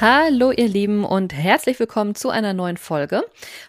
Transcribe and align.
Hallo 0.00 0.50
ihr 0.50 0.66
Lieben 0.66 1.04
und 1.04 1.34
herzlich 1.34 1.78
willkommen 1.78 2.14
zu 2.14 2.30
einer 2.30 2.54
neuen 2.54 2.78
Folge. 2.78 3.22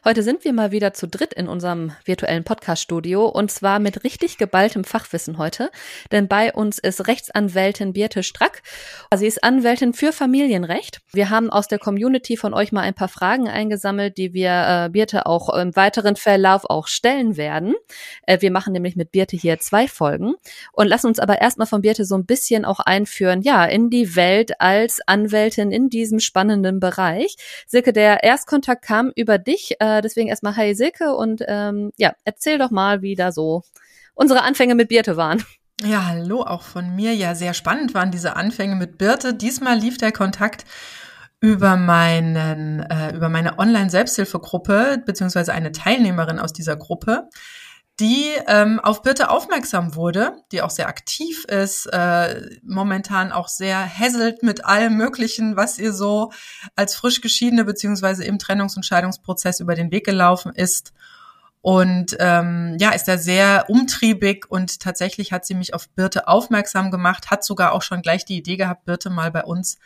Heute 0.05 0.23
sind 0.23 0.45
wir 0.45 0.53
mal 0.53 0.71
wieder 0.71 0.93
zu 0.93 1.05
dritt 1.05 1.33
in 1.33 1.49
unserem 1.49 1.91
virtuellen 2.05 2.45
Podcast-Studio 2.45 3.27
und 3.27 3.51
zwar 3.51 3.79
mit 3.79 4.05
richtig 4.05 4.37
geballtem 4.37 4.85
Fachwissen 4.85 5.37
heute, 5.37 5.71
denn 6.13 6.29
bei 6.29 6.53
uns 6.53 6.79
ist 6.79 7.05
Rechtsanwältin 7.05 7.91
Birte 7.91 8.23
Strack. 8.23 8.63
Sie 9.13 9.27
ist 9.27 9.43
Anwältin 9.43 9.91
für 9.91 10.13
Familienrecht. 10.13 11.01
Wir 11.11 11.29
haben 11.29 11.49
aus 11.49 11.67
der 11.67 11.79
Community 11.79 12.37
von 12.37 12.53
euch 12.53 12.71
mal 12.71 12.83
ein 12.83 12.93
paar 12.93 13.09
Fragen 13.09 13.49
eingesammelt, 13.49 14.17
die 14.17 14.33
wir 14.33 14.85
äh, 14.85 14.89
Birte 14.89 15.25
auch 15.25 15.53
im 15.53 15.75
weiteren 15.75 16.15
Verlauf 16.15 16.63
auch 16.63 16.87
stellen 16.87 17.35
werden. 17.35 17.75
Äh, 18.25 18.39
wir 18.39 18.51
machen 18.51 18.71
nämlich 18.71 18.95
mit 18.95 19.11
Birte 19.11 19.35
hier 19.35 19.59
zwei 19.59 19.85
Folgen 19.89 20.35
und 20.71 20.87
lassen 20.87 21.07
uns 21.07 21.19
aber 21.19 21.41
erstmal 21.41 21.67
von 21.67 21.81
Birte 21.81 22.05
so 22.05 22.15
ein 22.15 22.25
bisschen 22.25 22.63
auch 22.63 22.79
einführen, 22.79 23.41
ja, 23.41 23.65
in 23.65 23.89
die 23.89 24.15
Welt 24.15 24.61
als 24.61 25.01
Anwältin 25.05 25.71
in 25.71 25.89
diesem 25.89 26.20
spannenden 26.21 26.79
Bereich. 26.79 27.35
Silke, 27.67 27.93
der 27.93 28.23
Erstkontakt 28.23 28.83
kam 28.83 29.11
über 29.15 29.37
dich, 29.37 29.75
äh, 29.79 30.01
deswegen 30.01 30.29
erstmal 30.29 30.55
Hi 30.55 30.73
Silke 30.73 31.15
und 31.15 31.43
ähm, 31.47 31.91
ja, 31.97 32.13
erzähl 32.23 32.57
doch 32.57 32.71
mal, 32.71 33.01
wie 33.01 33.15
da 33.15 33.31
so 33.31 33.63
unsere 34.13 34.43
Anfänge 34.43 34.75
mit 34.75 34.89
Birte 34.89 35.17
waren. 35.17 35.43
Ja, 35.83 36.05
hallo 36.05 36.43
auch 36.43 36.61
von 36.61 36.95
mir. 36.95 37.13
Ja, 37.15 37.33
sehr 37.33 37.55
spannend 37.55 37.95
waren 37.95 38.11
diese 38.11 38.35
Anfänge 38.35 38.75
mit 38.75 38.99
Birte. 38.99 39.33
Diesmal 39.33 39.79
lief 39.79 39.97
der 39.97 40.11
Kontakt 40.11 40.63
über 41.39 41.75
meinen 41.75 42.81
äh, 42.81 43.15
über 43.15 43.27
meine 43.27 43.57
Online 43.57 43.89
Selbsthilfegruppe 43.89 45.01
beziehungsweise 45.03 45.53
eine 45.53 45.71
Teilnehmerin 45.71 46.37
aus 46.37 46.53
dieser 46.53 46.75
Gruppe, 46.75 47.29
die 47.99 48.31
ähm, 48.47 48.79
auf 48.79 49.03
Birte 49.03 49.29
aufmerksam 49.29 49.95
wurde, 49.95 50.43
die 50.51 50.61
auch 50.61 50.71
sehr 50.71 50.87
aktiv 50.87 51.45
ist, 51.45 51.85
äh, 51.87 52.49
momentan 52.63 53.31
auch 53.31 53.47
sehr 53.47 53.79
hässelt 53.81 54.41
mit 54.41 54.65
allem 54.65 54.95
Möglichen, 54.95 55.55
was 55.55 55.77
ihr 55.77 55.93
so 55.93 56.31
als 56.75 56.95
frisch 56.95 57.21
geschiedene 57.21 57.63
beziehungsweise 57.63 58.23
im 58.23 58.37
Trennungs- 58.37 58.75
und 58.75 58.85
Scheidungsprozess 58.85 59.59
über 59.59 59.75
den 59.75 59.91
Weg 59.91 60.05
gelaufen 60.05 60.51
ist. 60.53 60.93
Und 61.61 62.17
ähm, 62.19 62.75
ja, 62.79 62.89
ist 62.89 63.07
da 63.07 63.19
sehr 63.19 63.65
umtriebig 63.69 64.49
und 64.49 64.79
tatsächlich 64.79 65.31
hat 65.31 65.45
sie 65.45 65.53
mich 65.53 65.75
auf 65.75 65.89
Birte 65.89 66.27
aufmerksam 66.27 66.89
gemacht, 66.89 67.29
hat 67.29 67.43
sogar 67.43 67.73
auch 67.73 67.83
schon 67.83 68.01
gleich 68.01 68.25
die 68.25 68.37
Idee 68.37 68.57
gehabt, 68.57 68.85
Birte 68.85 69.11
mal 69.11 69.29
bei 69.29 69.43
uns 69.43 69.77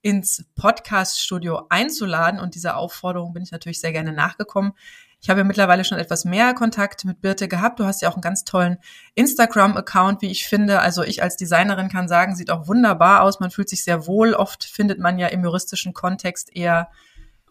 ins 0.00 0.46
Podcast-Studio 0.54 1.66
einzuladen. 1.68 2.40
Und 2.40 2.54
dieser 2.54 2.78
Aufforderung 2.78 3.34
bin 3.34 3.42
ich 3.42 3.50
natürlich 3.50 3.80
sehr 3.80 3.92
gerne 3.92 4.12
nachgekommen. 4.12 4.72
Ich 5.20 5.28
habe 5.28 5.40
ja 5.40 5.44
mittlerweile 5.44 5.84
schon 5.84 5.98
etwas 5.98 6.24
mehr 6.24 6.54
Kontakt 6.54 7.04
mit 7.04 7.20
Birte 7.20 7.48
gehabt. 7.48 7.80
Du 7.80 7.84
hast 7.84 8.02
ja 8.02 8.08
auch 8.08 8.14
einen 8.14 8.22
ganz 8.22 8.44
tollen 8.44 8.78
Instagram-Account, 9.14 10.22
wie 10.22 10.30
ich 10.30 10.46
finde. 10.46 10.80
Also 10.80 11.02
ich 11.02 11.22
als 11.22 11.36
Designerin 11.36 11.88
kann 11.88 12.06
sagen, 12.06 12.36
sieht 12.36 12.50
auch 12.50 12.68
wunderbar 12.68 13.22
aus. 13.22 13.40
Man 13.40 13.50
fühlt 13.50 13.68
sich 13.68 13.82
sehr 13.82 14.06
wohl. 14.06 14.34
Oft 14.34 14.64
findet 14.64 15.00
man 15.00 15.18
ja 15.18 15.26
im 15.26 15.42
juristischen 15.42 15.92
Kontext 15.92 16.54
eher 16.54 16.88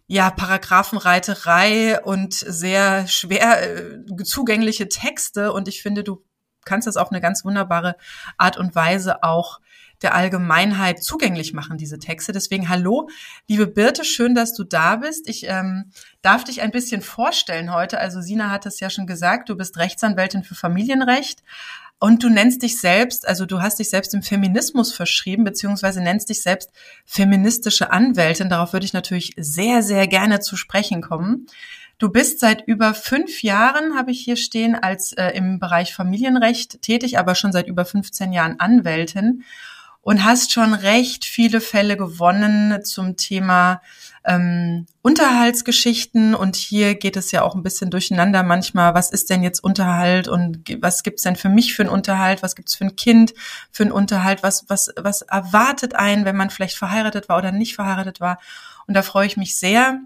ja, 0.07 0.31
Paragraphenreiterei 0.31 2.01
und 2.01 2.33
sehr 2.33 3.07
schwer 3.07 3.77
äh, 3.77 4.23
zugängliche 4.23 4.87
Texte. 4.87 5.51
Und 5.51 5.67
ich 5.67 5.81
finde, 5.81 6.05
du 6.05 6.23
kannst 6.63 6.87
das 6.87 6.95
auf 6.95 7.11
eine 7.11 7.19
ganz 7.19 7.43
wunderbare 7.43 7.97
Art 8.37 8.55
und 8.55 8.75
Weise 8.75 9.23
auch 9.23 9.59
der 10.01 10.13
Allgemeinheit 10.13 11.03
zugänglich 11.03 11.53
machen, 11.53 11.77
diese 11.77 11.99
Texte. 11.99 12.31
Deswegen 12.31 12.69
hallo, 12.69 13.09
liebe 13.47 13.67
Birte, 13.67 14.03
schön, 14.03 14.35
dass 14.35 14.53
du 14.53 14.63
da 14.63 14.97
bist. 14.97 15.27
Ich 15.27 15.45
ähm, 15.47 15.91
darf 16.21 16.43
dich 16.43 16.61
ein 16.61 16.71
bisschen 16.71 17.01
vorstellen 17.01 17.73
heute. 17.73 17.99
Also 17.99 18.21
Sina 18.21 18.49
hat 18.49 18.65
es 18.65 18.79
ja 18.79 18.89
schon 18.89 19.07
gesagt, 19.07 19.49
du 19.49 19.55
bist 19.55 19.77
Rechtsanwältin 19.77 20.43
für 20.43 20.55
Familienrecht. 20.55 21.43
Und 21.99 22.23
du 22.23 22.29
nennst 22.29 22.61
dich 22.61 22.79
selbst, 22.79 23.27
also 23.27 23.47
du 23.47 23.59
hast 23.59 23.79
dich 23.79 23.89
selbst 23.89 24.13
im 24.13 24.21
Feminismus 24.21 24.93
verschrieben, 24.93 25.43
beziehungsweise 25.43 25.99
nennst 25.99 26.29
dich 26.29 26.43
selbst 26.43 26.71
feministische 27.05 27.91
Anwältin. 27.91 28.49
Darauf 28.49 28.73
würde 28.73 28.85
ich 28.85 28.93
natürlich 28.93 29.33
sehr, 29.35 29.81
sehr 29.81 30.07
gerne 30.07 30.39
zu 30.39 30.55
sprechen 30.55 31.01
kommen. 31.01 31.47
Du 31.97 32.09
bist 32.09 32.39
seit 32.39 32.67
über 32.67 32.93
fünf 32.93 33.41
Jahren, 33.41 33.97
habe 33.97 34.11
ich 34.11 34.19
hier 34.19 34.35
stehen, 34.35 34.75
als 34.75 35.13
äh, 35.13 35.29
im 35.31 35.57
Bereich 35.57 35.95
Familienrecht 35.95 36.83
tätig, 36.83 37.17
aber 37.17 37.33
schon 37.33 37.51
seit 37.51 37.67
über 37.67 37.85
15 37.85 38.31
Jahren 38.31 38.59
Anwältin 38.59 39.43
und 40.07 40.23
hast 40.23 40.53
schon 40.53 40.73
recht 40.73 41.25
viele 41.25 41.59
Fälle 41.59 41.97
gewonnen 41.97 42.81
zum 42.85 43.17
Thema 43.17 43.81
ähm, 44.23 44.85
Unterhaltsgeschichten. 45.01 46.33
Und 46.33 46.55
hier 46.55 46.95
geht 46.95 47.17
es 47.17 47.33
ja 47.33 47.41
auch 47.41 47.55
ein 47.55 47.61
bisschen 47.61 47.89
durcheinander 47.89 48.41
manchmal. 48.43 48.93
Was 48.93 49.11
ist 49.11 49.29
denn 49.29 49.43
jetzt 49.43 49.61
Unterhalt 49.61 50.29
und 50.29 50.63
was 50.81 51.03
gibt's 51.03 51.23
denn 51.23 51.35
für 51.35 51.49
mich 51.49 51.75
für 51.75 51.83
einen 51.83 51.91
Unterhalt? 51.91 52.41
Was 52.41 52.55
gibt's 52.55 52.73
für 52.73 52.85
ein 52.85 52.95
Kind 52.95 53.33
für 53.69 53.83
einen 53.83 53.91
Unterhalt? 53.91 54.43
Was, 54.43 54.63
was, 54.69 54.93
was 54.95 55.23
erwartet 55.23 55.93
einen, 55.93 56.23
wenn 56.23 56.37
man 56.37 56.51
vielleicht 56.51 56.77
verheiratet 56.77 57.27
war 57.27 57.37
oder 57.37 57.51
nicht 57.51 57.75
verheiratet 57.75 58.21
war? 58.21 58.39
Und 58.87 58.93
da 58.93 59.01
freue 59.01 59.27
ich 59.27 59.35
mich 59.35 59.59
sehr, 59.59 59.99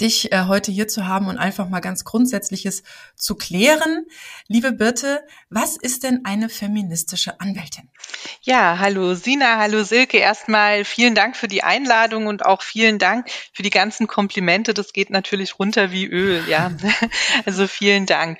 dich 0.00 0.32
äh, 0.32 0.44
heute 0.46 0.72
hier 0.72 0.88
zu 0.88 1.06
haben 1.06 1.28
und 1.28 1.38
einfach 1.38 1.68
mal 1.68 1.80
ganz 1.80 2.04
Grundsätzliches 2.04 2.82
zu 3.16 3.34
klären. 3.34 4.06
Liebe 4.48 4.72
Birte, 4.72 5.22
was 5.48 5.76
ist 5.76 6.04
denn 6.04 6.24
eine 6.24 6.48
feministische 6.48 7.40
Anwältin? 7.40 7.90
Ja, 8.42 8.78
hallo 8.78 9.14
Sina, 9.14 9.58
hallo 9.58 9.84
Silke. 9.84 10.18
Erstmal 10.18 10.84
vielen 10.84 11.14
Dank 11.14 11.36
für 11.36 11.48
die 11.48 11.62
Einladung 11.62 12.26
und 12.26 12.44
auch 12.44 12.62
vielen 12.62 12.98
Dank 12.98 13.30
für 13.52 13.62
die 13.62 13.70
ganzen 13.70 14.06
Komplimente. 14.06 14.74
Das 14.74 14.92
geht 14.92 15.10
natürlich 15.10 15.58
runter 15.58 15.92
wie 15.92 16.06
Öl, 16.06 16.42
ja. 16.48 16.70
Also 17.46 17.66
vielen 17.66 18.06
Dank. 18.06 18.38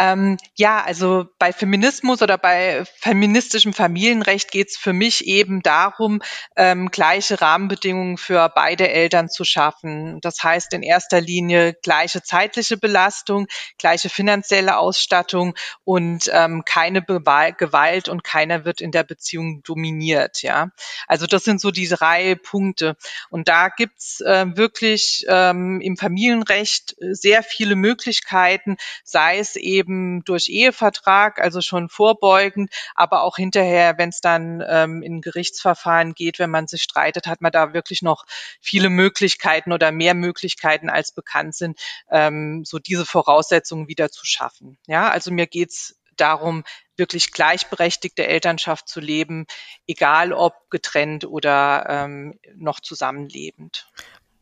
Ähm, 0.00 0.38
ja, 0.56 0.82
also 0.82 1.26
bei 1.38 1.52
Feminismus 1.52 2.22
oder 2.22 2.38
bei 2.38 2.86
feministischem 3.00 3.74
Familienrecht 3.74 4.50
geht 4.50 4.70
es 4.70 4.78
für 4.78 4.94
mich 4.94 5.26
eben 5.26 5.60
darum, 5.60 6.22
ähm, 6.56 6.90
gleiche 6.90 7.42
Rahmenbedingungen 7.42 8.16
für 8.16 8.48
beide 8.48 8.88
Eltern 8.88 9.28
zu 9.28 9.44
schaffen. 9.44 10.18
Das 10.22 10.42
heißt 10.42 10.72
in 10.72 10.82
erster 10.82 11.20
Linie 11.20 11.74
gleiche 11.82 12.22
zeitliche 12.22 12.78
Belastung, 12.78 13.46
gleiche 13.76 14.08
finanzielle 14.08 14.78
Ausstattung 14.78 15.54
und 15.84 16.30
ähm, 16.32 16.62
keine 16.64 17.02
Gewalt 17.02 18.08
und 18.08 18.24
keiner 18.24 18.64
wird 18.64 18.80
in 18.80 18.92
der 18.92 19.04
Beziehung 19.04 19.62
dominiert. 19.64 20.40
Ja, 20.40 20.70
also 21.08 21.26
das 21.26 21.44
sind 21.44 21.60
so 21.60 21.70
die 21.70 21.88
drei 21.88 22.36
Punkte. 22.36 22.96
Und 23.28 23.48
da 23.48 23.68
gibt's 23.68 24.22
äh, 24.22 24.46
wirklich 24.56 25.26
ähm, 25.28 25.82
im 25.82 25.98
Familienrecht 25.98 26.96
sehr 27.00 27.42
viele 27.42 27.76
Möglichkeiten, 27.76 28.78
sei 29.04 29.38
es 29.38 29.56
eben 29.56 29.89
eben 29.90 30.24
durch 30.24 30.48
Ehevertrag, 30.48 31.40
also 31.40 31.60
schon 31.60 31.88
vorbeugend, 31.88 32.72
aber 32.94 33.22
auch 33.22 33.36
hinterher, 33.36 33.98
wenn 33.98 34.10
es 34.10 34.20
dann 34.20 34.62
ähm, 34.66 35.02
in 35.02 35.20
Gerichtsverfahren 35.20 36.14
geht, 36.14 36.38
wenn 36.38 36.50
man 36.50 36.66
sich 36.66 36.82
streitet, 36.82 37.26
hat 37.26 37.40
man 37.40 37.52
da 37.52 37.74
wirklich 37.74 38.02
noch 38.02 38.24
viele 38.60 38.88
Möglichkeiten 38.88 39.72
oder 39.72 39.90
mehr 39.90 40.14
Möglichkeiten 40.14 40.88
als 40.88 41.12
bekannt 41.12 41.54
sind, 41.54 41.78
ähm, 42.10 42.62
so 42.64 42.78
diese 42.78 43.04
Voraussetzungen 43.04 43.88
wieder 43.88 44.10
zu 44.10 44.24
schaffen. 44.24 44.78
Ja, 44.86 45.10
also 45.10 45.32
mir 45.32 45.46
geht's 45.46 45.96
darum, 46.16 46.64
wirklich 46.96 47.32
gleichberechtigte 47.32 48.26
Elternschaft 48.26 48.88
zu 48.88 49.00
leben, 49.00 49.46
egal 49.86 50.32
ob 50.32 50.68
getrennt 50.68 51.24
oder 51.24 51.86
ähm, 51.88 52.38
noch 52.56 52.80
zusammenlebend. 52.80 53.88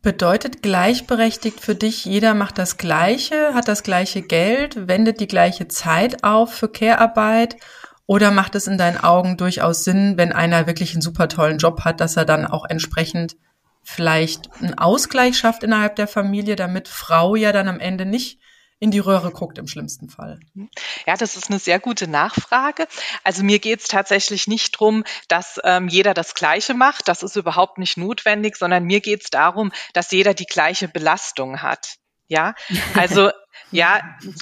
Bedeutet 0.08 0.62
gleichberechtigt 0.62 1.60
für 1.60 1.74
dich, 1.74 2.06
jeder 2.06 2.32
macht 2.32 2.56
das 2.56 2.78
Gleiche, 2.78 3.52
hat 3.52 3.68
das 3.68 3.82
gleiche 3.82 4.22
Geld, 4.22 4.88
wendet 4.88 5.20
die 5.20 5.28
gleiche 5.28 5.68
Zeit 5.68 6.24
auf 6.24 6.50
für 6.50 6.70
Care-Arbeit? 6.70 7.56
Oder 8.06 8.30
macht 8.30 8.54
es 8.54 8.66
in 8.66 8.78
deinen 8.78 8.96
Augen 8.96 9.36
durchaus 9.36 9.84
Sinn, 9.84 10.16
wenn 10.16 10.32
einer 10.32 10.66
wirklich 10.66 10.94
einen 10.94 11.02
super 11.02 11.28
tollen 11.28 11.58
Job 11.58 11.84
hat, 11.84 12.00
dass 12.00 12.16
er 12.16 12.24
dann 12.24 12.46
auch 12.46 12.64
entsprechend 12.64 13.36
vielleicht 13.82 14.48
einen 14.62 14.78
Ausgleich 14.78 15.36
schafft 15.36 15.62
innerhalb 15.62 15.96
der 15.96 16.08
Familie, 16.08 16.56
damit 16.56 16.88
Frau 16.88 17.36
ja 17.36 17.52
dann 17.52 17.68
am 17.68 17.78
Ende 17.78 18.06
nicht 18.06 18.40
in 18.80 18.90
die 18.90 18.98
Röhre 19.00 19.30
guckt 19.32 19.58
im 19.58 19.66
schlimmsten 19.66 20.08
Fall. 20.08 20.38
Ja, 21.06 21.16
das 21.16 21.36
ist 21.36 21.50
eine 21.50 21.58
sehr 21.58 21.80
gute 21.80 22.06
Nachfrage. 22.08 22.86
Also 23.24 23.42
mir 23.42 23.58
geht 23.58 23.80
es 23.80 23.88
tatsächlich 23.88 24.46
nicht 24.46 24.72
drum, 24.72 25.04
dass 25.26 25.60
ähm, 25.64 25.88
jeder 25.88 26.14
das 26.14 26.34
Gleiche 26.34 26.74
macht. 26.74 27.08
Das 27.08 27.22
ist 27.22 27.36
überhaupt 27.36 27.78
nicht 27.78 27.96
notwendig, 27.96 28.56
sondern 28.56 28.84
mir 28.84 29.00
geht 29.00 29.24
es 29.24 29.30
darum, 29.30 29.72
dass 29.94 30.12
jeder 30.12 30.34
die 30.34 30.46
gleiche 30.46 30.88
Belastung 30.88 31.62
hat. 31.62 31.96
Ja, 32.28 32.54
also 32.94 33.30
ja, 33.70 34.00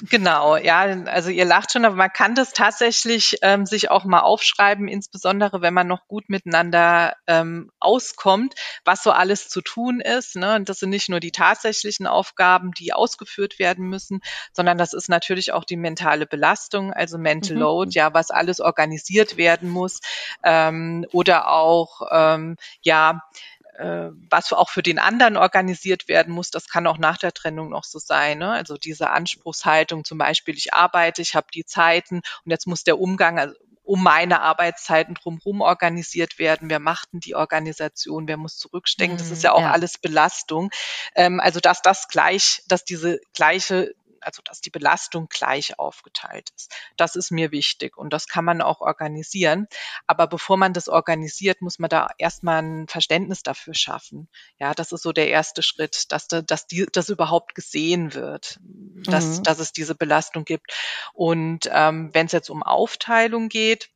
genau. 0.09 0.55
Ja, 0.55 0.81
also 1.05 1.29
ihr 1.29 1.45
lacht 1.45 1.71
schon, 1.71 1.85
aber 1.85 1.95
man 1.95 2.11
kann 2.11 2.35
das 2.35 2.53
tatsächlich 2.53 3.37
ähm, 3.41 3.65
sich 3.65 3.91
auch 3.91 4.05
mal 4.05 4.21
aufschreiben, 4.21 4.87
insbesondere 4.87 5.61
wenn 5.61 5.73
man 5.73 5.87
noch 5.87 6.07
gut 6.07 6.29
miteinander 6.29 7.15
ähm, 7.27 7.69
auskommt, 7.79 8.53
was 8.85 9.03
so 9.03 9.11
alles 9.11 9.49
zu 9.49 9.61
tun 9.61 9.99
ist. 9.99 10.35
Ne? 10.35 10.55
Und 10.55 10.69
das 10.69 10.79
sind 10.79 10.91
nicht 10.91 11.09
nur 11.09 11.19
die 11.19 11.31
tatsächlichen 11.31 12.07
Aufgaben, 12.07 12.71
die 12.71 12.93
ausgeführt 12.93 13.59
werden 13.59 13.87
müssen, 13.87 14.21
sondern 14.53 14.77
das 14.77 14.93
ist 14.93 15.09
natürlich 15.09 15.51
auch 15.51 15.65
die 15.65 15.77
mentale 15.77 16.25
Belastung, 16.25 16.93
also 16.93 17.17
Mental 17.17 17.55
mhm. 17.55 17.61
Load, 17.61 17.91
ja, 17.93 18.13
was 18.13 18.31
alles 18.31 18.61
organisiert 18.61 19.35
werden 19.35 19.69
muss 19.69 19.99
ähm, 20.43 21.05
oder 21.11 21.49
auch 21.49 22.01
ähm, 22.11 22.55
ja 22.81 23.21
äh, 23.77 24.09
was 24.29 24.51
auch 24.53 24.69
für 24.69 24.83
den 24.83 24.99
anderen 24.99 25.37
organisiert 25.37 26.07
werden 26.07 26.33
muss, 26.33 26.49
das 26.49 26.67
kann 26.67 26.87
auch 26.87 26.97
nach 26.97 27.17
der 27.17 27.31
Trennung 27.31 27.69
noch 27.69 27.83
so 27.83 27.99
sein. 27.99 28.39
Ne? 28.39 28.51
Also 28.51 28.75
diese 28.75 29.11
Anspruchshaltung, 29.11 30.03
zum 30.03 30.17
Beispiel, 30.17 30.55
ich 30.55 30.73
arbeite, 30.73 31.21
ich 31.21 31.35
habe 31.35 31.47
die 31.53 31.65
Zeiten 31.65 32.21
und 32.43 32.51
jetzt 32.51 32.67
muss 32.67 32.83
der 32.83 32.99
Umgang, 32.99 33.39
also 33.39 33.55
um 33.83 34.03
meine 34.03 34.41
Arbeitszeiten 34.41 35.15
drumherum 35.15 35.61
organisiert 35.61 36.39
werden. 36.39 36.69
Wer 36.69 36.79
macht 36.79 37.13
denn 37.13 37.21
die 37.21 37.35
Organisation? 37.35 38.27
Wer 38.27 38.35
muss 38.35 38.57
zurückstecken? 38.57 39.17
Das 39.17 39.31
ist 39.31 39.43
ja 39.43 39.53
auch 39.53 39.61
ja. 39.61 39.71
alles 39.71 39.97
Belastung. 39.97 40.71
Ähm, 41.15 41.39
also 41.39 41.61
dass 41.61 41.81
das 41.81 42.09
gleich, 42.09 42.63
dass 42.67 42.83
diese 42.83 43.21
gleiche 43.33 43.93
also 44.21 44.41
dass 44.43 44.61
die 44.61 44.69
Belastung 44.69 45.27
gleich 45.29 45.79
aufgeteilt 45.79 46.51
ist. 46.55 46.73
Das 46.97 47.15
ist 47.15 47.31
mir 47.31 47.51
wichtig 47.51 47.97
und 47.97 48.11
das 48.13 48.27
kann 48.27 48.45
man 48.45 48.61
auch 48.61 48.81
organisieren. 48.81 49.67
Aber 50.05 50.27
bevor 50.27 50.57
man 50.57 50.73
das 50.73 50.87
organisiert, 50.89 51.61
muss 51.61 51.79
man 51.79 51.89
da 51.89 52.09
erstmal 52.17 52.61
ein 52.61 52.87
Verständnis 52.87 53.43
dafür 53.43 53.73
schaffen. 53.73 54.29
Ja, 54.59 54.73
das 54.73 54.91
ist 54.91 55.03
so 55.03 55.11
der 55.11 55.29
erste 55.29 55.61
Schritt, 55.61 56.11
dass, 56.11 56.27
dass 56.27 56.67
die, 56.67 56.85
das 56.91 57.09
überhaupt 57.09 57.55
gesehen 57.55 58.13
wird, 58.13 58.59
dass, 59.05 59.39
mhm. 59.39 59.43
dass 59.43 59.59
es 59.59 59.73
diese 59.73 59.95
Belastung 59.95 60.45
gibt. 60.45 60.73
Und 61.13 61.69
ähm, 61.71 62.09
wenn 62.13 62.25
es 62.27 62.31
jetzt 62.31 62.49
um 62.49 62.63
Aufteilung 62.63 63.49
geht, 63.49 63.89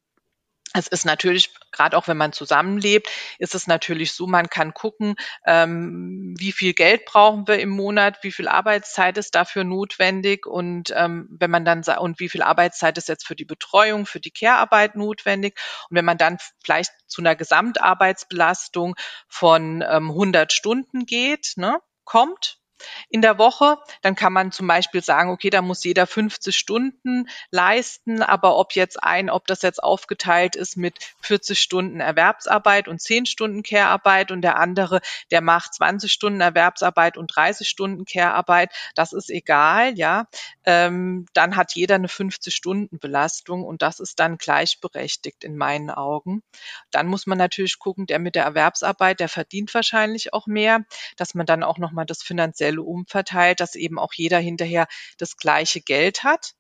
es 0.74 0.88
ist 0.88 1.06
natürlich, 1.06 1.54
gerade 1.72 1.98
auch 1.98 2.08
wenn 2.08 2.18
man 2.18 2.32
zusammenlebt, 2.32 3.10
ist 3.40 3.56
es 3.56 3.68
natürlich 3.68 4.14
so, 4.14 4.26
man 4.26 4.50
kann 4.50 4.74
gucken, 4.74 5.16
ähm, 5.46 6.34
wie 6.38 6.52
viel 6.52 6.74
Geld 6.74 7.06
brauchen 7.06 7.48
wir 7.48 7.60
im 7.60 7.70
Monat, 7.70 8.24
wie 8.24 8.32
viel 8.32 8.48
Arbeitszeit 8.48 9.18
ist 9.18 9.36
dafür 9.36 9.64
notwendig 9.64 10.46
und 10.46 10.94
ähm, 10.96 11.28
wenn 11.32 11.52
man 11.52 11.66
dann 11.66 11.82
und 12.00 12.20
wie 12.20 12.30
viel 12.30 12.42
Arbeitszeit 12.42 12.98
ist 12.98 13.10
jetzt 13.10 13.28
für 13.28 13.36
die 13.36 13.46
Betreuung, 13.46 14.06
für 14.06 14.20
die 14.20 14.32
Care-Arbeit 14.32 14.96
notwendig. 14.96 15.60
Und 15.90 15.98
wenn 15.98 16.06
man 16.06 16.18
dann 16.18 16.38
vielleicht 16.64 16.92
zu 17.08 17.22
einer 17.22 17.36
Gesamtarbeitsbelastung 17.36 18.96
von 19.28 19.84
ähm, 19.88 20.12
100 20.12 20.54
Stunden 20.54 21.06
geht, 21.06 21.54
ne, 21.58 21.80
kommt, 22.06 22.61
in 23.10 23.22
der 23.22 23.38
Woche. 23.38 23.78
Dann 24.02 24.16
kann 24.16 24.34
man 24.34 24.52
zum 24.52 24.68
Beispiel 24.68 25.04
sagen, 25.04 25.30
okay, 25.30 25.50
da 25.50 25.62
muss 25.62 25.84
jeder 25.84 26.08
50 26.08 26.56
Stunden 26.56 27.28
leisten, 27.52 28.22
aber 28.22 28.58
ob 28.58 28.74
jetzt 28.74 29.04
ein, 29.04 29.30
ob 29.30 29.48
das 29.48 29.62
jetzt 29.62 29.84
aufgeteilt 29.84 30.56
ist 30.56 30.78
mit 30.78 30.98
40 31.22 31.60
Stunden 31.60 32.00
Erwerbsarbeit 32.00 32.88
und 32.88 33.02
10 33.02 33.26
Stunden 33.26 33.64
Care-Arbeit 33.64 34.32
und 34.32 34.42
der 34.42 34.58
andere, 34.58 35.02
der 35.32 35.42
macht 35.42 35.74
20 35.74 36.12
Stunden 36.12 36.42
Erwerbsarbeit 36.42 37.18
und 37.18 37.28
30 37.36 37.68
Stunden 37.68 38.06
Care-Arbeit, 38.06 38.72
das 38.96 39.14
ist 39.14 39.30
egal, 39.30 39.98
ja. 39.98 40.28
Ähm, 40.66 41.26
dann 41.34 41.56
hat 41.56 41.74
jeder 41.74 41.96
eine 41.96 42.08
50 42.08 42.54
Stunden 42.54 43.00
Belastung 43.00 43.64
und 43.64 43.82
das 43.82 44.00
ist 44.00 44.20
dann 44.20 44.38
gleichberechtigt 44.38 45.44
in 45.44 45.58
meinen 45.58 45.90
Augen. 45.90 46.44
Dann 46.92 47.08
muss 47.08 47.26
man 47.26 47.38
natürlich 47.38 47.80
gucken, 47.80 48.06
der 48.06 48.20
mit 48.20 48.36
der 48.36 48.44
Erwerbsarbeit, 48.44 49.20
der 49.20 49.30
verdient 49.30 49.74
wahrscheinlich 49.74 50.34
auch 50.34 50.48
mehr, 50.48 50.86
dass 51.18 51.34
man 51.34 51.46
dann 51.46 51.64
auch 51.64 51.78
nochmal 51.78 52.06
das 52.06 52.24
finanziell 52.24 52.71
Modelle 52.72 52.82
umverteilt, 52.82 53.60
dass 53.60 53.76
eben 53.76 54.00
auch 54.00 54.14
jeder 54.14 54.40
hinterher 54.40 54.88
das 55.18 55.38
gleiche 55.38 55.82
Geld 55.82 56.24
hat. 56.24 56.54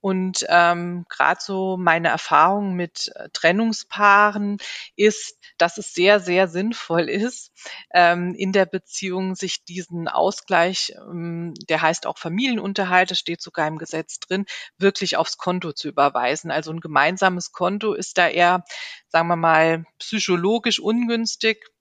Und 0.00 0.46
ähm, 0.48 1.04
gerade 1.08 1.40
so 1.42 1.76
meine 1.76 2.06
Erfahrung 2.06 2.74
mit 2.74 3.10
äh, 3.16 3.28
Trennungspaaren 3.32 4.58
ist, 4.94 5.36
dass 5.58 5.78
es 5.78 5.92
sehr, 5.92 6.20
sehr 6.20 6.46
sinnvoll 6.46 7.08
ist, 7.08 7.50
ähm, 7.92 8.36
in 8.36 8.52
der 8.52 8.66
Beziehung 8.66 9.34
sich 9.34 9.64
diesen 9.64 10.06
Ausgleich, 10.06 10.92
ähm, 10.96 11.54
der 11.68 11.82
heißt 11.82 12.06
auch 12.06 12.18
Familienunterhalt, 12.18 13.10
das 13.10 13.18
steht 13.18 13.42
sogar 13.42 13.66
im 13.66 13.78
Gesetz 13.78 14.20
drin, 14.20 14.46
wirklich 14.78 15.16
aufs 15.16 15.38
Konto 15.38 15.72
zu 15.72 15.88
überweisen. 15.88 16.52
Also 16.52 16.70
ein 16.70 16.78
gemeinsames 16.78 17.50
Konto 17.50 17.94
ist 17.94 18.16
da 18.16 18.28
eher, 18.28 18.62
sagen 19.08 19.26
wir 19.26 19.34
mal, 19.34 19.84
psychologisch 19.98 20.78
ungünstig, 20.78 21.73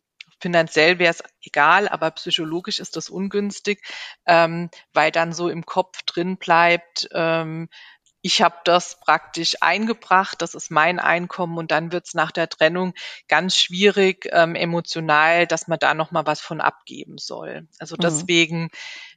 Finanziell 0.44 1.00
wäre 1.00 1.12
es 1.12 1.24
egal, 1.42 1.88
aber 1.88 2.12
psychologisch 2.12 2.80
ist 2.80 2.98
das 2.98 3.10
ungünstig, 3.10 3.81
ähm, 4.25 4.69
weil 4.92 5.10
dann 5.10 5.31
so 5.31 5.48
im 5.48 5.66
Kopf 5.66 6.01
drin 6.04 6.36
bleibt, 6.36 7.07
ähm, 7.13 7.69
ich 8.22 8.42
habe 8.42 8.57
das 8.66 9.00
praktisch 9.00 9.56
eingebracht, 9.62 10.42
das 10.42 10.54
ist 10.54 10.69
mein 10.69 11.00
Einkommen 11.00 11.57
und 11.57 11.72
dann 11.72 11.94
wird 11.94 12.07
es 12.07 12.13
nach 12.13 12.31
der 12.31 12.50
Trennung 12.50 12.94
ganz 13.30 13.56
schwierig 13.56 14.28
ähm, 14.34 14.56
emotional, 14.56 15.48
dass 15.48 15.69
man 15.69 15.80
da 15.80 15.94
noch 15.94 16.12
mal 16.12 16.25
was 16.25 16.42
von 16.42 16.60
abgeben 16.60 17.18
soll. 17.18 17.66
Also 17.80 17.95
mhm. 17.95 18.01
deswegen 18.01 18.69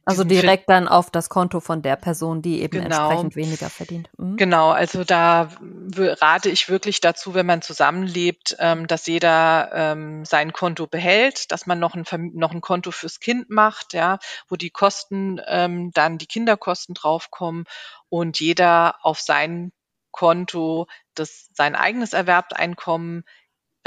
also 0.07 0.23
direkt 0.23 0.69
dann 0.69 0.87
auf 0.87 1.11
das 1.11 1.27
Konto 1.27 1.59
von 1.59 1.81
der 1.81 1.97
Person, 1.97 2.41
die 2.41 2.61
eben 2.61 2.81
genau. 2.81 3.09
entsprechend 3.09 3.35
weniger 3.35 3.69
verdient. 3.69 4.09
Mhm. 4.17 4.37
Genau, 4.37 4.69
also 4.69 5.03
da 5.03 5.49
rate 5.97 6.49
ich 6.49 6.69
wirklich 6.69 7.01
dazu, 7.01 7.33
wenn 7.33 7.45
man 7.45 7.61
zusammenlebt, 7.61 8.55
ähm, 8.59 8.87
dass 8.87 9.05
jeder 9.07 9.69
ähm, 9.73 10.23
sein 10.23 10.53
Konto 10.53 10.87
behält, 10.87 11.51
dass 11.51 11.65
man 11.65 11.79
noch 11.79 11.93
ein, 11.93 12.05
noch 12.33 12.51
ein 12.51 12.61
Konto 12.61 12.91
fürs 12.91 13.19
Kind 13.19 13.49
macht, 13.49 13.93
ja, 13.93 14.19
wo 14.47 14.55
die 14.55 14.69
Kosten 14.69 15.41
ähm, 15.45 15.91
dann 15.93 16.17
die 16.17 16.27
Kinderkosten 16.27 16.95
draufkommen 16.95 17.65
und 18.07 18.39
jeder 18.39 18.95
auf 19.03 19.19
sein 19.19 19.73
Konto 20.11 20.87
das 21.15 21.49
sein 21.53 21.75
eigenes 21.75 22.13
Erwerbseinkommen 22.13 23.23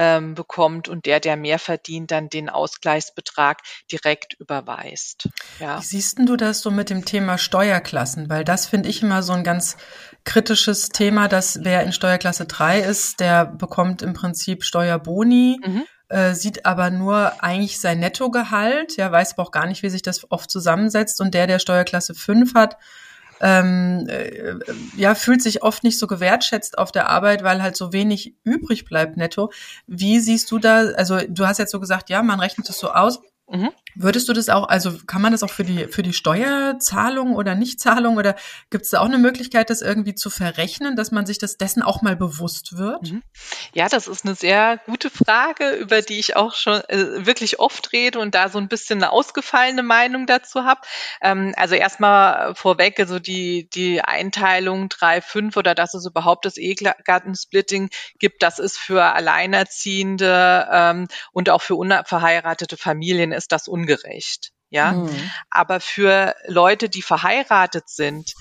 ähm, 0.01 0.35
bekommt 0.35 0.89
und 0.89 1.05
der, 1.05 1.21
der 1.21 1.37
mehr 1.37 1.59
verdient, 1.59 2.11
dann 2.11 2.31
den 2.31 2.49
Ausgleichsbetrag 2.49 3.59
direkt 3.93 4.33
überweist. 4.41 5.29
Ja. 5.59 5.79
Wie 5.79 5.85
siehst 5.85 6.19
du 6.19 6.37
das 6.39 6.63
so 6.63 6.71
mit 6.71 6.89
dem 6.89 7.05
Thema 7.05 7.37
Steuerklassen? 7.37 8.31
Weil 8.31 8.43
das 8.43 8.67
finde 8.67 8.89
ich 8.89 9.03
immer 9.03 9.23
so 9.23 9.35
ein 9.35 9.45
ganz 9.45 9.77
kritisches 10.25 10.89
Thema, 10.89 11.29
dass 11.29 11.65
wer 11.65 11.83
in 11.83 11.93
Steuerklasse 11.93 12.47
3 12.47 12.81
ist, 12.81 13.21
der 13.21 13.45
bekommt 13.45 14.01
im 14.01 14.15
Prinzip 14.15 14.65
Steuerboni. 14.65 15.61
Mhm. 15.63 15.85
Äh, 16.09 16.33
sieht 16.33 16.65
aber 16.65 16.91
nur 16.91 17.45
eigentlich 17.45 17.79
sein 17.79 18.01
Nettogehalt, 18.01 18.97
ja, 18.97 19.13
weiß 19.13 19.35
aber 19.35 19.43
auch 19.43 19.53
gar 19.53 19.67
nicht, 19.67 19.83
wie 19.83 19.91
sich 19.91 20.03
das 20.03 20.29
oft 20.33 20.51
zusammensetzt. 20.51 21.21
Und 21.21 21.35
der, 21.35 21.47
der 21.47 21.59
Steuerklasse 21.59 22.15
5 22.15 22.55
hat, 22.55 22.79
ähm, 23.41 24.07
äh, 24.09 24.55
ja, 24.97 25.15
fühlt 25.15 25.43
sich 25.43 25.63
oft 25.63 25.83
nicht 25.83 25.99
so 25.99 26.07
gewertschätzt 26.07 26.79
auf 26.79 26.93
der 26.93 27.09
Arbeit, 27.09 27.43
weil 27.43 27.63
halt 27.63 27.77
so 27.77 27.93
wenig 27.93 28.37
übrig 28.45 28.85
bleibt 28.85 29.17
netto. 29.17 29.51
Wie 29.87 30.21
siehst 30.21 30.51
du 30.51 30.59
da, 30.59 30.91
also 30.91 31.19
du 31.29 31.47
hast 31.47 31.59
jetzt 31.59 31.73
so 31.73 31.81
gesagt, 31.81 32.11
ja, 32.11 32.23
man 32.23 32.41
rechnet 32.41 32.69
es 32.69 32.79
so 32.79 32.91
aus. 32.91 33.21
Mhm. 33.49 33.71
Würdest 33.95 34.29
du 34.29 34.33
das 34.33 34.49
auch, 34.49 34.69
also 34.69 34.97
kann 35.07 35.23
man 35.23 35.33
das 35.33 35.43
auch 35.43 35.51
für 35.51 35.65
die, 35.65 35.87
für 35.89 36.03
die 36.03 36.13
Steuerzahlung 36.13 37.35
oder 37.35 37.55
Nichtzahlung 37.55 38.17
oder 38.17 38.37
gibt 38.71 38.85
es 38.85 38.91
da 38.91 39.01
auch 39.01 39.07
eine 39.07 39.19
Möglichkeit, 39.19 39.71
das 39.71 39.83
irgendwie 39.83 40.15
zu 40.15 40.31
verrechnen, 40.31 40.97
dass 40.97 41.11
man 41.11 41.27
sich 41.27 41.39
das 41.39 41.57
dessen 41.57 41.83
auch 41.83 42.03
mal 42.03 42.17
bewusst 42.17 42.77
wird? 42.77 43.11
Mhm. 43.11 43.23
Ja, 43.73 43.89
das 43.89 44.09
ist 44.09 44.25
eine 44.25 44.35
sehr 44.35 44.79
gute 44.87 45.11
Frage, 45.11 45.71
über 45.73 46.03
die 46.03 46.19
ich 46.19 46.37
auch 46.37 46.55
schon 46.55 46.81
äh, 46.89 47.27
wirklich 47.27 47.59
oft 47.59 47.93
rede 47.93 48.19
und 48.19 48.35
da 48.35 48.49
so 48.49 48.59
ein 48.59 48.69
bisschen 48.69 49.03
eine 49.03 49.13
ausgefallene 49.13 49.83
Meinung 49.83 50.27
dazu 50.27 50.65
habe. 50.65 50.81
Ähm, 51.21 51.55
also 51.57 51.75
erstmal 51.75 52.55
vorweg, 52.55 52.99
also 53.01 53.19
die, 53.19 53.69
die 53.71 54.01
Einteilung 54.03 54.89
3-5 54.89 55.57
oder 55.57 55.75
dass 55.75 55.95
es 55.95 56.07
überhaupt 56.07 56.45
das 56.45 56.57
Ehegattensplitting 56.57 57.91
gibt, 58.19 58.43
das 58.43 58.59
ist 58.59 58.79
für 58.79 59.15
Alleinerziehende 59.15 60.69
ähm, 60.71 61.09
und 61.33 61.51
auch 61.51 61.63
für 61.63 61.75
unverheiratete 61.75 62.77
Familien 62.77 63.33
ist 63.33 63.53
das 63.53 63.69
ungerecht. 63.81 64.51
Ja, 64.73 64.93
mhm. 64.93 65.31
aber 65.51 65.81
für 65.81 66.37
Leute, 66.47 66.89
die 66.89 67.03
verheiratet 67.03 67.89
sind, 67.89 68.35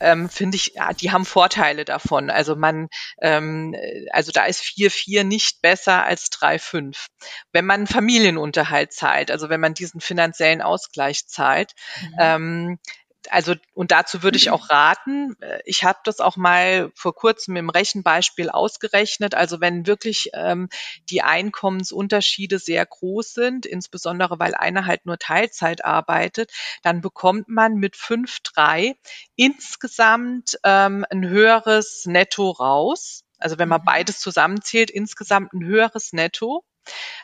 ähm, 0.00 0.28
finde 0.28 0.56
ich, 0.56 0.72
ja, 0.74 0.92
die 0.92 1.12
haben 1.12 1.24
Vorteile 1.24 1.84
davon. 1.84 2.28
Also 2.28 2.56
man, 2.56 2.88
ähm, 3.22 3.74
also 4.10 4.32
da 4.32 4.44
ist 4.44 4.62
4-4 4.62 5.24
nicht 5.24 5.62
besser 5.62 6.04
als 6.04 6.30
3-5. 6.30 7.06
Wenn 7.52 7.64
man 7.64 7.86
Familienunterhalt 7.86 8.92
zahlt, 8.92 9.30
also 9.30 9.48
wenn 9.48 9.60
man 9.60 9.74
diesen 9.74 10.00
finanziellen 10.00 10.60
Ausgleich 10.60 11.26
zahlt, 11.26 11.72
mhm. 12.00 12.16
ähm, 12.18 12.78
also 13.30 13.54
und 13.74 13.90
dazu 13.90 14.22
würde 14.22 14.36
ich 14.36 14.50
auch 14.50 14.70
raten, 14.70 15.36
äh, 15.40 15.60
ich 15.64 15.84
habe 15.84 15.98
das 16.04 16.20
auch 16.20 16.36
mal 16.36 16.90
vor 16.94 17.14
kurzem 17.14 17.56
im 17.56 17.70
Rechenbeispiel 17.70 18.50
ausgerechnet, 18.50 19.34
also 19.34 19.60
wenn 19.60 19.86
wirklich 19.86 20.30
ähm, 20.34 20.68
die 21.10 21.22
Einkommensunterschiede 21.22 22.58
sehr 22.58 22.84
groß 22.84 23.34
sind, 23.34 23.66
insbesondere 23.66 24.38
weil 24.38 24.54
einer 24.54 24.86
halt 24.86 25.06
nur 25.06 25.18
Teilzeit 25.18 25.84
arbeitet, 25.84 26.52
dann 26.82 27.00
bekommt 27.00 27.48
man 27.48 27.74
mit 27.74 27.94
5,3 27.94 28.94
insgesamt 29.36 30.58
ähm, 30.64 31.04
ein 31.10 31.28
höheres 31.28 32.04
Netto 32.06 32.50
raus. 32.50 33.24
Also 33.38 33.58
wenn 33.58 33.68
man 33.68 33.80
mhm. 33.80 33.86
beides 33.86 34.20
zusammenzählt, 34.20 34.90
insgesamt 34.90 35.52
ein 35.52 35.64
höheres 35.64 36.12
Netto. 36.12 36.64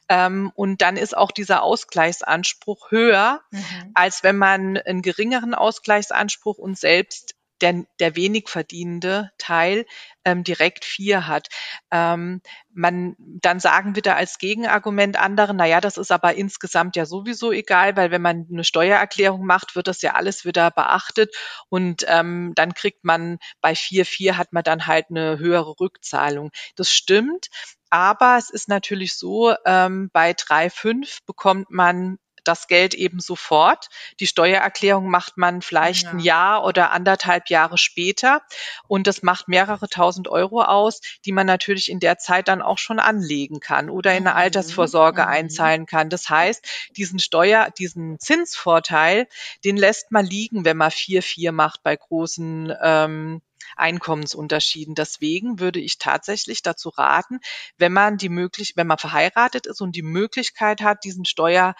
Ähm, 0.08 0.52
und 0.54 0.82
dann 0.82 0.96
ist 0.96 1.16
auch 1.16 1.32
dieser 1.32 1.62
Ausgleichsanspruch 1.62 2.90
höher, 2.90 3.40
mhm. 3.50 3.90
als 3.94 4.22
wenn 4.22 4.38
man 4.38 4.78
einen 4.78 5.02
geringeren 5.02 5.54
Ausgleichsanspruch 5.54 6.58
und 6.58 6.78
selbst 6.78 7.34
der, 7.60 7.84
der 7.98 8.16
wenig 8.16 8.48
verdienende 8.48 9.30
Teil 9.38 9.86
ähm, 10.24 10.44
direkt 10.44 10.84
vier 10.84 11.26
hat. 11.26 11.48
Ähm, 11.90 12.40
man, 12.72 13.16
dann 13.18 13.60
sagen 13.60 13.94
wir 13.94 14.02
da 14.02 14.14
als 14.14 14.38
Gegenargument 14.38 15.18
anderen, 15.18 15.56
na 15.56 15.66
ja, 15.66 15.80
das 15.80 15.96
ist 15.96 16.12
aber 16.12 16.34
insgesamt 16.34 16.96
ja 16.96 17.06
sowieso 17.06 17.50
egal, 17.50 17.96
weil 17.96 18.10
wenn 18.10 18.22
man 18.22 18.46
eine 18.50 18.64
Steuererklärung 18.64 19.44
macht, 19.44 19.74
wird 19.74 19.88
das 19.88 20.02
ja 20.02 20.14
alles 20.14 20.44
wieder 20.44 20.70
beachtet 20.70 21.34
und 21.68 22.04
ähm, 22.08 22.52
dann 22.54 22.74
kriegt 22.74 23.04
man 23.04 23.38
bei 23.60 23.74
vier 23.74 24.04
vier 24.04 24.36
hat 24.36 24.52
man 24.52 24.62
dann 24.62 24.86
halt 24.86 25.06
eine 25.10 25.38
höhere 25.38 25.80
Rückzahlung. 25.80 26.50
Das 26.76 26.92
stimmt, 26.92 27.48
aber 27.90 28.36
es 28.38 28.50
ist 28.50 28.68
natürlich 28.68 29.16
so, 29.16 29.54
ähm, 29.64 30.10
bei 30.12 30.32
3,5 30.32 31.18
bekommt 31.26 31.70
man 31.70 32.18
das 32.48 32.66
Geld 32.66 32.94
eben 32.94 33.20
sofort. 33.20 33.88
Die 34.20 34.26
Steuererklärung 34.26 35.10
macht 35.10 35.36
man 35.36 35.60
vielleicht 35.60 36.04
ja. 36.04 36.10
ein 36.10 36.18
Jahr 36.18 36.64
oder 36.64 36.90
anderthalb 36.90 37.50
Jahre 37.50 37.76
später 37.76 38.40
und 38.86 39.06
das 39.06 39.22
macht 39.22 39.48
mehrere 39.48 39.88
tausend 39.88 40.28
Euro 40.28 40.62
aus, 40.62 41.00
die 41.26 41.32
man 41.32 41.46
natürlich 41.46 41.90
in 41.90 42.00
der 42.00 42.16
Zeit 42.18 42.48
dann 42.48 42.62
auch 42.62 42.78
schon 42.78 42.98
anlegen 42.98 43.60
kann 43.60 43.90
oder 43.90 44.12
in 44.12 44.26
eine 44.26 44.30
mhm. 44.30 44.36
Altersvorsorge 44.36 45.22
mhm. 45.22 45.28
einzahlen 45.28 45.86
kann. 45.86 46.08
Das 46.08 46.28
heißt, 46.28 46.66
diesen 46.96 47.18
Steuer, 47.18 47.70
diesen 47.78 48.18
Zinsvorteil, 48.18 49.28
den 49.64 49.76
lässt 49.76 50.10
man 50.10 50.24
liegen, 50.24 50.64
wenn 50.64 50.78
man 50.78 50.90
4-4 50.90 51.52
macht 51.52 51.82
bei 51.82 51.96
großen 51.96 52.72
ähm, 52.82 53.42
Einkommensunterschieden. 53.78 54.94
Deswegen 54.94 55.60
würde 55.60 55.80
ich 55.80 55.98
tatsächlich 55.98 56.62
dazu 56.62 56.88
raten, 56.90 57.40
wenn 57.76 57.92
man 57.92 58.16
die 58.16 58.28
möglich, 58.28 58.74
wenn 58.76 58.86
man 58.86 58.98
verheiratet 58.98 59.66
ist 59.66 59.80
und 59.80 59.96
die 59.96 60.02
Möglichkeit 60.02 60.82
hat, 60.82 61.04
diesen 61.04 61.24
Steuer 61.24 61.74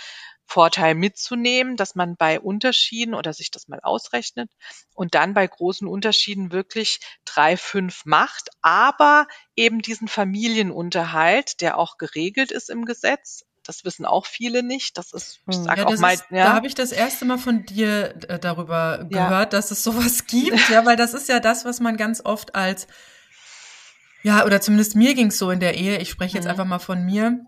Vorteil 0.48 0.94
mitzunehmen, 0.94 1.76
dass 1.76 1.94
man 1.94 2.16
bei 2.16 2.40
Unterschieden 2.40 3.14
oder 3.14 3.34
sich 3.34 3.50
das 3.50 3.68
mal 3.68 3.80
ausrechnet 3.82 4.50
und 4.94 5.14
dann 5.14 5.34
bei 5.34 5.46
großen 5.46 5.86
Unterschieden 5.86 6.52
wirklich 6.52 7.00
drei, 7.26 7.58
fünf 7.58 8.06
macht, 8.06 8.48
aber 8.62 9.26
eben 9.56 9.82
diesen 9.82 10.08
Familienunterhalt, 10.08 11.60
der 11.60 11.76
auch 11.76 11.98
geregelt 11.98 12.50
ist 12.50 12.70
im 12.70 12.86
Gesetz, 12.86 13.44
das 13.68 13.84
wissen 13.84 14.06
auch 14.06 14.26
viele 14.26 14.62
nicht. 14.62 14.98
Das 14.98 15.12
ist, 15.12 15.40
ich 15.48 15.56
hm. 15.56 15.64
sag 15.64 15.78
ja, 15.78 15.86
auch 15.86 15.98
mal, 15.98 16.14
ist, 16.14 16.24
ja. 16.30 16.44
da 16.44 16.52
habe 16.54 16.66
ich 16.66 16.74
das 16.74 16.90
erste 16.90 17.24
Mal 17.24 17.38
von 17.38 17.64
dir 17.64 18.14
äh, 18.28 18.38
darüber 18.38 19.06
ja. 19.10 19.28
gehört, 19.28 19.52
dass 19.52 19.70
es 19.70 19.82
sowas 19.82 20.26
gibt, 20.26 20.70
ja, 20.70 20.84
weil 20.86 20.96
das 20.96 21.14
ist 21.14 21.28
ja 21.28 21.40
das, 21.40 21.64
was 21.64 21.80
man 21.80 21.96
ganz 21.96 22.22
oft 22.24 22.54
als 22.54 22.86
ja, 24.24 24.44
oder 24.44 24.60
zumindest 24.60 24.96
mir 24.96 25.14
ging 25.14 25.28
es 25.28 25.38
so 25.38 25.50
in 25.52 25.60
der 25.60 25.76
Ehe. 25.76 25.98
Ich 25.98 26.10
spreche 26.10 26.34
jetzt 26.36 26.44
mhm. 26.44 26.50
einfach 26.50 26.64
mal 26.64 26.80
von 26.80 27.04
mir 27.04 27.46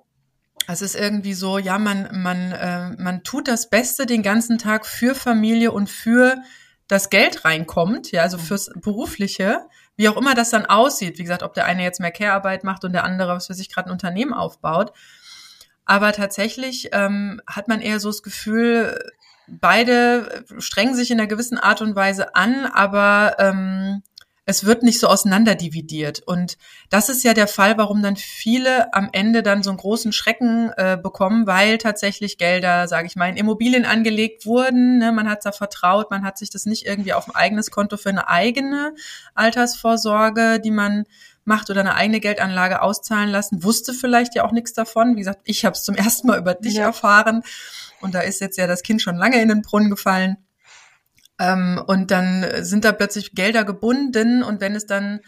es 0.72 0.82
ist 0.82 0.94
irgendwie 0.94 1.34
so, 1.34 1.58
ja, 1.58 1.78
man, 1.78 2.08
man, 2.12 2.52
äh, 2.52 2.90
man 2.90 3.22
tut 3.22 3.48
das 3.48 3.70
Beste 3.70 4.06
den 4.06 4.22
ganzen 4.22 4.58
Tag 4.58 4.86
für 4.86 5.14
Familie 5.14 5.72
und 5.72 5.88
für 5.88 6.36
das 6.86 7.10
Geld 7.10 7.44
reinkommt, 7.44 8.12
ja, 8.12 8.22
also 8.22 8.36
mhm. 8.36 8.42
fürs 8.42 8.70
Berufliche, 8.76 9.60
wie 9.96 10.08
auch 10.08 10.16
immer 10.16 10.34
das 10.34 10.50
dann 10.50 10.66
aussieht. 10.66 11.18
Wie 11.18 11.22
gesagt, 11.22 11.42
ob 11.42 11.54
der 11.54 11.66
eine 11.66 11.82
jetzt 11.82 12.00
mehr 12.00 12.10
Care-Arbeit 12.10 12.64
macht 12.64 12.84
und 12.84 12.92
der 12.92 13.04
andere, 13.04 13.34
was 13.34 13.46
für 13.46 13.54
sich 13.54 13.72
gerade 13.72 13.88
ein 13.88 13.92
Unternehmen 13.92 14.32
aufbaut. 14.32 14.92
Aber 15.90 16.12
tatsächlich 16.12 16.90
ähm, 16.92 17.42
hat 17.48 17.66
man 17.66 17.80
eher 17.80 17.98
so 17.98 18.10
das 18.10 18.22
Gefühl, 18.22 18.96
beide 19.48 20.44
strengen 20.58 20.94
sich 20.94 21.10
in 21.10 21.18
einer 21.18 21.26
gewissen 21.26 21.58
Art 21.58 21.82
und 21.82 21.96
Weise 21.96 22.36
an, 22.36 22.64
aber 22.66 23.34
ähm, 23.40 24.00
es 24.46 24.64
wird 24.64 24.82
nicht 24.82 24.98
so 24.98 25.06
auseinanderdividiert. 25.06 26.22
Und 26.26 26.56
das 26.88 27.08
ist 27.08 27.22
ja 27.22 27.34
der 27.34 27.46
Fall, 27.46 27.78
warum 27.78 28.02
dann 28.02 28.16
viele 28.16 28.92
am 28.94 29.08
Ende 29.12 29.42
dann 29.42 29.62
so 29.62 29.70
einen 29.70 29.78
großen 29.78 30.12
Schrecken 30.12 30.70
äh, 30.76 30.98
bekommen, 31.00 31.46
weil 31.46 31.78
tatsächlich 31.78 32.38
Gelder, 32.38 32.88
sage 32.88 33.06
ich 33.06 33.16
mal, 33.16 33.28
in 33.28 33.36
Immobilien 33.36 33.84
angelegt 33.84 34.46
wurden. 34.46 34.98
Ne? 34.98 35.12
Man 35.12 35.28
hat 35.28 35.44
da 35.44 35.52
vertraut, 35.52 36.10
man 36.10 36.24
hat 36.24 36.38
sich 36.38 36.50
das 36.50 36.66
nicht 36.66 36.86
irgendwie 36.86 37.12
auf 37.12 37.28
ein 37.28 37.34
eigenes 37.34 37.70
Konto 37.70 37.96
für 37.96 38.08
eine 38.08 38.28
eigene 38.28 38.94
Altersvorsorge, 39.34 40.60
die 40.60 40.70
man 40.70 41.04
macht 41.44 41.70
oder 41.70 41.80
eine 41.80 41.94
eigene 41.94 42.20
Geldanlage 42.20 42.82
auszahlen 42.82 43.28
lassen, 43.28 43.62
wusste 43.64 43.92
vielleicht 43.92 44.34
ja 44.34 44.44
auch 44.44 44.52
nichts 44.52 44.72
davon. 44.72 45.16
Wie 45.16 45.20
gesagt, 45.20 45.40
ich 45.44 45.64
habe 45.64 45.74
es 45.74 45.82
zum 45.82 45.94
ersten 45.94 46.28
Mal 46.28 46.38
über 46.38 46.54
dich 46.54 46.74
ja. 46.74 46.84
erfahren. 46.84 47.42
Und 48.00 48.14
da 48.14 48.20
ist 48.20 48.40
jetzt 48.40 48.56
ja 48.56 48.66
das 48.66 48.82
Kind 48.82 49.02
schon 49.02 49.16
lange 49.16 49.40
in 49.40 49.48
den 49.48 49.62
Brunnen 49.62 49.90
gefallen. 49.90 50.36
Ähm, 51.40 51.82
und 51.86 52.10
dann 52.10 52.46
sind 52.62 52.84
da 52.84 52.92
plötzlich 52.92 53.34
Gelder 53.34 53.64
gebunden 53.64 54.44
und 54.44 54.60
wenn 54.60 54.76
es 54.76 54.86
dann 54.86 55.20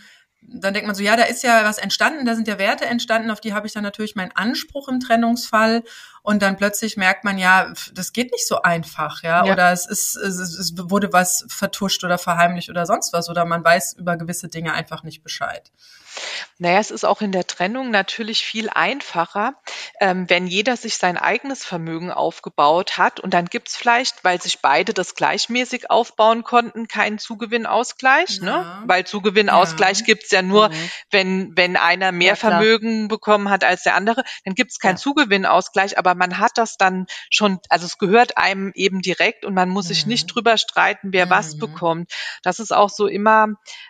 dann 0.45 0.75
denkt 0.75 0.87
man 0.87 0.97
so, 0.97 1.02
ja, 1.02 1.16
da 1.16 1.23
ist 1.23 1.45
ja 1.45 1.64
was 1.64 1.78
entstanden, 1.78 2.26
da 2.26 2.35
sind 2.35 2.49
ja 2.49 2.59
Werte 2.59 2.85
entstanden, 2.85 3.31
auf 3.31 3.40
die 3.40 3.54
habe 3.54 3.66
ich 3.66 3.73
dann 3.73 3.85
natürlich 3.85 4.16
meinen 4.16 4.33
Anspruch 4.33 4.88
im 4.88 4.99
Trennungsfall 4.99 5.85
und 6.23 6.42
dann 6.42 6.57
plötzlich 6.57 6.97
merkt 6.97 7.25
man, 7.25 7.38
ja, 7.38 7.73
das 7.95 8.12
geht 8.12 8.33
nicht 8.33 8.47
so 8.47 8.61
einfach, 8.62 9.23
ja, 9.23 9.47
ja. 9.47 9.52
oder 9.52 9.71
es 9.71 9.87
ist, 9.87 10.16
es, 10.16 10.38
es 10.38 10.73
wurde 10.76 11.12
was 11.12 11.45
vertuscht 11.49 12.02
oder 12.02 12.19
verheimlicht 12.19 12.71
oder 12.71 12.87
sonst 12.87 13.12
was 13.12 13.31
oder 13.31 13.45
man 13.45 13.64
weiß 13.64 13.95
über 13.95 14.16
gewisse 14.16 14.49
Dinge 14.49 14.73
einfach 14.75 15.04
nicht 15.04 15.23
Bescheid. 15.23 15.71
Naja, 16.59 16.78
es 16.78 16.90
ist 16.90 17.04
auch 17.04 17.21
in 17.21 17.33
der 17.33 17.47
Trennung 17.47 17.90
natürlich 17.90 18.45
viel 18.45 18.71
einfacher, 18.71 19.54
ähm, 20.00 20.28
wenn 20.28 20.47
jeder 20.47 20.76
sich 20.76 20.97
sein 20.97 21.16
eigenes 21.16 21.64
Vermögen 21.64 22.11
aufgebaut 22.11 22.99
hat 22.99 23.21
und 23.21 23.35
dann 23.35 23.47
gibt's 23.47 23.76
vielleicht, 23.76 24.23
weil 24.25 24.40
sich 24.40 24.61
beide 24.61 24.95
das 24.95 25.14
gleichmäßig 25.14 25.90
aufbauen 25.90 26.45
konnten, 26.45 26.88
keinen 26.88 27.19
Zugewinnausgleich, 27.19 28.40
ne? 28.40 28.50
ja. 28.50 28.81
ne? 28.81 28.83
Weil 28.87 29.04
Zugewinnausgleich 29.04 30.00
ja. 30.00 30.04
gibt's 30.04 30.31
ja 30.31 30.42
nur, 30.42 30.69
mhm. 30.69 30.90
wenn, 31.11 31.57
wenn 31.57 31.76
einer 31.76 32.12
mehr 32.12 32.28
ja, 32.28 32.37
Vermögen 32.37 33.09
bekommen 33.09 33.50
hat 33.50 33.64
als 33.64 33.83
der 33.83 33.95
andere, 33.95 34.23
dann 34.45 34.54
gibt's 34.54 34.78
keinen 34.78 34.97
Zugewinnausgleich, 34.97 35.99
aber 35.99 36.14
man 36.14 36.38
hat 36.38 36.52
das 36.57 36.76
dann 36.76 37.07
schon, 37.31 37.59
also 37.69 37.87
es 37.87 37.99
gehört 37.99 38.37
einem 38.37 38.73
eben 38.75 39.00
direkt 39.00 39.45
und 39.45 39.54
man 39.54 39.69
muss 39.69 39.87
mhm. 39.87 39.88
sich 39.88 40.07
nicht 40.07 40.28
mhm. 40.28 40.33
drüber 40.33 40.59
streiten, 40.59 41.12
wer 41.12 41.26
mhm. 41.26 41.31
was 41.31 41.59
bekommt. 41.59 42.12
Das 42.42 42.61
ist 42.61 42.73
auch 42.73 42.90
so 42.90 43.07
immer 43.07 43.49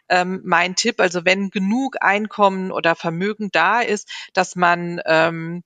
ähm, 0.08 0.40
mein 0.44 0.76
Tipp. 0.76 1.00
Also 1.00 1.24
wenn 1.24 1.50
genug 1.50 1.96
Einkommen 2.12 2.70
oder 2.70 2.94
Vermögen 2.94 3.48
da 3.52 3.80
ist, 3.80 4.10
dass 4.34 4.54
man 4.54 5.00
ähm, 5.06 5.62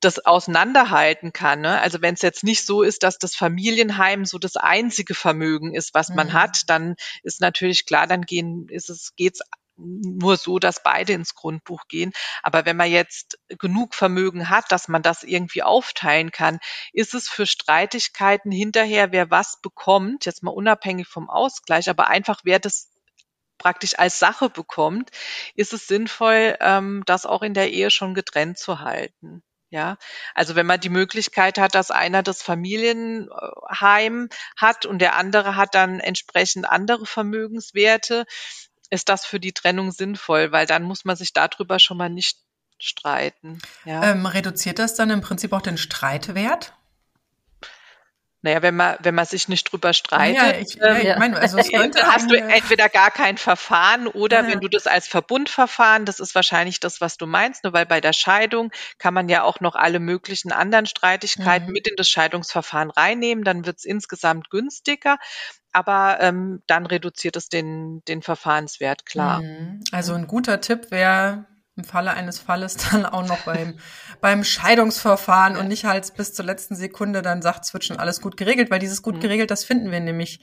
das 0.00 0.24
auseinanderhalten 0.24 1.32
kann. 1.32 1.60
Ne? 1.60 1.80
Also 1.80 2.00
wenn 2.00 2.14
es 2.14 2.22
jetzt 2.22 2.44
nicht 2.44 2.64
so 2.64 2.82
ist, 2.82 3.02
dass 3.02 3.18
das 3.18 3.34
Familienheim 3.34 4.24
so 4.24 4.38
das 4.38 4.56
einzige 4.56 5.14
Vermögen 5.14 5.74
ist, 5.74 5.94
was 5.94 6.08
man 6.08 6.28
mhm. 6.28 6.32
hat, 6.32 6.62
dann 6.68 6.94
ist 7.22 7.40
natürlich 7.40 7.86
klar, 7.86 8.06
dann 8.06 8.22
gehen, 8.22 8.68
ist 8.68 8.88
es, 8.88 9.14
geht's 9.16 9.40
nur 9.82 10.36
so, 10.36 10.58
dass 10.58 10.82
beide 10.82 11.14
ins 11.14 11.34
Grundbuch 11.34 11.88
gehen. 11.88 12.12
Aber 12.42 12.66
wenn 12.66 12.76
man 12.76 12.90
jetzt 12.90 13.38
genug 13.48 13.94
Vermögen 13.94 14.50
hat, 14.50 14.70
dass 14.70 14.88
man 14.88 15.02
das 15.02 15.22
irgendwie 15.22 15.62
aufteilen 15.62 16.30
kann, 16.30 16.58
ist 16.92 17.14
es 17.14 17.28
für 17.28 17.46
Streitigkeiten 17.46 18.52
hinterher, 18.52 19.12
wer 19.12 19.30
was 19.30 19.60
bekommt, 19.62 20.26
jetzt 20.26 20.42
mal 20.42 20.50
unabhängig 20.50 21.08
vom 21.08 21.30
Ausgleich, 21.30 21.88
aber 21.88 22.08
einfach 22.08 22.40
wer 22.44 22.58
das 22.58 22.89
praktisch 23.60 23.96
als 23.98 24.18
Sache 24.18 24.50
bekommt, 24.50 25.10
ist 25.54 25.72
es 25.72 25.86
sinnvoll, 25.86 26.56
ähm, 26.60 27.04
das 27.06 27.26
auch 27.26 27.42
in 27.42 27.54
der 27.54 27.70
Ehe 27.70 27.90
schon 27.90 28.14
getrennt 28.14 28.58
zu 28.58 28.80
halten. 28.80 29.44
Ja, 29.72 29.98
also 30.34 30.56
wenn 30.56 30.66
man 30.66 30.80
die 30.80 30.88
Möglichkeit 30.88 31.56
hat, 31.56 31.76
dass 31.76 31.92
einer 31.92 32.24
das 32.24 32.42
Familienheim 32.42 34.28
hat 34.56 34.84
und 34.84 34.98
der 34.98 35.14
andere 35.14 35.54
hat 35.54 35.76
dann 35.76 36.00
entsprechend 36.00 36.68
andere 36.68 37.06
Vermögenswerte, 37.06 38.24
ist 38.90 39.08
das 39.08 39.24
für 39.24 39.38
die 39.38 39.52
Trennung 39.52 39.92
sinnvoll, 39.92 40.50
weil 40.50 40.66
dann 40.66 40.82
muss 40.82 41.04
man 41.04 41.14
sich 41.14 41.32
darüber 41.32 41.78
schon 41.78 41.98
mal 41.98 42.10
nicht 42.10 42.38
streiten. 42.80 43.60
Ja. 43.84 44.10
Ähm, 44.10 44.26
reduziert 44.26 44.80
das 44.80 44.96
dann 44.96 45.10
im 45.10 45.20
Prinzip 45.20 45.52
auch 45.52 45.62
den 45.62 45.78
Streitwert? 45.78 46.72
Naja, 48.42 48.62
wenn 48.62 48.74
man, 48.74 48.96
wenn 49.00 49.14
man 49.14 49.26
sich 49.26 49.48
nicht 49.48 49.70
drüber 49.70 49.92
streitet, 49.92 50.36
ja, 50.36 50.92
ich, 50.92 51.04
ja, 51.04 51.12
ich 51.12 51.18
meine, 51.18 51.36
also 51.36 51.58
hast 52.02 52.30
du 52.30 52.36
entweder 52.36 52.88
gar 52.88 53.10
kein 53.10 53.36
Verfahren 53.36 54.06
oder 54.06 54.42
ja. 54.42 54.48
wenn 54.48 54.60
du 54.60 54.68
das 54.68 54.86
als 54.86 55.06
Verbundverfahren, 55.06 56.06
das 56.06 56.20
ist 56.20 56.34
wahrscheinlich 56.34 56.80
das, 56.80 57.02
was 57.02 57.18
du 57.18 57.26
meinst, 57.26 57.64
nur 57.64 57.74
weil 57.74 57.84
bei 57.84 58.00
der 58.00 58.14
Scheidung 58.14 58.72
kann 58.98 59.12
man 59.12 59.28
ja 59.28 59.42
auch 59.42 59.60
noch 59.60 59.74
alle 59.74 60.00
möglichen 60.00 60.52
anderen 60.52 60.86
Streitigkeiten 60.86 61.66
mhm. 61.66 61.72
mit 61.72 61.88
in 61.88 61.96
das 61.96 62.08
Scheidungsverfahren 62.08 62.90
reinnehmen, 62.90 63.44
dann 63.44 63.66
wird 63.66 63.78
es 63.78 63.84
insgesamt 63.84 64.48
günstiger. 64.48 65.18
Aber 65.72 66.18
ähm, 66.20 66.62
dann 66.66 66.84
reduziert 66.86 67.36
es 67.36 67.48
den, 67.48 68.02
den 68.08 68.22
Verfahrenswert, 68.22 69.06
klar. 69.06 69.40
Mhm. 69.42 69.84
Also 69.92 70.14
ein 70.14 70.26
guter 70.26 70.60
Tipp 70.60 70.90
wäre, 70.90 71.46
im 71.76 71.84
Falle 71.84 72.12
eines 72.12 72.38
Falles 72.38 72.76
dann 72.90 73.06
auch 73.06 73.26
noch 73.26 73.40
beim, 73.44 73.78
beim 74.20 74.44
Scheidungsverfahren 74.44 75.56
und 75.56 75.68
nicht 75.68 75.84
halt 75.84 76.12
bis 76.16 76.34
zur 76.34 76.44
letzten 76.44 76.76
Sekunde 76.76 77.22
dann 77.22 77.42
sagt, 77.42 77.66
schon 77.84 77.98
alles 77.98 78.20
gut 78.20 78.36
geregelt, 78.36 78.70
weil 78.70 78.78
dieses 78.78 79.02
gut 79.02 79.16
mhm. 79.16 79.20
geregelt, 79.20 79.50
das 79.50 79.64
finden 79.64 79.90
wir 79.90 80.00
nämlich 80.00 80.40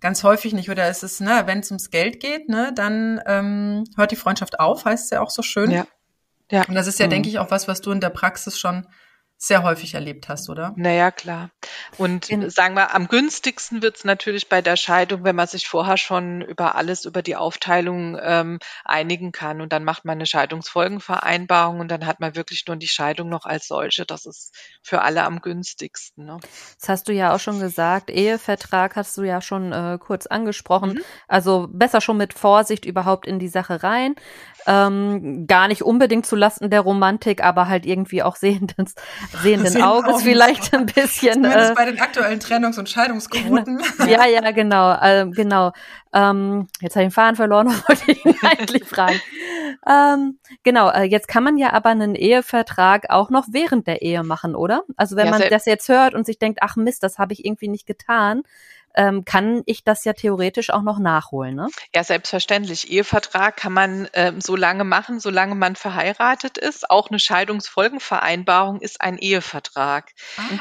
ganz 0.00 0.22
häufig 0.24 0.52
nicht. 0.52 0.70
Oder 0.70 0.88
es 0.88 1.02
ist, 1.02 1.20
ne, 1.20 1.42
wenn 1.46 1.60
es 1.60 1.70
ums 1.70 1.90
Geld 1.90 2.20
geht, 2.20 2.48
ne, 2.48 2.72
dann 2.74 3.20
ähm, 3.26 3.84
hört 3.96 4.10
die 4.10 4.16
Freundschaft 4.16 4.58
auf, 4.60 4.84
heißt 4.84 5.04
es 5.04 5.10
ja 5.10 5.20
auch 5.20 5.30
so 5.30 5.42
schön. 5.42 5.70
Ja. 5.70 5.86
ja. 6.50 6.64
Und 6.66 6.74
das 6.74 6.86
ist 6.86 6.98
ja, 6.98 7.06
mhm. 7.06 7.10
denke 7.10 7.28
ich, 7.28 7.38
auch 7.38 7.50
was, 7.50 7.68
was 7.68 7.80
du 7.80 7.92
in 7.92 8.00
der 8.00 8.10
Praxis 8.10 8.58
schon 8.58 8.86
sehr 9.42 9.62
häufig 9.62 9.94
erlebt 9.94 10.28
hast, 10.28 10.50
oder? 10.50 10.74
Naja, 10.76 11.10
klar. 11.10 11.48
Und 11.96 12.28
in, 12.28 12.50
sagen 12.50 12.74
wir, 12.74 12.94
am 12.94 13.08
günstigsten 13.08 13.80
wird 13.80 13.96
es 13.96 14.04
natürlich 14.04 14.50
bei 14.50 14.60
der 14.60 14.76
Scheidung, 14.76 15.24
wenn 15.24 15.34
man 15.34 15.46
sich 15.46 15.66
vorher 15.66 15.96
schon 15.96 16.42
über 16.42 16.74
alles, 16.74 17.06
über 17.06 17.22
die 17.22 17.36
Aufteilung 17.36 18.18
ähm, 18.20 18.58
einigen 18.84 19.32
kann. 19.32 19.62
Und 19.62 19.72
dann 19.72 19.82
macht 19.82 20.04
man 20.04 20.18
eine 20.18 20.26
Scheidungsfolgenvereinbarung 20.26 21.80
und 21.80 21.88
dann 21.90 22.04
hat 22.04 22.20
man 22.20 22.36
wirklich 22.36 22.64
nur 22.68 22.76
die 22.76 22.86
Scheidung 22.86 23.30
noch 23.30 23.46
als 23.46 23.66
solche. 23.66 24.04
Das 24.04 24.26
ist 24.26 24.54
für 24.82 25.00
alle 25.00 25.24
am 25.24 25.40
günstigsten. 25.40 26.26
Ne? 26.26 26.36
Das 26.78 26.90
hast 26.90 27.08
du 27.08 27.14
ja 27.14 27.34
auch 27.34 27.40
schon 27.40 27.60
gesagt. 27.60 28.10
Ehevertrag 28.10 28.94
hast 28.94 29.16
du 29.16 29.22
ja 29.22 29.40
schon 29.40 29.72
äh, 29.72 29.96
kurz 29.98 30.26
angesprochen. 30.26 30.92
Mhm. 30.92 31.04
Also 31.28 31.66
besser 31.72 32.02
schon 32.02 32.18
mit 32.18 32.34
Vorsicht 32.34 32.84
überhaupt 32.84 33.26
in 33.26 33.38
die 33.38 33.48
Sache 33.48 33.82
rein. 33.82 34.16
Ähm, 34.66 35.46
gar 35.46 35.68
nicht 35.68 35.82
unbedingt 35.82 36.26
zu 36.26 36.36
Lasten 36.36 36.68
der 36.68 36.82
Romantik, 36.82 37.42
aber 37.42 37.68
halt 37.68 37.86
irgendwie 37.86 38.22
auch 38.22 38.36
sehenden, 39.42 39.70
sehenden 39.70 39.82
Auges 39.82 40.22
vielleicht 40.22 40.74
ein 40.74 40.86
bisschen. 40.86 41.44
Äh, 41.50 41.72
bei 41.74 41.84
den 41.84 42.00
aktuellen 42.00 42.38
Trennungs- 42.38 42.78
und 42.78 42.88
Scheidungsquoten. 42.88 43.82
ja, 44.06 44.26
ja, 44.26 44.50
genau, 44.52 44.92
äh, 44.92 45.26
genau. 45.30 45.72
Ähm, 46.12 46.68
jetzt 46.80 46.96
habe 46.96 47.04
ich 47.04 47.08
den 47.08 47.14
Faden 47.14 47.36
verloren, 47.36 47.68
wollte 47.88 48.12
ich 48.12 48.24
ihn 48.24 48.36
eigentlich 48.42 48.84
fragen. 48.84 49.20
Ähm, 49.86 50.38
genau, 50.62 50.90
äh, 50.90 51.04
jetzt 51.04 51.28
kann 51.28 51.44
man 51.44 51.56
ja 51.56 51.72
aber 51.72 51.90
einen 51.90 52.14
Ehevertrag 52.14 53.10
auch 53.10 53.30
noch 53.30 53.46
während 53.50 53.86
der 53.86 54.02
Ehe 54.02 54.22
machen, 54.22 54.54
oder? 54.54 54.82
Also 54.96 55.16
wenn 55.16 55.26
ja, 55.26 55.32
man 55.32 55.42
das 55.50 55.66
jetzt 55.66 55.88
hört 55.88 56.14
und 56.14 56.26
sich 56.26 56.38
denkt, 56.38 56.60
ach 56.62 56.76
Mist, 56.76 57.02
das 57.02 57.18
habe 57.18 57.32
ich 57.32 57.44
irgendwie 57.44 57.68
nicht 57.68 57.86
getan, 57.86 58.42
ähm, 58.94 59.24
kann 59.24 59.62
ich 59.66 59.84
das 59.84 60.04
ja 60.04 60.12
theoretisch 60.12 60.70
auch 60.70 60.82
noch 60.82 60.98
nachholen. 60.98 61.54
Ne? 61.54 61.68
Ja, 61.94 62.04
selbstverständlich. 62.04 62.90
Ehevertrag 62.90 63.56
kann 63.56 63.72
man 63.72 64.08
ähm, 64.14 64.40
so 64.40 64.56
lange 64.56 64.84
machen, 64.84 65.20
solange 65.20 65.54
man 65.54 65.76
verheiratet 65.76 66.58
ist. 66.58 66.90
Auch 66.90 67.10
eine 67.10 67.18
Scheidungsfolgenvereinbarung 67.18 68.80
ist 68.80 69.00
ein 69.00 69.18
Ehevertrag. 69.18 70.12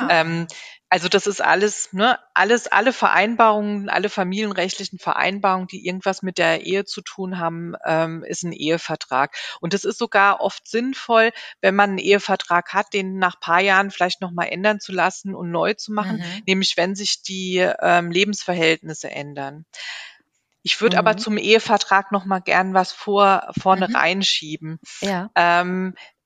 Ähm, 0.10 0.48
also 0.90 1.08
das 1.08 1.28
ist 1.28 1.42
alles, 1.42 1.94
ne, 1.94 2.18
alles, 2.34 2.68
alle 2.68 2.94
Vereinbarungen, 2.94 3.90
alle 3.90 4.10
familienrechtlichen 4.10 4.98
Vereinbarungen, 4.98 5.68
die 5.68 5.86
irgendwas 5.86 6.24
mit 6.24 6.40
der 6.40 6.66
Ehe 6.66 6.84
zu 6.84 7.02
tun 7.02 7.38
haben, 7.38 7.76
ähm, 7.86 8.24
ist 8.24 8.44
ein 8.44 8.52
Ehevertrag. 8.52 9.36
Und 9.62 9.76
es 9.76 9.86
ist 9.86 10.00
sogar 10.00 10.42
oft 10.42 10.68
sinnvoll, 10.68 11.32
wenn 11.62 11.76
man 11.76 11.92
einen 11.92 12.00
Ehevertrag 12.00 12.74
hat, 12.74 12.94
den 12.94 13.20
nach 13.20 13.40
paar 13.40 13.62
Jahren 13.62 13.92
vielleicht 13.92 14.22
nochmal 14.22 14.48
ändern 14.50 14.80
zu 14.80 14.92
lassen 14.92 15.36
und 15.36 15.52
neu 15.52 15.76
zu 15.76 15.94
machen, 15.94 16.18
mhm. 16.18 16.44
nämlich 16.48 16.76
wenn 16.76 16.96
sich 16.96 17.22
die 17.22 17.58
ähm, 17.58 18.10
Lebensverhältnisse 18.10 19.12
ändern. 19.12 19.66
Ich 20.64 20.82
würde 20.82 20.96
mhm. 20.96 21.00
aber 21.00 21.18
zum 21.18 21.38
Ehevertrag 21.38 22.12
noch 22.12 22.26
mal 22.26 22.40
gern 22.40 22.74
was 22.74 22.92
vor 22.92 23.52
vorne 23.60 23.88
mhm. 23.90 23.96
reinschieben. 23.96 24.80
Ja. 25.02 25.30
Ähm, 25.36 25.94
äh, 25.96 26.19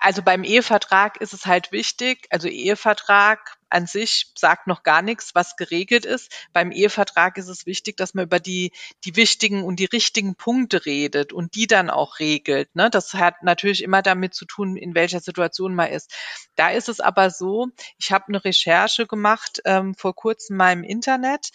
also 0.00 0.22
beim 0.22 0.44
Ehevertrag 0.44 1.20
ist 1.20 1.32
es 1.32 1.46
halt 1.46 1.72
wichtig, 1.72 2.26
also 2.30 2.48
Ehevertrag 2.48 3.56
an 3.68 3.86
sich 3.86 4.32
sagt 4.36 4.66
noch 4.66 4.82
gar 4.82 5.02
nichts, 5.02 5.34
was 5.34 5.56
geregelt 5.56 6.04
ist. 6.04 6.32
Beim 6.52 6.70
Ehevertrag 6.70 7.36
ist 7.36 7.48
es 7.48 7.66
wichtig, 7.66 7.96
dass 7.96 8.14
man 8.14 8.24
über 8.24 8.38
die, 8.38 8.72
die 9.04 9.16
wichtigen 9.16 9.64
und 9.64 9.80
die 9.80 9.86
richtigen 9.86 10.36
Punkte 10.36 10.86
redet 10.86 11.32
und 11.32 11.54
die 11.54 11.66
dann 11.66 11.90
auch 11.90 12.20
regelt. 12.20 12.74
Ne? 12.76 12.90
Das 12.90 13.14
hat 13.14 13.42
natürlich 13.42 13.82
immer 13.82 14.02
damit 14.02 14.34
zu 14.34 14.44
tun, 14.44 14.76
in 14.76 14.94
welcher 14.94 15.20
Situation 15.20 15.74
man 15.74 15.90
ist. 15.90 16.14
Da 16.54 16.70
ist 16.70 16.88
es 16.88 17.00
aber 17.00 17.30
so, 17.30 17.68
ich 17.98 18.12
habe 18.12 18.26
eine 18.28 18.44
Recherche 18.44 19.06
gemacht 19.06 19.60
ähm, 19.64 19.94
vor 19.94 20.14
kurzem 20.14 20.56
mal 20.56 20.72
im 20.72 20.84
Internet 20.84 21.50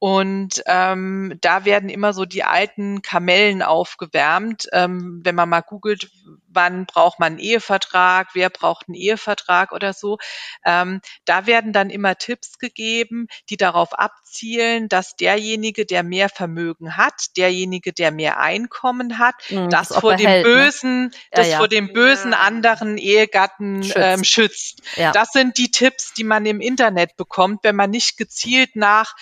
und 0.00 0.62
ähm, 0.66 1.36
da 1.40 1.64
werden 1.64 1.88
immer 1.88 2.12
so 2.12 2.24
die 2.24 2.44
alten 2.44 3.02
Kamellen 3.02 3.62
aufgewärmt. 3.62 4.68
Ähm, 4.72 5.20
wenn 5.24 5.34
man 5.34 5.48
mal 5.48 5.60
googelt, 5.60 6.10
wann 6.46 6.86
braucht 6.86 7.18
man 7.18 7.32
einen 7.32 7.38
Ehevertrag, 7.38 8.28
wer 8.34 8.50
braucht 8.50 8.88
einen 8.88 8.94
Ehevertrag 8.94 9.72
oder 9.72 9.92
so. 9.92 10.18
Ähm, 10.64 11.00
da 11.24 11.46
werden 11.46 11.72
dann 11.72 11.90
immer 11.90 12.16
Tipps 12.16 12.58
gegeben, 12.58 13.26
die 13.50 13.56
darauf 13.56 13.92
abzielen, 13.92 14.88
dass 14.88 15.16
derjenige, 15.16 15.84
der 15.84 16.02
mehr 16.02 16.28
Vermögen 16.28 16.96
hat, 16.96 17.36
derjenige, 17.36 17.92
der 17.92 18.10
mehr 18.12 18.38
Einkommen 18.38 19.18
hat, 19.18 19.34
mhm, 19.50 19.68
das, 19.68 19.88
das 19.88 19.98
vor 19.98 20.16
dem 20.16 20.24
behält, 20.24 20.46
ne? 20.46 20.52
bösen, 20.52 21.02
ne? 21.02 21.10
das 21.32 21.46
ja, 21.46 21.52
ja. 21.52 21.58
vor 21.58 21.68
dem 21.68 21.92
bösen 21.92 22.34
anderen 22.34 22.98
Ehegatten 22.98 23.82
schützt. 23.82 23.96
Ähm, 23.96 24.24
schützt. 24.24 24.82
Ja. 24.96 25.12
Das 25.12 25.32
sind 25.32 25.58
die 25.58 25.70
Tipps, 25.70 26.14
die 26.14 26.24
man 26.24 26.46
im 26.46 26.60
Internet 26.60 27.16
bekommt, 27.16 27.60
wenn 27.62 27.76
man 27.76 27.90
nicht 27.90 28.16
gezielt 28.16 28.76
nach 28.76 29.14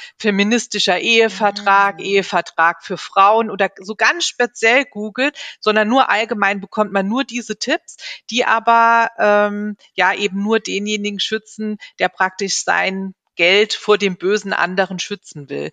feministischer 0.67 0.99
Ehevertrag, 0.99 1.99
mhm. 1.99 2.05
Ehevertrag 2.05 2.83
für 2.83 2.97
Frauen 2.99 3.51
oder 3.51 3.71
so 3.81 3.95
ganz 3.95 4.27
speziell 4.27 4.85
googelt, 4.85 5.37
sondern 5.61 5.89
nur 5.89 6.11
allgemein 6.11 6.61
bekommt 6.61 6.93
man 6.93 7.09
nur 7.09 7.25
diese 7.25 7.57
Tipps, 7.57 7.97
die 8.31 8.45
aber 8.45 9.11
ähm, 9.19 9.77
ja 9.95 10.15
eben 10.15 10.43
nur 10.43 10.61
denjenigen 10.61 11.21
schützen, 11.21 11.79
der 11.99 12.09
praktisch 12.09 12.65
sein 12.65 13.15
Geld 13.37 13.75
vor 13.75 13.99
dem 13.99 14.17
bösen 14.17 14.53
anderen 14.53 14.99
schützen 14.99 15.49
will. 15.49 15.71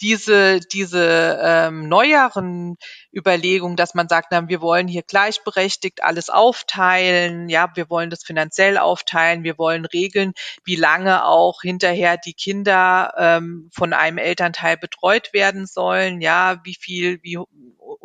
Diese, 0.00 0.60
diese 0.60 1.40
ähm, 1.42 1.88
neueren 1.88 2.76
Überlegungen, 3.14 3.76
dass 3.76 3.94
man 3.94 4.08
sagt, 4.08 4.28
na, 4.30 4.48
wir 4.48 4.60
wollen 4.60 4.88
hier 4.88 5.02
gleichberechtigt 5.02 6.02
alles 6.04 6.30
aufteilen, 6.30 7.48
ja, 7.48 7.70
wir 7.74 7.90
wollen 7.90 8.10
das 8.10 8.22
finanziell 8.22 8.78
aufteilen, 8.78 9.42
wir 9.42 9.58
wollen 9.58 9.86
regeln, 9.86 10.32
wie 10.64 10.76
lange 10.76 11.24
auch 11.24 11.62
hinterher 11.62 12.16
die 12.16 12.34
Kinder 12.34 13.14
ähm, 13.16 13.70
von 13.72 13.92
einem 13.92 14.18
Elternteil 14.18 14.76
betreut 14.76 15.32
werden 15.32 15.66
sollen, 15.66 16.20
ja, 16.20 16.60
wie 16.64 16.76
viel, 16.78 17.18
wie 17.22 17.38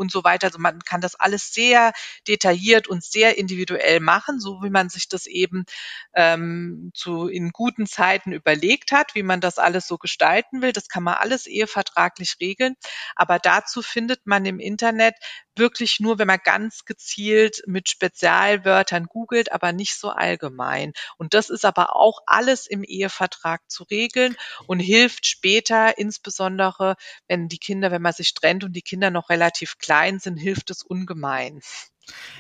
und 0.01 0.11
so 0.11 0.23
weiter. 0.23 0.47
Also 0.47 0.59
man 0.59 0.79
kann 0.79 1.01
das 1.01 1.15
alles 1.15 1.53
sehr 1.53 1.93
detailliert 2.27 2.87
und 2.87 3.03
sehr 3.03 3.37
individuell 3.37 3.99
machen, 3.99 4.39
so 4.39 4.61
wie 4.63 4.69
man 4.69 4.89
sich 4.89 5.07
das 5.07 5.27
eben 5.27 5.65
ähm, 6.13 6.91
zu 6.93 7.27
in 7.27 7.51
guten 7.51 7.85
Zeiten 7.85 8.31
überlegt 8.31 8.91
hat, 8.91 9.00
wie 9.13 9.23
man 9.23 9.41
das 9.41 9.57
alles 9.57 9.87
so 9.87 9.97
gestalten 9.97 10.61
will. 10.61 10.71
Das 10.71 10.87
kann 10.87 11.03
man 11.03 11.15
alles 11.15 11.47
ehevertraglich 11.47 12.37
regeln. 12.39 12.75
Aber 13.15 13.39
dazu 13.39 13.81
findet 13.81 14.25
man 14.25 14.45
im 14.45 14.59
Internet 14.59 15.15
wirklich 15.55 15.99
nur, 15.99 16.17
wenn 16.19 16.27
man 16.27 16.39
ganz 16.43 16.85
gezielt 16.85 17.61
mit 17.65 17.89
Spezialwörtern 17.89 19.05
googelt, 19.05 19.51
aber 19.51 19.73
nicht 19.73 19.99
so 19.99 20.09
allgemein. 20.09 20.93
Und 21.17 21.33
das 21.33 21.49
ist 21.49 21.65
aber 21.65 21.95
auch 21.95 22.19
alles 22.25 22.67
im 22.67 22.83
Ehevertrag 22.83 23.61
zu 23.67 23.83
regeln 23.83 24.35
und 24.67 24.79
hilft 24.79 25.27
später, 25.27 25.97
insbesondere 25.97 26.95
wenn 27.27 27.47
die 27.47 27.59
Kinder, 27.59 27.91
wenn 27.91 28.01
man 28.01 28.13
sich 28.13 28.33
trennt 28.33 28.63
und 28.63 28.73
die 28.73 28.81
Kinder 28.81 29.11
noch 29.11 29.29
relativ 29.29 29.77
klein 29.77 30.19
sind, 30.19 30.37
hilft 30.37 30.69
es 30.69 30.83
ungemein. 30.83 31.61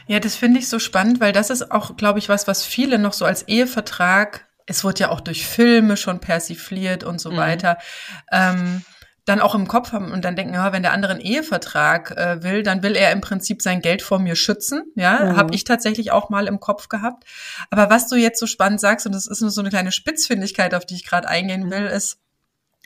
Ja, 0.07 0.19
das 0.19 0.35
finde 0.35 0.59
ich 0.59 0.67
so 0.67 0.79
spannend, 0.79 1.19
weil 1.19 1.31
das 1.31 1.49
ist 1.49 1.71
auch, 1.71 1.95
glaube 1.95 2.19
ich, 2.19 2.29
was, 2.29 2.47
was 2.47 2.65
viele 2.65 2.97
noch 2.99 3.13
so 3.13 3.25
als 3.25 3.43
Ehevertrag, 3.43 4.47
es 4.65 4.83
wird 4.83 4.99
ja 4.99 5.09
auch 5.09 5.21
durch 5.21 5.45
Filme 5.45 5.97
schon 5.97 6.19
persifliert 6.19 7.03
und 7.03 7.19
so 7.19 7.31
mhm. 7.31 7.37
weiter. 7.37 7.77
Ähm, 8.31 8.83
dann 9.25 9.39
auch 9.39 9.53
im 9.53 9.67
Kopf 9.67 9.91
haben 9.91 10.11
und 10.11 10.25
dann 10.25 10.35
denken, 10.35 10.55
ja, 10.55 10.73
wenn 10.73 10.81
der 10.81 10.93
andere 10.93 11.11
einen 11.11 11.21
Ehevertrag 11.21 12.11
äh, 12.11 12.43
will, 12.43 12.63
dann 12.63 12.81
will 12.81 12.95
er 12.95 13.11
im 13.11 13.21
Prinzip 13.21 13.61
sein 13.61 13.81
Geld 13.81 14.01
vor 14.01 14.17
mir 14.17 14.35
schützen. 14.35 14.91
Ja, 14.95 15.25
mhm. 15.25 15.37
habe 15.37 15.53
ich 15.53 15.63
tatsächlich 15.63 16.11
auch 16.11 16.29
mal 16.29 16.47
im 16.47 16.59
Kopf 16.59 16.89
gehabt. 16.89 17.25
Aber 17.69 17.89
was 17.89 18.07
du 18.07 18.15
jetzt 18.15 18.39
so 18.39 18.47
spannend 18.47 18.79
sagst, 18.79 19.05
und 19.05 19.13
das 19.13 19.27
ist 19.27 19.41
nur 19.41 19.51
so 19.51 19.61
eine 19.61 19.69
kleine 19.69 19.91
Spitzfindigkeit, 19.91 20.73
auf 20.73 20.85
die 20.85 20.95
ich 20.95 21.05
gerade 21.05 21.27
eingehen 21.27 21.65
mhm. 21.65 21.71
will, 21.71 21.85
ist, 21.85 22.17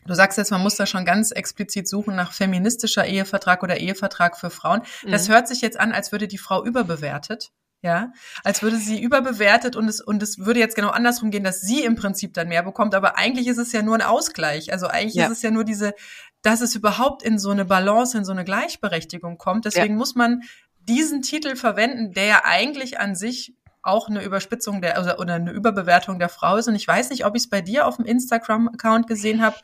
Du 0.08 0.14
sagst 0.14 0.38
jetzt, 0.38 0.52
man 0.52 0.62
muss 0.62 0.76
da 0.76 0.86
schon 0.86 1.04
ganz 1.04 1.32
explizit 1.32 1.88
suchen 1.88 2.16
nach 2.16 2.32
feministischer 2.32 3.08
Ehevertrag 3.08 3.64
oder 3.64 3.78
Ehevertrag 3.78 4.38
für 4.38 4.52
Frauen. 4.52 4.84
Das 5.04 5.28
mhm. 5.28 5.34
hört 5.34 5.48
sich 5.48 5.62
jetzt 5.62 5.80
an, 5.80 5.92
als 5.92 6.12
würde 6.12 6.28
die 6.28 6.38
Frau 6.38 6.64
überbewertet 6.64 7.50
ja, 7.86 8.12
als 8.44 8.64
würde 8.64 8.78
sie 8.78 9.00
überbewertet 9.00 9.76
und 9.76 9.88
es, 9.88 10.02
und 10.02 10.24
es 10.24 10.40
würde 10.40 10.60
jetzt 10.60 10.76
genau 10.76 10.90
andersrum 10.90 11.30
gehen, 11.30 11.44
dass 11.44 11.62
sie 11.62 11.84
im 11.84 11.96
Prinzip 11.96 12.34
dann 12.34 12.48
mehr 12.48 12.64
bekommt, 12.64 12.96
aber 12.96 13.16
eigentlich 13.16 13.48
ist 13.48 13.60
es 13.60 13.72
ja 13.72 13.84
nur 13.84 13.96
ein 13.96 14.02
Ausgleich. 14.02 14.74
Also 14.74 14.88
eigentlich 14.88 15.14
ja. 15.14 15.28
ist 15.28 15.32
es 15.32 15.42
ja 15.44 15.52
nur 15.52 15.64
diese, 15.64 15.94
dass 16.42 16.62
es 16.62 16.76
überhaupt 16.76 17.22
in 17.22 17.38
so 17.38 17.52
eine 17.52 17.64
Balance, 17.64 18.18
in 18.18 18.26
so 18.26 18.32
eine 18.32 18.44
Gleichberechtigung 18.44 19.38
kommt. 19.38 19.66
Deswegen 19.66 19.94
ja. 19.94 20.00
muss 20.00 20.16
man 20.16 20.42
diesen 20.80 21.22
Titel 21.22 21.56
verwenden, 21.56 22.12
der 22.12 22.26
ja 22.26 22.42
eigentlich 22.44 23.00
an 23.00 23.16
sich 23.16 23.56
auch 23.84 24.10
eine 24.10 24.24
Überspitzung 24.24 24.82
der 24.82 25.00
oder, 25.00 25.20
oder 25.20 25.36
eine 25.36 25.52
Überbewertung 25.52 26.18
der 26.18 26.30
Frau 26.30 26.58
ist. 26.58 26.68
Und 26.68 26.74
ich 26.74 26.88
weiß 26.88 27.12
nicht, 27.12 27.24
ob 27.24 27.36
ich 27.36 27.44
es 27.44 27.50
bei 27.50 27.62
dir 27.62 27.86
auf 27.86 27.98
dem 27.98 28.06
Instagram-Account 28.06 29.06
gesehen 29.06 29.44
habe. 29.44 29.58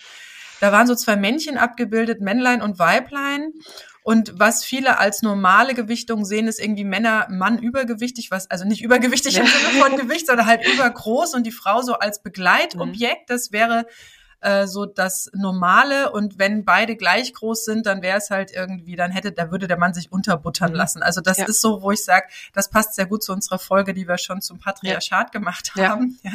Da 0.60 0.72
waren 0.72 0.86
so 0.86 0.94
zwei 0.94 1.16
Männchen 1.16 1.58
abgebildet, 1.58 2.22
Männlein 2.22 2.62
und 2.62 2.78
Weiblein. 2.78 3.52
Und 4.04 4.40
was 4.40 4.64
viele 4.64 4.98
als 4.98 5.22
normale 5.22 5.74
Gewichtung 5.74 6.26
sehen, 6.26 6.48
ist 6.48 6.60
irgendwie 6.60 6.84
Männer, 6.84 7.28
Mann 7.30 7.60
übergewichtig, 7.60 8.32
was, 8.32 8.50
also 8.50 8.66
nicht 8.66 8.82
übergewichtig 8.82 9.38
im 9.38 9.46
Sinne 9.46 9.84
von 9.84 9.96
Gewicht, 10.08 10.28
sondern 10.28 10.48
halt 10.48 10.68
übergroß 10.68 11.36
und 11.36 11.46
die 11.46 11.52
Frau 11.52 11.82
so 11.82 11.94
als 11.94 12.24
Begleitobjekt. 12.24 13.30
Das 13.30 13.52
wäre 13.52 13.86
äh, 14.42 14.66
so 14.66 14.86
das 14.88 15.30
Normale. 15.34 16.12
Und 16.12 16.40
wenn 16.40 16.66
beide 16.66 16.96
gleich 16.96 17.34
groß 17.34 17.64
sind, 17.64 17.86
dann 17.86 18.02
wäre 18.02 18.18
es 18.18 18.32
halt 18.32 18.52
irgendwie, 18.52 18.96
dann 18.96 19.12
hätte, 19.12 19.32
da 19.32 19.52
würde 19.52 19.68
der 19.68 19.78
Mann 19.78 19.94
sich 19.94 20.12
unterbuttern 20.12 20.72
mhm. 20.72 20.78
lassen. 20.78 21.04
Also 21.04 21.22
das 21.22 21.38
ja. 21.38 21.46
ist 21.46 21.62
so, 21.62 21.82
wo 21.84 21.92
ich 21.92 22.04
sage, 22.04 22.26
das 22.54 22.70
passt 22.70 22.96
sehr 22.96 23.06
gut 23.06 23.24
zu 23.24 23.34
unserer 23.34 23.60
Folge, 23.60 23.94
die 23.94 24.08
wir 24.08 24.18
schon 24.18 24.42
zum 24.42 24.60
Patriarchat 24.60 25.28
ja. 25.28 25.40
gemacht 25.40 25.74
haben. 25.76 26.20
Ja. 26.24 26.32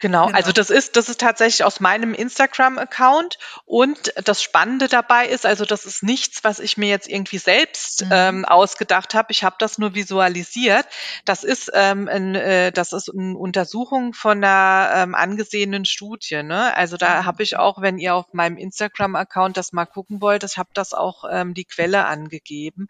Genau, 0.00 0.26
genau, 0.26 0.36
also 0.36 0.52
das 0.52 0.70
ist, 0.70 0.96
das 0.96 1.08
ist 1.08 1.20
tatsächlich 1.20 1.64
aus 1.64 1.80
meinem 1.80 2.14
Instagram-Account 2.14 3.38
und 3.64 4.12
das 4.24 4.42
Spannende 4.42 4.86
dabei 4.86 5.26
ist, 5.26 5.44
also 5.44 5.64
das 5.64 5.86
ist 5.86 6.04
nichts, 6.04 6.44
was 6.44 6.60
ich 6.60 6.76
mir 6.76 6.88
jetzt 6.88 7.08
irgendwie 7.08 7.38
selbst 7.38 8.04
mhm. 8.04 8.10
ähm, 8.12 8.44
ausgedacht 8.44 9.14
habe. 9.14 9.32
Ich 9.32 9.42
habe 9.42 9.56
das 9.58 9.78
nur 9.78 9.96
visualisiert. 9.96 10.86
Das 11.24 11.42
ist, 11.42 11.72
ähm, 11.74 12.06
ein, 12.06 12.36
äh, 12.36 12.70
das 12.70 12.92
ist 12.92 13.10
eine 13.12 13.36
Untersuchung 13.36 14.12
von 14.14 14.38
einer 14.38 14.90
ähm, 14.94 15.14
angesehenen 15.16 15.84
Studie. 15.84 16.44
Ne? 16.44 16.76
Also 16.76 16.96
da 16.96 17.22
mhm. 17.22 17.26
habe 17.26 17.42
ich 17.42 17.56
auch, 17.56 17.82
wenn 17.82 17.98
ihr 17.98 18.14
auf 18.14 18.32
meinem 18.32 18.56
Instagram-Account 18.56 19.56
das 19.56 19.72
mal 19.72 19.86
gucken 19.86 20.20
wollt, 20.20 20.44
ich 20.44 20.58
habe 20.58 20.70
das 20.74 20.94
auch 20.94 21.24
ähm, 21.28 21.54
die 21.54 21.64
Quelle 21.64 22.04
angegeben. 22.04 22.86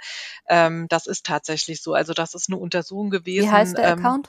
Ähm, 0.46 0.88
das 0.88 1.06
ist 1.06 1.24
tatsächlich 1.24 1.82
so. 1.82 1.94
Also 1.94 2.12
das 2.12 2.34
ist 2.34 2.50
eine 2.50 2.58
Untersuchung 2.58 3.08
gewesen. 3.08 3.48
Wie 3.48 3.50
heißt 3.50 3.78
der 3.78 3.92
ähm, 3.92 3.98
Account? 4.04 4.28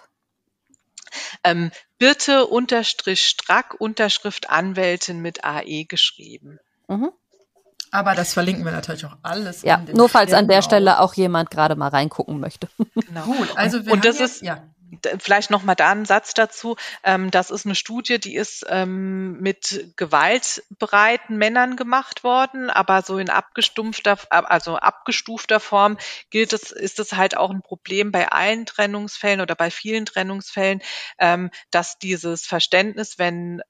Ähm, 1.44 1.72
Birte 1.98 2.46
unterstrich 2.48 3.22
Strack 3.22 3.76
Unterschrift 3.80 4.50
Anwältin 4.50 5.22
mit 5.22 5.44
AE 5.44 5.86
geschrieben. 5.86 6.60
Mhm. 6.88 7.12
Aber 7.92 8.14
das 8.14 8.34
verlinken 8.34 8.66
wir 8.66 8.72
natürlich 8.72 9.06
auch 9.06 9.18
alles. 9.24 9.64
Ja, 9.64 9.84
nur 9.94 10.10
falls 10.10 10.34
an 10.34 10.48
der 10.48 10.62
Stelle 10.62 11.00
auch 11.00 11.16
jemand 11.16 11.50
gerade 11.50 11.76
mal 11.76 11.88
reingucken 11.88 12.40
möchte. 12.40 12.70
Genau. 12.94 13.24
Gut, 13.24 13.50
also 13.56 13.86
wir 13.86 13.94
und 13.94 14.06
das 14.06 14.20
jetzt, 14.20 14.36
ist 14.38 14.42
ja. 14.44 14.64
Vielleicht 15.20 15.52
noch 15.52 15.64
mal 15.64 15.76
da 15.76 15.92
einen 15.92 16.06
Satz 16.06 16.34
dazu. 16.34 16.76
Ähm, 17.04 17.32
das 17.32 17.52
ist 17.52 17.66
eine 17.66 17.76
Studie, 17.76 18.20
die 18.20 18.36
ist 18.36 18.66
ähm, 18.70 19.40
mit 19.40 19.94
gewaltbereiten 19.96 21.38
Männern 21.38 21.76
gemacht 21.76 22.24
worden, 22.24 22.70
aber 22.70 23.02
so 23.02 23.18
in 23.18 23.30
abgestumpfter, 23.30 24.18
also 24.30 24.78
abgestufter 24.78 25.60
Form 25.60 25.98
gilt 26.30 26.54
es, 26.54 26.72
ist 26.72 27.00
es 27.00 27.14
halt 27.14 27.38
auch 27.38 27.50
ein 27.52 27.62
Problem 27.62 28.12
bei 28.12 28.30
allen 28.30 28.66
Trennungsfällen 28.66 29.42
oder 29.42 29.56
bei 29.56 29.72
vielen 29.72 30.06
Trennungsfällen, 30.06 30.82
ähm, 31.20 31.52
dass 31.72 32.00
dieses 32.00 32.46
Verständnis, 32.46 33.20
wenn 33.20 33.62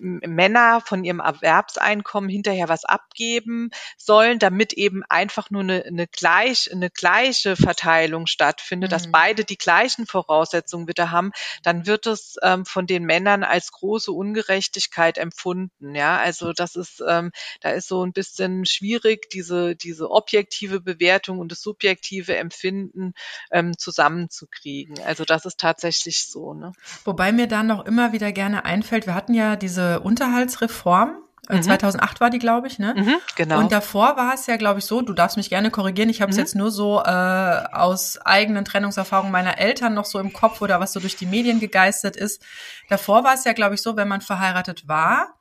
Männer 0.00 0.80
von 0.80 1.04
ihrem 1.04 1.20
Erwerbseinkommen 1.20 2.30
hinterher 2.30 2.68
was 2.68 2.84
abgeben 2.84 3.70
sollen, 3.96 4.38
damit 4.38 4.72
eben 4.72 5.02
einfach 5.08 5.50
nur 5.50 5.62
eine, 5.62 5.84
eine, 5.84 6.06
gleich, 6.06 6.70
eine 6.72 6.90
gleiche 6.90 7.56
Verteilung 7.56 8.26
stattfindet, 8.26 8.90
mhm. 8.90 8.92
dass 8.92 9.10
beide 9.10 9.44
die 9.44 9.56
gleichen 9.72 10.06
Voraussetzungen 10.06 10.86
wieder 10.86 11.10
haben, 11.10 11.32
dann 11.62 11.86
wird 11.86 12.06
es 12.06 12.36
ähm, 12.42 12.66
von 12.66 12.86
den 12.86 13.04
Männern 13.04 13.42
als 13.42 13.72
große 13.72 14.12
Ungerechtigkeit 14.12 15.16
empfunden. 15.16 15.94
Ja, 15.94 16.18
also 16.18 16.52
das 16.52 16.76
ist, 16.76 17.02
ähm, 17.08 17.30
da 17.62 17.70
ist 17.70 17.88
so 17.88 18.04
ein 18.04 18.12
bisschen 18.12 18.66
schwierig, 18.66 19.30
diese, 19.30 19.74
diese 19.74 20.10
objektive 20.10 20.80
Bewertung 20.80 21.38
und 21.38 21.50
das 21.52 21.62
subjektive 21.62 22.36
Empfinden 22.36 23.14
ähm, 23.50 23.78
zusammenzukriegen. 23.78 25.00
Also 25.06 25.24
das 25.24 25.46
ist 25.46 25.58
tatsächlich 25.58 26.28
so. 26.28 26.52
Ne? 26.52 26.72
Wobei 27.04 27.32
mir 27.32 27.46
da 27.46 27.62
noch 27.62 27.86
immer 27.86 28.12
wieder 28.12 28.30
gerne 28.30 28.66
einfällt, 28.66 29.06
wir 29.06 29.14
hatten 29.14 29.32
ja 29.32 29.56
diese 29.56 30.00
Unterhaltsreform 30.00 31.16
2008 31.48 32.00
äh, 32.00 32.14
mhm. 32.14 32.20
war 32.20 32.30
die, 32.30 32.38
glaube 32.38 32.68
ich, 32.68 32.78
ne? 32.78 32.94
Mhm, 32.96 33.16
genau. 33.34 33.58
Und 33.58 33.72
davor 33.72 34.16
war 34.16 34.34
es 34.34 34.46
ja, 34.46 34.56
glaube 34.56 34.78
ich, 34.78 34.84
so, 34.84 35.02
du 35.02 35.12
darfst 35.12 35.36
mich 35.36 35.50
gerne 35.50 35.70
korrigieren, 35.70 36.08
ich 36.08 36.22
habe 36.22 36.30
es 36.30 36.36
mhm. 36.36 36.42
jetzt 36.42 36.54
nur 36.54 36.70
so 36.70 37.02
äh, 37.02 37.64
aus 37.72 38.18
eigenen 38.18 38.64
Trennungserfahrungen 38.64 39.32
meiner 39.32 39.58
Eltern 39.58 39.92
noch 39.94 40.04
so 40.04 40.20
im 40.20 40.32
Kopf 40.32 40.62
oder 40.62 40.78
was 40.78 40.92
so 40.92 41.00
durch 41.00 41.16
die 41.16 41.26
Medien 41.26 41.58
gegeistert 41.58 42.16
ist. 42.16 42.42
Davor 42.88 43.24
war 43.24 43.34
es 43.34 43.44
ja, 43.44 43.54
glaube 43.54 43.74
ich, 43.74 43.82
so, 43.82 43.96
wenn 43.96 44.08
man 44.08 44.20
verheiratet 44.20 44.86
war, 44.86 45.34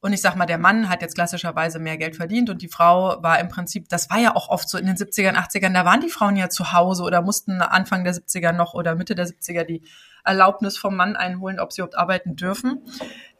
und 0.00 0.12
ich 0.12 0.20
sag 0.20 0.36
mal, 0.36 0.46
der 0.46 0.58
Mann 0.58 0.88
hat 0.88 1.02
jetzt 1.02 1.16
klassischerweise 1.16 1.80
mehr 1.80 1.96
Geld 1.96 2.14
verdient 2.14 2.50
und 2.50 2.62
die 2.62 2.68
Frau 2.68 3.20
war 3.22 3.40
im 3.40 3.48
Prinzip, 3.48 3.88
das 3.88 4.08
war 4.10 4.18
ja 4.18 4.36
auch 4.36 4.48
oft 4.48 4.68
so 4.68 4.78
in 4.78 4.86
den 4.86 4.96
70ern, 4.96 5.34
80ern, 5.34 5.74
da 5.74 5.84
waren 5.84 6.00
die 6.00 6.08
Frauen 6.08 6.36
ja 6.36 6.48
zu 6.48 6.72
Hause 6.72 7.02
oder 7.02 7.20
mussten 7.20 7.60
Anfang 7.60 8.04
der 8.04 8.14
70er 8.14 8.52
noch 8.52 8.74
oder 8.74 8.94
Mitte 8.94 9.16
der 9.16 9.26
70er 9.26 9.64
die 9.64 9.82
Erlaubnis 10.24 10.78
vom 10.78 10.94
Mann 10.94 11.16
einholen, 11.16 11.58
ob 11.58 11.72
sie 11.72 11.80
überhaupt 11.80 11.98
arbeiten 11.98 12.36
dürfen. 12.36 12.82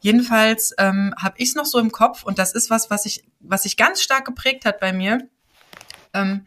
Jedenfalls 0.01 0.73
ähm, 0.77 1.13
habe 1.17 1.35
ich 1.37 1.49
es 1.49 1.55
noch 1.55 1.65
so 1.65 1.79
im 1.79 1.91
Kopf 1.91 2.23
und 2.23 2.39
das 2.39 2.53
ist 2.53 2.69
was, 2.69 2.89
was 2.89 3.05
ich, 3.05 3.23
was 3.39 3.63
sich 3.63 3.77
ganz 3.77 4.01
stark 4.01 4.25
geprägt 4.25 4.65
hat 4.65 4.79
bei 4.79 4.91
mir. 4.91 5.19
Ähm, 6.13 6.45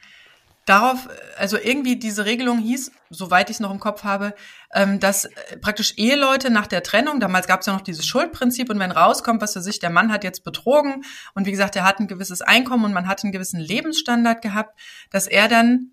darauf, 0.66 1.09
also 1.37 1.59
irgendwie 1.59 1.96
diese 1.96 2.25
Regelung 2.25 2.59
hieß, 2.59 2.92
soweit 3.11 3.51
ich 3.51 3.57
es 3.57 3.61
noch 3.61 3.70
im 3.70 3.81
Kopf 3.81 4.05
habe, 4.05 4.35
ähm, 4.72 5.01
dass 5.01 5.25
äh, 5.25 5.57
praktisch 5.61 5.94
Eheleute 5.96 6.51
nach 6.51 6.66
der 6.66 6.83
Trennung, 6.83 7.20
damals 7.20 7.46
gab 7.46 7.61
es 7.61 7.66
ja 7.66 7.72
noch 7.72 7.81
dieses 7.81 8.07
Schuldprinzip 8.07 8.70
und 8.70 8.79
wenn 8.79 8.92
rauskommt, 8.92 9.42
was 9.42 9.55
für 9.55 9.61
sich, 9.61 9.81
der 9.81 9.90
Mann 9.90 10.12
hat 10.12 10.25
jetzt 10.25 10.44
betrogen 10.44 11.05
und 11.35 11.46
wie 11.46 11.51
gesagt, 11.51 11.75
er 11.77 11.85
hat 11.85 11.98
ein 11.98 12.07
gewisses 12.07 12.42
Einkommen 12.42 12.85
und 12.85 12.92
man 12.92 13.09
hat 13.09 13.25
einen 13.25 13.33
gewissen 13.33 13.61
Lebensstandard 13.61 14.42
gehabt, 14.42 14.79
dass 15.11 15.27
er 15.27 15.48
dann 15.48 15.92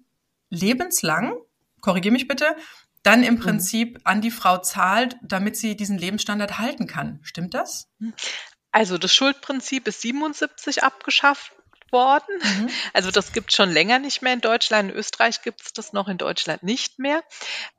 lebenslang, 0.49 1.33
korrigiere 1.81 2.13
mich 2.13 2.27
bitte, 2.27 2.55
dann 3.01 3.23
im 3.23 3.35
mhm. 3.35 3.39
Prinzip 3.39 3.99
an 4.03 4.21
die 4.21 4.31
Frau 4.31 4.57
zahlt, 4.59 5.15
damit 5.23 5.57
sie 5.57 5.75
diesen 5.75 5.97
Lebensstandard 5.97 6.59
halten 6.59 6.85
kann. 6.85 7.19
Stimmt 7.23 7.53
das? 7.53 7.87
Also 8.71 8.97
das 8.97 9.13
Schuldprinzip 9.13 9.87
ist 9.87 10.01
77 10.01 10.83
abgeschafft 10.83 11.53
worden. 11.91 12.39
Mhm. 12.41 12.69
Also 12.93 13.11
das 13.11 13.33
gibt 13.33 13.53
schon 13.53 13.69
länger 13.69 13.99
nicht 13.99 14.21
mehr 14.21 14.33
in 14.33 14.41
Deutschland. 14.41 14.89
In 14.89 14.95
Österreich 14.95 15.41
gibt 15.41 15.61
es 15.61 15.73
das 15.73 15.93
noch, 15.93 16.07
in 16.07 16.17
Deutschland 16.17 16.63
nicht 16.63 16.99
mehr. 16.99 17.21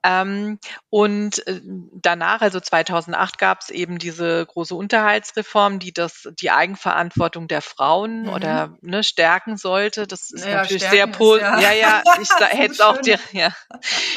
Ähm, 0.03 0.59
und 0.89 1.47
äh, 1.47 1.61
danach, 1.93 2.41
also 2.41 2.61
2008, 2.61 3.39
gab 3.39 3.61
es 3.61 3.71
eben 3.71 3.99
diese 3.99 4.47
große 4.47 4.75
Unterhaltsreform, 4.75 5.79
die 5.79 5.93
das 5.93 6.29
die 6.41 6.51
Eigenverantwortung 6.51 7.49
der 7.49 7.61
Frauen 7.61 8.23
mhm. 8.23 8.29
oder 8.29 8.79
ne, 8.83 9.03
stärken 9.03 9.57
sollte. 9.57 10.07
Das 10.07 10.31
ist 10.31 10.45
ja, 10.45 10.63
natürlich 10.63 10.85
sehr 10.85 11.07
positiv. 11.07 11.49
Ja. 11.49 11.61
ja, 11.61 11.73
ja, 11.73 12.03
ich 12.23 12.31
hätte 12.59 12.73
es 12.73 12.81
auch 12.81 12.99
direkt, 12.99 13.33
ja, 13.33 13.55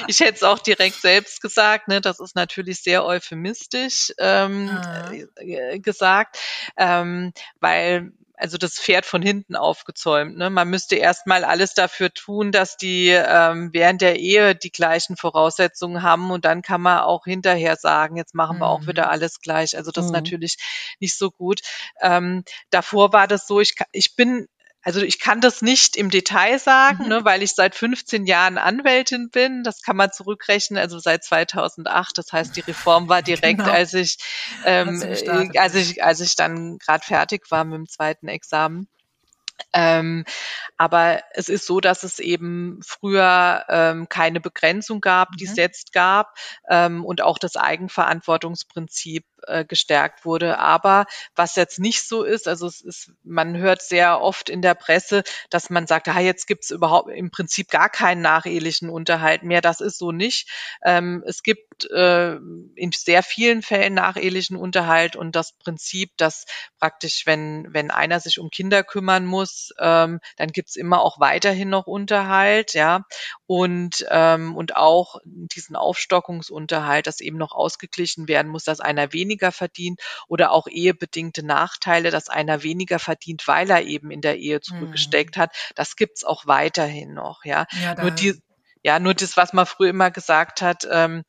ich 0.08 0.20
hätte 0.20 0.36
es 0.36 0.44
auch 0.44 0.60
direkt 0.60 1.02
selbst 1.02 1.42
gesagt. 1.42 1.88
Ne, 1.88 2.02
das 2.02 2.20
ist 2.20 2.36
natürlich 2.36 2.82
sehr 2.82 3.04
euphemistisch 3.04 4.14
ähm. 4.20 4.70
Äh, 5.10 5.80
gesagt, 5.80 6.38
ähm, 6.78 7.34
weil 7.60 8.12
also 8.44 8.58
das 8.58 8.74
Pferd 8.74 9.06
von 9.06 9.22
hinten 9.22 9.56
aufgezäumt. 9.56 10.36
Ne? 10.38 10.50
Man 10.50 10.70
müsste 10.70 10.98
erstmal 10.98 11.46
alles 11.46 11.76
dafür 11.76 12.14
tun, 12.14 12.52
dass 12.52 12.76
die 12.76 13.08
ähm, 13.08 13.70
während 13.72 14.02
der 14.02 14.20
Ehe 14.20 14.54
die 14.54 14.70
gleichen 14.70 15.16
Voraussetzungen 15.16 16.04
haben 16.04 16.30
und 16.30 16.44
dann 16.44 16.62
kann 16.62 16.82
man 16.82 17.00
auch 17.00 17.24
hinterher 17.24 17.78
sagen, 17.78 18.18
jetzt 18.18 18.36
machen 18.36 18.58
wir 18.58 18.66
mhm. 18.66 18.72
auch 18.72 18.88
wieder 18.88 19.10
alles 19.10 19.40
gleich. 19.40 19.78
Also 19.78 19.92
das 19.92 20.04
mhm. 20.04 20.08
ist 20.08 20.14
natürlich 20.14 20.58
nicht 21.00 21.18
so 21.18 21.32
gut. 21.32 21.62
Ähm, 22.02 22.44
davor 22.70 23.14
war 23.14 23.28
das 23.30 23.48
so, 23.48 23.62
ich, 23.62 23.76
ich 23.94 24.18
bin 24.18 24.50
also 24.84 25.02
ich 25.02 25.20
kann 25.20 25.40
das 25.40 25.62
nicht 25.62 25.96
im 25.96 26.10
Detail 26.10 26.60
sagen, 26.60 27.04
mhm. 27.04 27.10
ne, 27.10 27.26
weil 27.26 27.42
ich 27.42 27.56
seit 27.56 27.74
15 27.74 28.26
Jahren 28.26 28.58
Anwältin 28.58 29.30
bin. 29.30 29.64
Das 29.64 29.82
kann 29.82 29.96
man 29.96 30.12
zurückrechnen, 30.12 30.78
also 30.78 31.00
seit 31.00 31.24
2008. 31.24 32.18
Das 32.18 32.32
heißt, 32.34 32.56
die 32.56 32.62
Reform 32.62 33.08
war 33.08 33.22
direkt, 33.24 33.60
genau. 33.60 33.72
als 33.72 33.94
ich, 33.94 34.18
ähm, 34.66 35.02
äh, 35.02 35.58
als 35.58 35.76
ich, 35.76 36.04
als 36.04 36.20
ich 36.20 36.36
dann 36.36 36.78
gerade 36.80 37.04
fertig 37.04 37.50
war 37.50 37.64
mit 37.64 37.78
dem 37.78 37.88
zweiten 37.88 38.28
Examen. 38.28 38.88
Ähm, 39.72 40.26
aber 40.78 41.22
es 41.32 41.48
ist 41.48 41.66
so, 41.66 41.80
dass 41.80 42.04
es 42.04 42.20
eben 42.20 42.80
früher 42.86 43.64
ähm, 43.70 44.10
keine 44.10 44.42
Begrenzung 44.42 45.00
gab, 45.00 45.32
die 45.38 45.46
es 45.46 45.52
mhm. 45.52 45.58
jetzt 45.58 45.94
gab 45.94 46.36
ähm, 46.70 47.06
und 47.06 47.22
auch 47.22 47.38
das 47.38 47.56
Eigenverantwortungsprinzip 47.56 49.24
äh, 49.48 49.66
gestärkt 49.66 50.26
wurde. 50.26 50.60
Aber 50.60 51.06
was 51.36 51.56
jetzt 51.56 51.80
nicht 51.80 52.08
so 52.08 52.24
ist, 52.24 52.48
also 52.48 52.68
es 52.68 52.82
ist, 52.82 53.12
man 53.24 53.58
hört 53.58 53.82
sehr 53.82 54.22
oft 54.22 54.50
in 54.50 54.62
der 54.62 54.76
Presse, 54.76 55.24
dass 55.50 55.70
man 55.70 55.88
sagt, 55.88 56.08
ah, 56.08 56.20
jetzt 56.20 56.48
gibt 56.48 56.64
es 56.64 56.72
überhaupt 56.72 57.10
im 57.10 57.32
Prinzip 57.32 57.70
gar 57.70 57.90
keinen 57.90 58.22
nachehelichen 58.22 58.90
Unterhalt 58.90 59.44
mehr. 59.44 59.62
Das 59.62 59.82
ist 59.82 59.98
so 59.98 60.12
nicht. 60.12 60.50
Ähm, 60.84 61.24
es 61.26 61.44
gibt 61.44 61.90
äh, 61.92 62.36
in 62.76 62.92
sehr 62.94 63.24
vielen 63.24 63.62
Fällen 63.62 63.94
nachehelichen 63.94 64.58
Unterhalt 64.58 65.16
und 65.16 65.36
das 65.36 65.54
Prinzip, 65.54 66.12
dass 66.18 66.46
praktisch, 66.80 67.26
wenn, 67.26 67.68
wenn 67.72 67.92
einer 67.92 68.20
sich 68.20 68.40
um 68.40 68.50
Kinder 68.50 68.84
kümmern 68.84 69.26
muss, 69.26 69.74
ähm, 69.80 70.20
dann 70.38 70.50
gibt's 70.50 70.76
immer 70.76 71.02
auch 71.02 71.20
weiterhin 71.20 71.70
noch 71.70 71.88
Unterhalt, 71.88 72.74
ja. 72.74 73.06
Und, 73.46 74.06
ähm, 74.10 74.56
und 74.56 74.76
auch 74.76 75.20
diesen 75.24 75.76
Aufstockungsunterhalt, 75.76 77.08
dass 77.08 77.20
eben 77.20 77.38
noch 77.38 77.52
ausgeglichen 77.52 78.28
werden 78.28 78.52
muss, 78.52 78.64
dass 78.64 78.80
einer 78.80 79.14
weniger 79.14 79.33
weniger 79.34 79.52
verdient 79.52 80.00
oder 80.28 80.52
auch 80.52 80.68
ehebedingte 80.68 81.46
Nachteile, 81.46 82.12
dass 82.12 82.30
einer 82.30 82.64
weniger 82.64 83.00
verdient, 83.00 83.48
weil 83.48 83.70
er 83.70 83.82
eben 83.84 84.12
in 84.12 84.22
der 84.22 84.38
Ehe 84.38 84.62
zurückgesteckt 84.62 85.38
mhm. 85.38 85.42
hat. 85.42 85.56
Das 85.76 85.96
gibt's 85.96 86.24
auch 86.24 86.46
weiterhin 86.46 87.14
noch, 87.14 87.44
ja. 87.46 87.66
ja 87.82 88.00
Nur 88.00 88.12
die, 88.12 88.40
ja, 88.84 89.00
nur 89.00 89.14
das, 89.14 89.38
was 89.38 89.54
man 89.54 89.66
früher 89.66 89.90
immer 89.90 90.12
gesagt 90.12 90.62
hat, 90.62 90.88
ähm, 90.92 91.24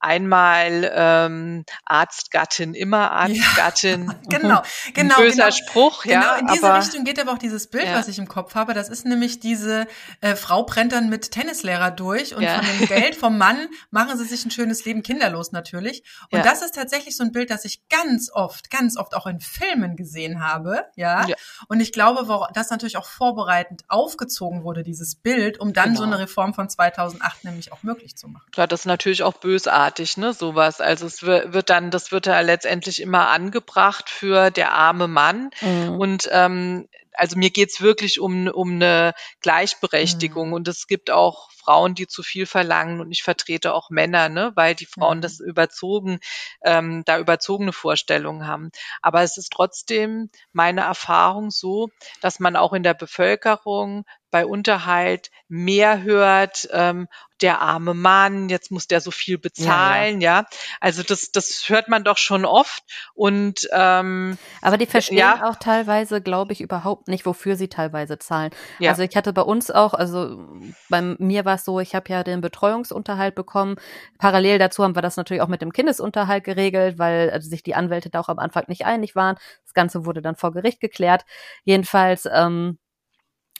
einmal 0.00 0.90
ähm, 0.94 1.64
Arztgattin, 1.84 2.74
immer 2.74 3.10
Arztgattin. 3.12 4.06
Ja, 4.06 4.38
genau, 4.38 4.62
genau. 4.94 5.16
Ein 5.16 5.22
böser 5.22 5.44
genau, 5.44 5.50
Spruch, 5.50 6.04
ja. 6.04 6.20
Genau, 6.20 6.40
in 6.40 6.46
diese 6.54 6.66
aber, 6.66 6.78
Richtung 6.78 7.04
geht 7.04 7.20
aber 7.20 7.32
auch 7.32 7.38
dieses 7.38 7.68
Bild, 7.68 7.86
ja. 7.86 7.94
was 7.94 8.08
ich 8.08 8.18
im 8.18 8.28
Kopf 8.28 8.54
habe. 8.54 8.74
Das 8.74 8.88
ist 8.88 9.06
nämlich 9.06 9.40
diese 9.40 9.86
äh, 10.20 10.36
Frau 10.36 10.62
brennt 10.64 10.92
dann 10.92 11.08
mit 11.08 11.30
Tennislehrer 11.30 11.90
durch 11.90 12.34
und 12.34 12.42
ja. 12.42 12.62
von 12.62 12.66
dem 12.66 12.88
Geld 12.88 13.16
vom 13.16 13.38
Mann 13.38 13.68
machen 13.90 14.16
sie 14.18 14.24
sich 14.24 14.44
ein 14.44 14.50
schönes 14.50 14.84
Leben, 14.84 15.02
kinderlos 15.02 15.52
natürlich. 15.52 16.02
Und 16.30 16.44
das 16.44 16.62
ist 16.62 16.74
tatsächlich 16.74 17.16
so 17.16 17.24
ein 17.24 17.32
Bild, 17.32 17.50
das 17.50 17.64
ich 17.64 17.88
ganz 17.88 18.30
oft, 18.32 18.70
ganz 18.70 18.96
oft 18.96 19.14
auch 19.14 19.26
in 19.26 19.40
Filmen 19.40 19.96
gesehen 19.96 20.44
habe, 20.44 20.86
ja. 20.96 21.26
Und 21.68 21.80
ich 21.80 21.92
glaube, 21.92 22.28
wo 22.28 22.46
das 22.54 22.70
natürlich 22.70 22.96
auch 22.96 23.06
vorbereitend 23.06 23.84
aufgezogen 23.88 24.62
wurde, 24.62 24.82
dieses 24.82 25.16
Bild, 25.16 25.58
um 25.58 25.72
dann 25.72 25.90
genau. 25.90 25.98
so 25.98 26.04
eine 26.04 26.18
Reform 26.18 26.54
von 26.54 26.68
2008 26.92 27.44
nämlich 27.44 27.72
auch 27.72 27.82
möglich 27.82 28.16
zu 28.16 28.28
machen. 28.28 28.50
Klar, 28.52 28.66
das 28.66 28.80
ist 28.80 28.86
natürlich 28.86 29.22
auch 29.22 29.34
bösartig 29.34 30.16
ne, 30.16 30.32
sowas. 30.32 30.80
Also 30.80 31.06
es 31.06 31.22
wird 31.22 31.70
dann, 31.70 31.90
das 31.90 32.12
wird 32.12 32.26
ja 32.26 32.40
letztendlich 32.40 33.00
immer 33.00 33.28
angebracht 33.28 34.10
für 34.10 34.50
der 34.50 34.72
arme 34.72 35.08
Mann. 35.08 35.50
Mhm. 35.60 36.00
Und 36.00 36.28
ähm, 36.32 36.88
also 37.12 37.36
mir 37.36 37.50
geht's 37.50 37.80
wirklich 37.80 38.20
um, 38.20 38.46
um 38.48 38.74
eine 38.74 39.12
Gleichberechtigung. 39.40 40.48
Mhm. 40.48 40.54
Und 40.54 40.68
es 40.68 40.86
gibt 40.86 41.10
auch 41.10 41.50
Frauen, 41.68 41.94
die 41.94 42.06
zu 42.06 42.22
viel 42.22 42.46
verlangen 42.46 42.98
und 43.02 43.12
ich 43.12 43.22
vertrete 43.22 43.74
auch 43.74 43.90
Männer, 43.90 44.30
ne, 44.30 44.52
weil 44.54 44.74
die 44.74 44.86
Frauen 44.86 45.18
mhm. 45.18 45.22
das 45.22 45.38
überzogen, 45.38 46.18
ähm, 46.64 47.02
da 47.04 47.18
überzogene 47.18 47.74
Vorstellungen 47.74 48.46
haben. 48.46 48.70
Aber 49.02 49.22
es 49.22 49.36
ist 49.36 49.52
trotzdem 49.52 50.30
meine 50.52 50.80
Erfahrung 50.80 51.50
so, 51.50 51.90
dass 52.22 52.40
man 52.40 52.56
auch 52.56 52.72
in 52.72 52.82
der 52.82 52.94
Bevölkerung 52.94 54.06
bei 54.30 54.46
Unterhalt 54.46 55.30
mehr 55.48 56.02
hört, 56.02 56.68
ähm, 56.72 57.08
der 57.40 57.60
arme 57.60 57.94
Mann, 57.94 58.48
jetzt 58.48 58.70
muss 58.70 58.88
der 58.88 59.00
so 59.00 59.10
viel 59.10 59.38
bezahlen, 59.38 60.20
ja. 60.20 60.40
ja. 60.40 60.46
Also 60.80 61.02
das, 61.02 61.30
das 61.30 61.68
hört 61.68 61.88
man 61.88 62.02
doch 62.02 62.18
schon 62.18 62.44
oft. 62.44 62.82
Und 63.14 63.68
ähm, 63.72 64.36
aber 64.60 64.76
die 64.76 64.86
verstehen 64.86 65.18
ja. 65.18 65.48
auch 65.48 65.56
teilweise, 65.56 66.20
glaube 66.20 66.52
ich, 66.52 66.60
überhaupt 66.60 67.08
nicht, 67.08 67.26
wofür 67.26 67.56
sie 67.56 67.68
teilweise 67.68 68.18
zahlen. 68.18 68.50
Ja. 68.80 68.90
Also 68.90 69.02
ich 69.02 69.16
hatte 69.16 69.32
bei 69.32 69.42
uns 69.42 69.70
auch, 69.70 69.94
also 69.94 70.44
bei 70.88 71.00
mir 71.00 71.44
war 71.44 71.54
es 71.58 71.64
so, 71.64 71.80
ich 71.80 71.94
habe 71.94 72.10
ja 72.10 72.24
den 72.24 72.40
Betreuungsunterhalt 72.40 73.34
bekommen. 73.34 73.76
Parallel 74.18 74.58
dazu 74.58 74.82
haben 74.82 74.94
wir 74.94 75.02
das 75.02 75.16
natürlich 75.16 75.42
auch 75.42 75.48
mit 75.48 75.62
dem 75.62 75.72
Kindesunterhalt 75.72 76.44
geregelt, 76.44 76.98
weil 76.98 77.30
also 77.30 77.48
sich 77.48 77.62
die 77.62 77.74
Anwälte 77.74 78.10
da 78.10 78.20
auch 78.20 78.28
am 78.28 78.38
Anfang 78.38 78.64
nicht 78.68 78.86
einig 78.86 79.14
waren. 79.14 79.36
Das 79.64 79.74
Ganze 79.74 80.06
wurde 80.06 80.22
dann 80.22 80.36
vor 80.36 80.52
Gericht 80.52 80.80
geklärt. 80.80 81.24
Jedenfalls 81.64 82.28
ähm, 82.32 82.78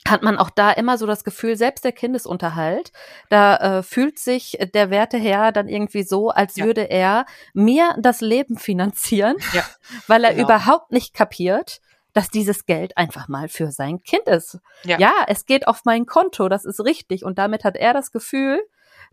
hat 0.07 0.23
man 0.23 0.37
auch 0.37 0.49
da 0.49 0.71
immer 0.71 0.97
so 0.97 1.05
das 1.05 1.23
Gefühl, 1.23 1.55
selbst 1.55 1.83
der 1.83 1.91
Kindesunterhalt, 1.91 2.91
da 3.29 3.79
äh, 3.79 3.83
fühlt 3.83 4.17
sich 4.19 4.57
der 4.73 4.89
Werteherr 4.89 5.51
dann 5.51 5.67
irgendwie 5.67 6.03
so, 6.03 6.29
als 6.29 6.55
ja. 6.55 6.65
würde 6.65 6.89
er 6.89 7.25
mir 7.53 7.95
das 7.99 8.21
Leben 8.21 8.57
finanzieren, 8.57 9.35
ja, 9.53 9.63
weil 10.07 10.23
er 10.23 10.33
genau. 10.33 10.45
überhaupt 10.45 10.91
nicht 10.91 11.13
kapiert, 11.13 11.81
dass 12.19 12.29
dieses 12.29 12.65
Geld 12.65 12.97
einfach 12.97 13.29
mal 13.29 13.47
für 13.47 13.71
sein 13.71 14.03
Kind 14.03 14.27
ist. 14.27 14.59
Ja. 14.83 14.99
ja, 14.99 15.13
es 15.27 15.45
geht 15.45 15.69
auf 15.69 15.85
mein 15.85 16.05
Konto, 16.05 16.49
das 16.49 16.65
ist 16.65 16.83
richtig. 16.83 17.23
Und 17.23 17.39
damit 17.39 17.63
hat 17.63 17.77
er 17.77 17.93
das 17.93 18.11
Gefühl, 18.11 18.59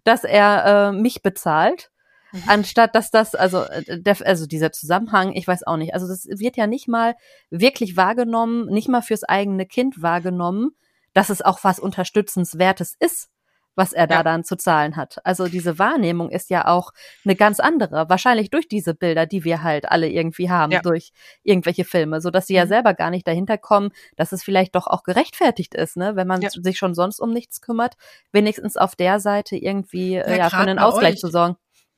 dass 0.03 0.25
er 0.25 0.65
äh, 0.89 0.93
mich 0.93 1.23
bezahlt. 1.23 1.93
Mhm. 2.33 2.43
Anstatt 2.49 2.97
dass 2.97 3.13
das, 3.13 3.37
also, 3.37 3.63
äh, 3.63 4.03
der, 4.03 4.17
also 4.25 4.47
dieser 4.47 4.73
Zusammenhang, 4.73 5.35
ich 5.35 5.47
weiß 5.47 5.65
auch 5.69 5.77
nicht. 5.77 5.95
Also 5.95 6.09
das 6.09 6.27
wird 6.27 6.57
ja 6.57 6.67
nicht 6.67 6.89
mal 6.89 7.15
wirklich 7.49 7.97
wahrgenommen, 7.97 8.67
nicht 8.67 8.89
mal 8.89 9.03
fürs 9.03 9.23
eigene 9.23 9.67
Kind 9.67 10.03
wahrgenommen, 10.03 10.73
dass 11.15 11.31
es 11.31 11.43
auch 11.43 11.63
was 11.63 11.79
Unterstützenswertes 11.79 12.97
ist 12.99 13.29
was 13.77 13.93
er 13.93 14.07
da 14.07 14.23
dann 14.23 14.43
zu 14.43 14.57
zahlen 14.57 14.97
hat. 14.97 15.19
Also 15.25 15.47
diese 15.47 15.79
Wahrnehmung 15.79 16.31
ist 16.31 16.51
ja 16.51 16.67
auch 16.67 16.93
eine 17.25 17.37
ganz 17.37 17.61
andere, 17.61 18.09
wahrscheinlich 18.09 18.51
durch 18.51 18.67
diese 18.67 18.95
Bilder, 18.95 19.27
die 19.27 19.45
wir 19.45 19.63
halt 19.63 19.89
alle 19.89 20.09
irgendwie 20.09 20.51
haben, 20.51 20.73
ja. 20.73 20.81
durch 20.81 21.13
irgendwelche 21.45 21.85
Filme, 21.85 22.21
so 22.21 22.31
dass 22.31 22.47
sie 22.47 22.55
mhm. 22.55 22.59
ja 22.59 22.67
selber 22.67 22.95
gar 22.95 23.11
nicht 23.11 23.29
dahinter 23.29 23.59
kommen, 23.59 23.91
dass 24.17 24.33
es 24.33 24.43
vielleicht 24.43 24.75
doch 24.75 24.87
auch 24.87 25.03
gerechtfertigt 25.03 25.75
ist, 25.75 25.97
ne, 25.97 26.17
wenn 26.17 26.27
man 26.27 26.41
ja. 26.41 26.51
sich 26.51 26.79
schon 26.79 26.95
sonst 26.95 27.21
um 27.21 27.33
nichts 27.33 27.61
kümmert, 27.61 27.95
wenigstens 28.33 28.77
auf 28.77 28.97
der 28.97 29.21
Seite 29.21 29.57
irgendwie 29.57 30.15
ja, 30.15 30.35
ja 30.35 30.51
für 30.51 30.57
einen 30.57 30.79
Ausgleich 30.79 31.15
euch. 31.15 31.21
zu 31.21 31.29
sorgen. 31.29 31.57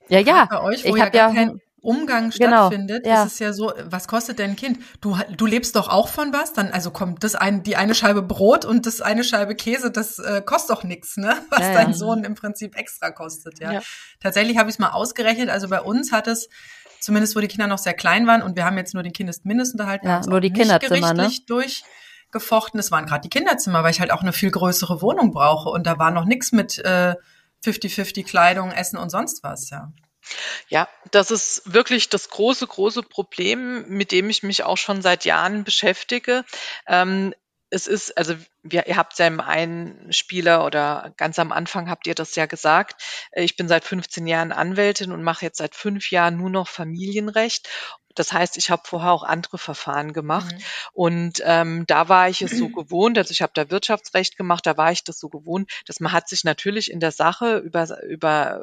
Ja, 0.08 0.20
ja. 0.20 0.46
Bei 0.50 0.62
euch, 0.62 0.84
wo 0.84 0.96
ich 0.96 1.02
habe 1.02 1.16
ja 1.16 1.32
kein 1.32 1.60
Umgang 1.88 2.28
genau, 2.28 2.66
stattfindet, 2.66 3.06
ja. 3.06 3.24
ist 3.24 3.32
es 3.32 3.38
ja 3.38 3.54
so, 3.54 3.72
was 3.86 4.08
kostet 4.08 4.40
dein 4.40 4.56
Kind? 4.56 4.78
Du, 5.00 5.16
du 5.34 5.46
lebst 5.46 5.74
doch 5.74 5.88
auch 5.88 6.08
von 6.08 6.34
was? 6.34 6.52
Dann, 6.52 6.70
also 6.70 6.90
kommt 6.90 7.24
das 7.24 7.34
ein, 7.34 7.62
die 7.62 7.76
eine 7.76 7.94
Scheibe 7.94 8.20
Brot 8.20 8.66
und 8.66 8.84
das 8.84 9.00
eine 9.00 9.24
Scheibe 9.24 9.54
Käse, 9.54 9.90
das 9.90 10.18
äh, 10.18 10.42
kostet 10.44 10.76
doch 10.76 10.84
nichts, 10.84 11.16
ne? 11.16 11.34
Was 11.50 11.60
ja, 11.60 11.72
dein 11.72 11.88
ja. 11.88 11.94
Sohn 11.94 12.24
im 12.24 12.34
Prinzip 12.34 12.76
extra 12.76 13.10
kostet, 13.10 13.58
ja. 13.58 13.80
Tatsächlich 14.20 14.58
habe 14.58 14.68
ich 14.68 14.74
es 14.74 14.78
mal 14.78 14.90
ausgerechnet. 14.90 15.48
Also 15.48 15.68
bei 15.68 15.80
uns 15.80 16.12
hat 16.12 16.26
es, 16.26 16.50
zumindest 17.00 17.34
wo 17.34 17.40
die 17.40 17.48
Kinder 17.48 17.68
noch 17.68 17.78
sehr 17.78 17.94
klein 17.94 18.26
waren 18.26 18.42
und 18.42 18.54
wir 18.54 18.66
haben 18.66 18.76
jetzt 18.76 18.92
nur 18.92 19.02
den 19.02 19.14
Kindesmindestunterhalt, 19.14 20.04
ja, 20.04 20.20
nur 20.26 20.42
die 20.42 20.52
Kinderzimmer, 20.52 21.14
ne? 21.14 21.30
durchgefochten. 21.46 22.78
Es 22.78 22.90
waren 22.90 23.06
gerade 23.06 23.22
die 23.22 23.30
Kinderzimmer, 23.30 23.82
weil 23.82 23.92
ich 23.92 24.00
halt 24.00 24.10
auch 24.10 24.20
eine 24.20 24.34
viel 24.34 24.50
größere 24.50 25.00
Wohnung 25.00 25.30
brauche 25.30 25.70
und 25.70 25.86
da 25.86 25.98
war 25.98 26.10
noch 26.10 26.26
nichts 26.26 26.52
mit 26.52 26.76
äh, 26.84 27.14
50-50 27.64 28.26
Kleidung, 28.26 28.72
Essen 28.72 28.98
und 28.98 29.08
sonst 29.08 29.42
was, 29.42 29.70
ja. 29.70 29.90
Ja, 30.68 30.88
das 31.10 31.30
ist 31.30 31.62
wirklich 31.72 32.08
das 32.08 32.28
große, 32.30 32.66
große 32.66 33.02
Problem, 33.02 33.88
mit 33.88 34.12
dem 34.12 34.30
ich 34.30 34.42
mich 34.42 34.64
auch 34.64 34.76
schon 34.76 35.02
seit 35.02 35.24
Jahren 35.24 35.64
beschäftige. 35.64 36.44
Ähm, 36.86 37.34
es 37.70 37.86
ist, 37.86 38.16
also 38.16 38.34
wir, 38.62 38.86
ihr 38.86 38.96
habt 38.96 39.18
ja 39.18 39.26
im 39.26 39.40
einen 39.40 40.12
Spieler 40.12 40.64
oder 40.64 41.12
ganz 41.16 41.38
am 41.38 41.52
Anfang 41.52 41.90
habt 41.90 42.06
ihr 42.06 42.14
das 42.14 42.34
ja 42.34 42.46
gesagt. 42.46 43.28
Ich 43.32 43.56
bin 43.56 43.68
seit 43.68 43.84
15 43.84 44.26
Jahren 44.26 44.52
Anwältin 44.52 45.12
und 45.12 45.22
mache 45.22 45.44
jetzt 45.44 45.58
seit 45.58 45.74
fünf 45.74 46.10
Jahren 46.10 46.36
nur 46.36 46.50
noch 46.50 46.68
Familienrecht. 46.68 47.68
Das 48.18 48.32
heißt, 48.32 48.56
ich 48.56 48.70
habe 48.70 48.82
vorher 48.84 49.12
auch 49.12 49.22
andere 49.22 49.58
Verfahren 49.58 50.12
gemacht. 50.12 50.54
Mhm. 50.54 50.62
Und 50.92 51.42
ähm, 51.44 51.84
da 51.86 52.08
war 52.08 52.28
ich 52.28 52.42
es 52.42 52.52
so 52.52 52.68
gewohnt, 52.68 53.18
also 53.18 53.30
ich 53.30 53.42
habe 53.42 53.52
da 53.54 53.70
Wirtschaftsrecht 53.70 54.36
gemacht, 54.36 54.66
da 54.66 54.76
war 54.76 54.92
ich 54.92 55.04
das 55.04 55.18
so 55.18 55.28
gewohnt, 55.28 55.70
dass 55.86 56.00
man 56.00 56.12
hat 56.12 56.28
sich 56.28 56.44
natürlich 56.44 56.90
in 56.90 57.00
der 57.00 57.12
Sache 57.12 57.58
über, 57.58 58.02
über 58.04 58.60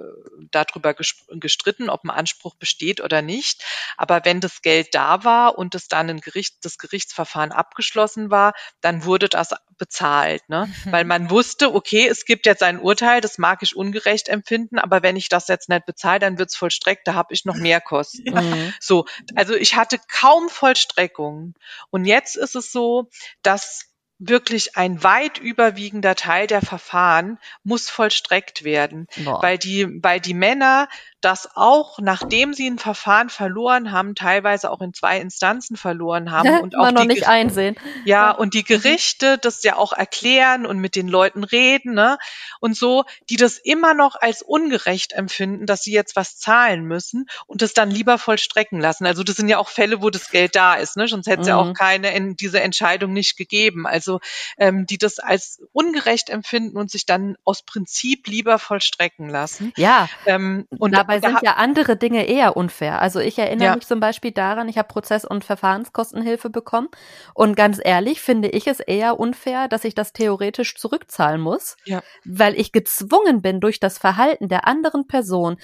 darüber 0.52 0.94
gestritten, 0.94 1.90
ob 1.90 2.04
ein 2.04 2.10
Anspruch 2.10 2.56
besteht 2.56 3.02
oder 3.02 3.22
nicht. 3.22 3.64
Aber 3.98 4.26
wenn 4.26 4.42
das 4.42 4.62
Geld 4.62 4.94
da 4.94 5.24
war 5.24 5.58
und 5.58 5.76
es 5.76 5.88
dann 5.88 6.10
ein 6.10 6.22
Gericht, 6.22 6.58
das 6.64 6.78
Gerichtsverfahren 6.78 7.52
abgeschlossen 7.52 8.32
war, 8.32 8.54
dann 8.82 9.06
wurde 9.06 9.30
das 9.30 9.52
bezahlt. 9.78 10.48
Ne? 10.50 10.68
Mhm. 10.68 10.92
Weil 10.92 11.06
man 11.06 11.30
wusste, 11.30 11.74
okay, 11.74 12.08
es 12.08 12.26
gibt 12.26 12.46
jetzt 12.46 12.64
ein 12.64 12.80
Urteil, 12.80 13.22
das 13.22 13.38
mag 13.38 13.62
ich 13.62 13.76
ungerecht 13.76 14.30
empfinden, 14.30 14.80
aber 14.80 15.04
wenn 15.04 15.16
ich 15.16 15.30
das 15.30 15.48
jetzt 15.48 15.70
nicht 15.70 15.86
bezahle, 15.86 16.20
dann 16.20 16.38
wird's 16.38 16.56
vollstreckt, 16.56 17.08
da 17.08 17.14
habe 17.14 17.34
ich 17.34 17.46
noch 17.46 17.56
mehr 17.66 17.82
Kosten. 17.82 18.34
Mhm. 18.34 18.74
So, 18.80 19.06
also 19.36 19.45
ich 19.54 19.76
hatte 19.76 20.00
kaum 20.12 20.50
Vollstreckungen. 20.50 21.54
Und 21.92 22.06
jetzt 22.06 22.36
ist 22.36 22.56
es 22.56 22.72
so, 22.72 23.10
dass 23.44 23.92
wirklich 24.18 24.78
ein 24.78 25.04
weit 25.04 25.38
überwiegender 25.38 26.16
Teil 26.16 26.48
der 26.48 26.62
Verfahren 26.62 27.38
muss 27.64 27.90
vollstreckt 27.90 28.64
werden, 28.64 29.08
Boah. 29.24 29.42
weil 29.44 29.58
die, 29.58 30.02
weil 30.02 30.20
die 30.20 30.34
Männer 30.34 30.88
das 31.26 31.50
auch, 31.56 31.98
nachdem 31.98 32.54
sie 32.54 32.70
ein 32.70 32.78
Verfahren 32.78 33.30
verloren 33.30 33.92
haben, 33.92 34.14
teilweise 34.14 34.70
auch 34.70 34.80
in 34.80 34.94
zwei 34.94 35.20
Instanzen 35.20 35.76
verloren 35.76 36.32
haben 36.32 36.60
und 36.62 36.78
auch 36.78 36.92
noch 36.92 37.06
nicht 37.06 37.28
einsehen. 37.28 37.76
Ja, 38.04 38.30
und 38.30 38.54
die 38.54 38.60
mhm. 38.60 38.66
Gerichte 38.66 39.40
das 39.40 39.64
ja 39.64 39.76
auch 39.76 39.92
erklären 39.92 40.68
und 40.68 40.78
mit 40.78 40.96
den 40.96 41.08
Leuten 41.08 41.44
reden, 41.44 41.96
ne? 41.96 42.20
Und 42.60 42.78
so, 42.78 43.06
die 43.32 43.38
das 43.38 43.58
immer 43.58 43.96
noch 43.96 44.16
als 44.16 44.44
ungerecht 44.44 45.14
empfinden, 45.14 45.66
dass 45.66 45.82
sie 45.82 45.94
jetzt 45.94 46.16
was 46.16 46.38
zahlen 46.38 46.86
müssen 46.86 47.26
und 47.48 47.64
das 47.64 47.74
dann 47.74 47.90
lieber 47.90 48.20
vollstrecken 48.20 48.80
lassen. 48.80 49.08
Also 49.08 49.24
das 49.24 49.36
sind 49.36 49.50
ja 49.50 49.58
auch 49.58 49.70
Fälle, 49.70 50.04
wo 50.04 50.12
das 50.12 50.30
Geld 50.30 50.56
da 50.56 50.76
ist, 50.76 50.96
ne? 50.96 51.08
Sonst 51.08 51.26
hätte 51.26 51.42
es 51.42 51.48
mhm. 51.48 51.50
ja 51.50 51.58
auch 51.58 51.66
mhm. 51.68 51.74
keine 51.74 52.16
in 52.16 52.36
diese 52.36 52.62
Entscheidung 52.62 53.14
nicht 53.14 53.36
gegeben. 53.36 53.88
Also 53.88 54.20
ähm, 54.60 54.86
die 54.86 55.00
das 55.00 55.18
als 55.18 55.60
ungerecht 55.74 56.30
empfinden 56.30 56.78
und 56.78 56.92
sich 56.92 57.08
dann 57.08 57.36
aus 57.44 57.64
Prinzip 57.64 58.28
lieber 58.28 58.60
vollstrecken 58.60 59.28
lassen. 59.28 59.74
Ja. 59.76 60.08
Ähm, 60.28 60.68
und 60.78 60.94
dabei 60.94 61.15
Dabei 61.22 61.34
sind 61.34 61.44
ja 61.44 61.54
andere 61.56 61.96
Dinge 61.98 62.26
eher 62.26 62.58
unfair. 62.58 63.02
Also 63.02 63.20
ich 63.20 63.38
erinnere 63.38 63.68
ja. 63.68 63.76
mich 63.76 63.88
zum 63.88 64.00
Beispiel 64.00 64.32
daran, 64.32 64.70
ich 64.70 64.78
habe 64.78 64.88
Prozess- 64.88 65.26
und 65.26 65.44
Verfahrenskostenhilfe 65.44 66.50
bekommen. 66.50 66.90
Und 67.34 67.56
ganz 67.56 67.80
ehrlich 67.84 68.22
finde 68.22 68.50
ich 68.50 68.68
es 68.68 68.80
eher 68.80 69.20
unfair, 69.20 69.68
dass 69.68 69.84
ich 69.84 69.96
das 69.96 70.14
theoretisch 70.14 70.76
zurückzahlen 70.76 71.42
muss, 71.42 71.78
ja. 71.86 72.02
weil 72.26 72.60
ich 72.60 72.72
gezwungen 72.72 73.42
bin, 73.42 73.60
durch 73.60 73.80
das 73.80 73.98
Verhalten 73.98 74.48
der 74.48 74.68
anderen 74.68 75.08
Person 75.08 75.58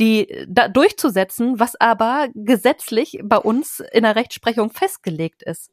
die 0.00 0.46
da 0.48 0.68
durchzusetzen, 0.68 1.58
was 1.58 1.74
aber 1.74 2.28
gesetzlich 2.32 3.18
bei 3.24 3.36
uns 3.36 3.80
in 3.92 4.04
der 4.04 4.14
Rechtsprechung 4.14 4.70
festgelegt 4.70 5.42
ist. 5.42 5.72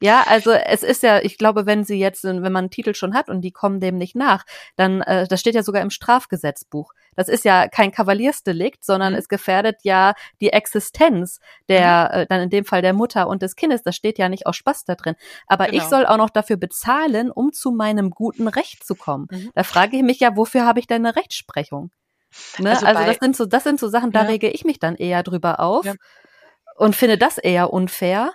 Ja, 0.00 0.24
also 0.26 0.50
es 0.50 0.82
ist 0.82 1.02
ja, 1.02 1.20
ich 1.20 1.38
glaube, 1.38 1.66
wenn 1.66 1.84
sie 1.84 1.98
jetzt, 1.98 2.24
wenn 2.24 2.40
man 2.40 2.56
einen 2.56 2.70
Titel 2.70 2.94
schon 2.94 3.14
hat 3.14 3.28
und 3.28 3.40
die 3.40 3.52
kommen 3.52 3.80
dem 3.80 3.96
nicht 3.96 4.14
nach, 4.14 4.44
dann, 4.76 5.00
äh, 5.02 5.26
das 5.26 5.40
steht 5.40 5.54
ja 5.54 5.62
sogar 5.62 5.82
im 5.82 5.90
Strafgesetzbuch. 5.90 6.92
Das 7.16 7.28
ist 7.28 7.44
ja 7.44 7.68
kein 7.68 7.90
Kavaliersdelikt, 7.90 8.84
sondern 8.84 9.14
mhm. 9.14 9.18
es 9.18 9.28
gefährdet 9.28 9.78
ja 9.82 10.14
die 10.40 10.52
Existenz 10.52 11.40
der, 11.68 12.10
mhm. 12.12 12.20
äh, 12.20 12.26
dann 12.26 12.40
in 12.42 12.50
dem 12.50 12.64
Fall 12.64 12.82
der 12.82 12.92
Mutter 12.92 13.28
und 13.28 13.42
des 13.42 13.56
Kindes. 13.56 13.82
Das 13.82 13.96
steht 13.96 14.18
ja 14.18 14.28
nicht 14.28 14.46
aus 14.46 14.56
Spaß 14.56 14.84
da 14.84 14.94
drin. 14.94 15.16
Aber 15.46 15.66
genau. 15.66 15.82
ich 15.82 15.88
soll 15.88 16.06
auch 16.06 16.18
noch 16.18 16.30
dafür 16.30 16.56
bezahlen, 16.56 17.30
um 17.30 17.52
zu 17.52 17.70
meinem 17.70 18.10
guten 18.10 18.48
Recht 18.48 18.84
zu 18.84 18.94
kommen. 18.94 19.26
Mhm. 19.30 19.50
Da 19.54 19.64
frage 19.64 19.96
ich 19.96 20.02
mich 20.02 20.20
ja, 20.20 20.36
wofür 20.36 20.66
habe 20.66 20.80
ich 20.80 20.86
denn 20.86 21.04
eine 21.04 21.16
Rechtsprechung? 21.16 21.90
Ne? 22.58 22.70
Also, 22.70 22.86
also 22.86 23.04
das 23.04 23.16
sind 23.18 23.36
so, 23.36 23.46
das 23.46 23.64
sind 23.64 23.80
so 23.80 23.88
Sachen, 23.88 24.12
da 24.12 24.22
ja. 24.22 24.26
rege 24.26 24.48
ich 24.50 24.64
mich 24.64 24.78
dann 24.78 24.96
eher 24.96 25.22
drüber 25.22 25.60
auf 25.60 25.86
ja. 25.86 25.94
und 26.76 26.94
finde 26.94 27.18
das 27.18 27.38
eher 27.38 27.72
unfair. 27.72 28.32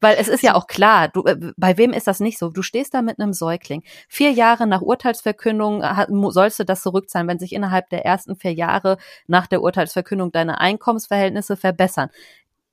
Weil 0.00 0.16
es 0.18 0.28
ist 0.28 0.42
ja 0.42 0.54
auch 0.54 0.66
klar, 0.66 1.08
du, 1.08 1.24
äh, 1.24 1.36
bei 1.56 1.76
wem 1.76 1.92
ist 1.92 2.06
das 2.06 2.20
nicht 2.20 2.38
so? 2.38 2.50
Du 2.50 2.62
stehst 2.62 2.94
da 2.94 3.02
mit 3.02 3.18
einem 3.18 3.32
Säugling. 3.32 3.82
Vier 4.08 4.30
Jahre 4.30 4.66
nach 4.66 4.80
Urteilsverkündung 4.80 5.82
äh, 5.82 6.06
sollst 6.30 6.58
du 6.60 6.64
das 6.64 6.82
zurückzahlen, 6.82 7.28
wenn 7.28 7.38
sich 7.38 7.52
innerhalb 7.52 7.90
der 7.90 8.04
ersten 8.04 8.36
vier 8.36 8.52
Jahre 8.52 8.98
nach 9.26 9.46
der 9.46 9.62
Urteilsverkündung 9.62 10.30
deine 10.32 10.60
Einkommensverhältnisse 10.60 11.56
verbessern. 11.56 12.10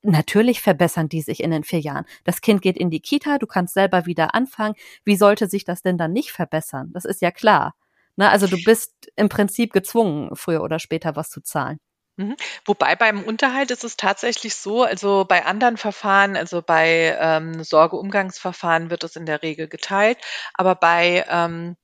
Natürlich 0.02 0.60
verbessern 0.60 1.08
die 1.08 1.20
sich 1.22 1.42
in 1.42 1.50
den 1.50 1.64
vier 1.64 1.80
Jahren. 1.80 2.04
Das 2.24 2.40
Kind 2.40 2.62
geht 2.62 2.76
in 2.76 2.90
die 2.90 3.00
Kita, 3.00 3.38
du 3.38 3.46
kannst 3.46 3.74
selber 3.74 4.06
wieder 4.06 4.34
anfangen. 4.34 4.76
Wie 5.04 5.16
sollte 5.16 5.48
sich 5.48 5.64
das 5.64 5.82
denn 5.82 5.98
dann 5.98 6.12
nicht 6.12 6.30
verbessern? 6.30 6.90
Das 6.92 7.04
ist 7.04 7.22
ja 7.22 7.32
klar. 7.32 7.74
Na, 8.16 8.30
also 8.30 8.46
du 8.46 8.56
bist 8.62 8.92
im 9.16 9.28
Prinzip 9.28 9.72
gezwungen, 9.72 10.30
früher 10.34 10.62
oder 10.62 10.78
später 10.78 11.16
was 11.16 11.30
zu 11.30 11.42
zahlen. 11.42 11.80
Mhm. 12.16 12.36
Wobei 12.64 12.96
beim 12.96 13.22
Unterhalt 13.22 13.70
ist 13.70 13.84
es 13.84 13.96
tatsächlich 13.96 14.54
so, 14.54 14.84
also 14.84 15.24
bei 15.28 15.44
anderen 15.44 15.76
Verfahren, 15.76 16.36
also 16.36 16.62
bei 16.62 17.16
ähm, 17.20 17.62
Sorgeumgangsverfahren 17.62 18.90
wird 18.90 19.04
es 19.04 19.16
in 19.16 19.26
der 19.26 19.42
Regel 19.42 19.68
geteilt, 19.68 20.18
aber 20.54 20.74
bei 20.74 21.24
ähm, 21.28 21.76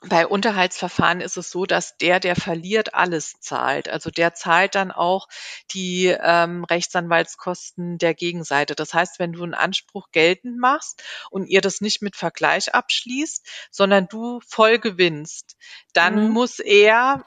bei 0.00 0.28
Unterhaltsverfahren 0.28 1.20
ist 1.20 1.36
es 1.36 1.50
so, 1.50 1.66
dass 1.66 1.96
der, 1.96 2.20
der 2.20 2.36
verliert, 2.36 2.94
alles 2.94 3.40
zahlt. 3.40 3.88
Also 3.88 4.10
der 4.10 4.32
zahlt 4.32 4.76
dann 4.76 4.92
auch 4.92 5.26
die 5.72 6.06
ähm, 6.06 6.62
Rechtsanwaltskosten 6.64 7.98
der 7.98 8.14
Gegenseite. 8.14 8.76
Das 8.76 8.94
heißt, 8.94 9.18
wenn 9.18 9.32
du 9.32 9.42
einen 9.42 9.54
Anspruch 9.54 10.12
geltend 10.12 10.56
machst 10.58 11.02
und 11.30 11.46
ihr 11.46 11.60
das 11.60 11.80
nicht 11.80 12.00
mit 12.00 12.14
Vergleich 12.14 12.74
abschließt, 12.74 13.44
sondern 13.72 14.06
du 14.06 14.40
voll 14.46 14.78
gewinnst, 14.78 15.56
dann 15.94 16.26
mhm. 16.26 16.30
muss 16.30 16.60
er 16.60 17.24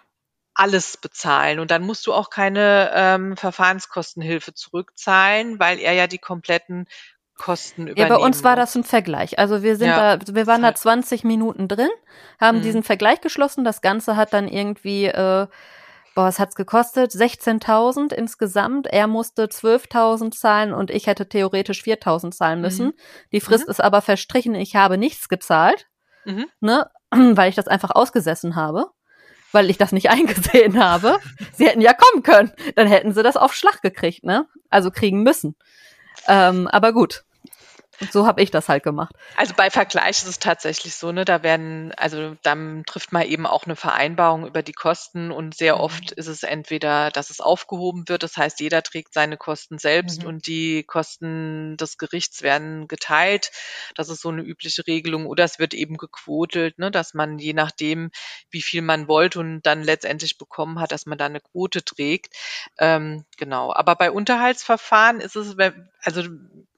alles 0.53 0.97
bezahlen. 0.97 1.59
Und 1.59 1.71
dann 1.71 1.83
musst 1.83 2.07
du 2.07 2.13
auch 2.13 2.29
keine 2.29 2.91
ähm, 2.93 3.37
Verfahrenskostenhilfe 3.37 4.53
zurückzahlen, 4.53 5.59
weil 5.59 5.79
er 5.79 5.93
ja 5.93 6.07
die 6.07 6.17
kompletten 6.17 6.87
Kosten 7.37 7.87
übernehmen. 7.87 8.11
Ja, 8.11 8.17
bei 8.17 8.23
uns 8.23 8.43
war 8.43 8.55
das 8.55 8.75
ein 8.75 8.83
Vergleich. 8.83 9.39
Also 9.39 9.63
wir 9.63 9.75
sind 9.75 9.87
ja, 9.87 10.17
da, 10.17 10.35
wir 10.35 10.47
waren 10.47 10.61
da 10.61 10.75
20 10.75 11.23
Minuten 11.23 11.67
drin, 11.67 11.89
haben 12.39 12.59
mhm. 12.59 12.63
diesen 12.63 12.83
Vergleich 12.83 13.21
geschlossen. 13.21 13.63
Das 13.63 13.81
Ganze 13.81 14.15
hat 14.15 14.33
dann 14.33 14.47
irgendwie, 14.47 15.05
äh, 15.05 15.47
boah, 16.13 16.25
was 16.25 16.39
hat's 16.39 16.55
gekostet? 16.55 17.11
16.000 17.11 18.13
insgesamt. 18.13 18.87
Er 18.87 19.07
musste 19.07 19.45
12.000 19.45 20.31
zahlen 20.31 20.73
und 20.73 20.91
ich 20.91 21.07
hätte 21.07 21.27
theoretisch 21.27 21.81
4.000 21.81 22.31
zahlen 22.31 22.59
mhm. 22.59 22.61
müssen. 22.61 22.85
Mhm. 22.87 22.93
Die 23.31 23.41
Frist 23.41 23.65
mhm. 23.65 23.71
ist 23.71 23.83
aber 23.83 24.01
verstrichen. 24.01 24.53
Ich 24.53 24.75
habe 24.75 24.97
nichts 24.97 25.29
gezahlt, 25.29 25.87
mhm. 26.25 26.45
ne, 26.59 26.89
weil 27.09 27.49
ich 27.49 27.55
das 27.55 27.67
einfach 27.67 27.91
ausgesessen 27.91 28.55
habe 28.55 28.91
weil 29.51 29.69
ich 29.69 29.77
das 29.77 29.91
nicht 29.91 30.09
eingesehen 30.11 30.83
habe. 30.83 31.19
Sie 31.53 31.67
hätten 31.67 31.81
ja 31.81 31.93
kommen 31.93 32.23
können. 32.23 32.51
Dann 32.75 32.87
hätten 32.87 33.13
sie 33.13 33.23
das 33.23 33.37
auf 33.37 33.53
Schlag 33.53 33.81
gekriegt, 33.81 34.23
ne? 34.23 34.47
Also 34.69 34.91
kriegen 34.91 35.23
müssen. 35.23 35.55
Ähm, 36.27 36.67
aber 36.67 36.93
gut. 36.93 37.23
So 38.09 38.25
habe 38.25 38.41
ich 38.41 38.51
das 38.51 38.69
halt 38.69 38.83
gemacht. 38.83 39.13
Also 39.35 39.53
bei 39.55 39.69
Vergleich 39.69 40.21
ist 40.21 40.27
es 40.27 40.39
tatsächlich 40.39 40.95
so, 40.95 41.11
ne, 41.11 41.25
da 41.25 41.43
werden, 41.43 41.93
also 41.97 42.35
dann 42.41 42.83
trifft 42.85 43.11
man 43.11 43.23
eben 43.23 43.45
auch 43.45 43.65
eine 43.65 43.75
Vereinbarung 43.75 44.47
über 44.47 44.63
die 44.63 44.73
Kosten 44.73 45.31
und 45.31 45.55
sehr 45.55 45.75
mhm. 45.75 45.81
oft 45.81 46.11
ist 46.11 46.27
es 46.27 46.43
entweder, 46.43 47.11
dass 47.11 47.29
es 47.29 47.41
aufgehoben 47.41 48.07
wird, 48.07 48.23
das 48.23 48.37
heißt, 48.37 48.59
jeder 48.59 48.81
trägt 48.81 49.13
seine 49.13 49.37
Kosten 49.37 49.77
selbst 49.77 50.23
mhm. 50.23 50.27
und 50.27 50.47
die 50.47 50.83
Kosten 50.83 51.77
des 51.77 51.97
Gerichts 51.97 52.41
werden 52.41 52.87
geteilt. 52.87 53.51
Das 53.95 54.09
ist 54.09 54.21
so 54.21 54.29
eine 54.29 54.41
übliche 54.41 54.85
Regelung 54.87 55.25
oder 55.25 55.43
es 55.43 55.59
wird 55.59 55.73
eben 55.73 55.97
gequotelt, 55.97 56.79
ne, 56.79 56.91
dass 56.91 57.13
man 57.13 57.37
je 57.37 57.53
nachdem, 57.53 58.11
wie 58.49 58.61
viel 58.61 58.81
man 58.81 59.07
wollte 59.07 59.39
und 59.39 59.61
dann 59.63 59.83
letztendlich 59.83 60.37
bekommen 60.37 60.79
hat, 60.79 60.91
dass 60.91 61.05
man 61.05 61.17
da 61.17 61.25
eine 61.25 61.41
Quote 61.41 61.83
trägt. 61.83 62.35
Ähm, 62.77 63.25
genau. 63.37 63.73
Aber 63.73 63.95
bei 63.95 64.11
Unterhaltsverfahren 64.11 65.19
ist 65.19 65.35
es, 65.35 65.55
also 66.01 66.23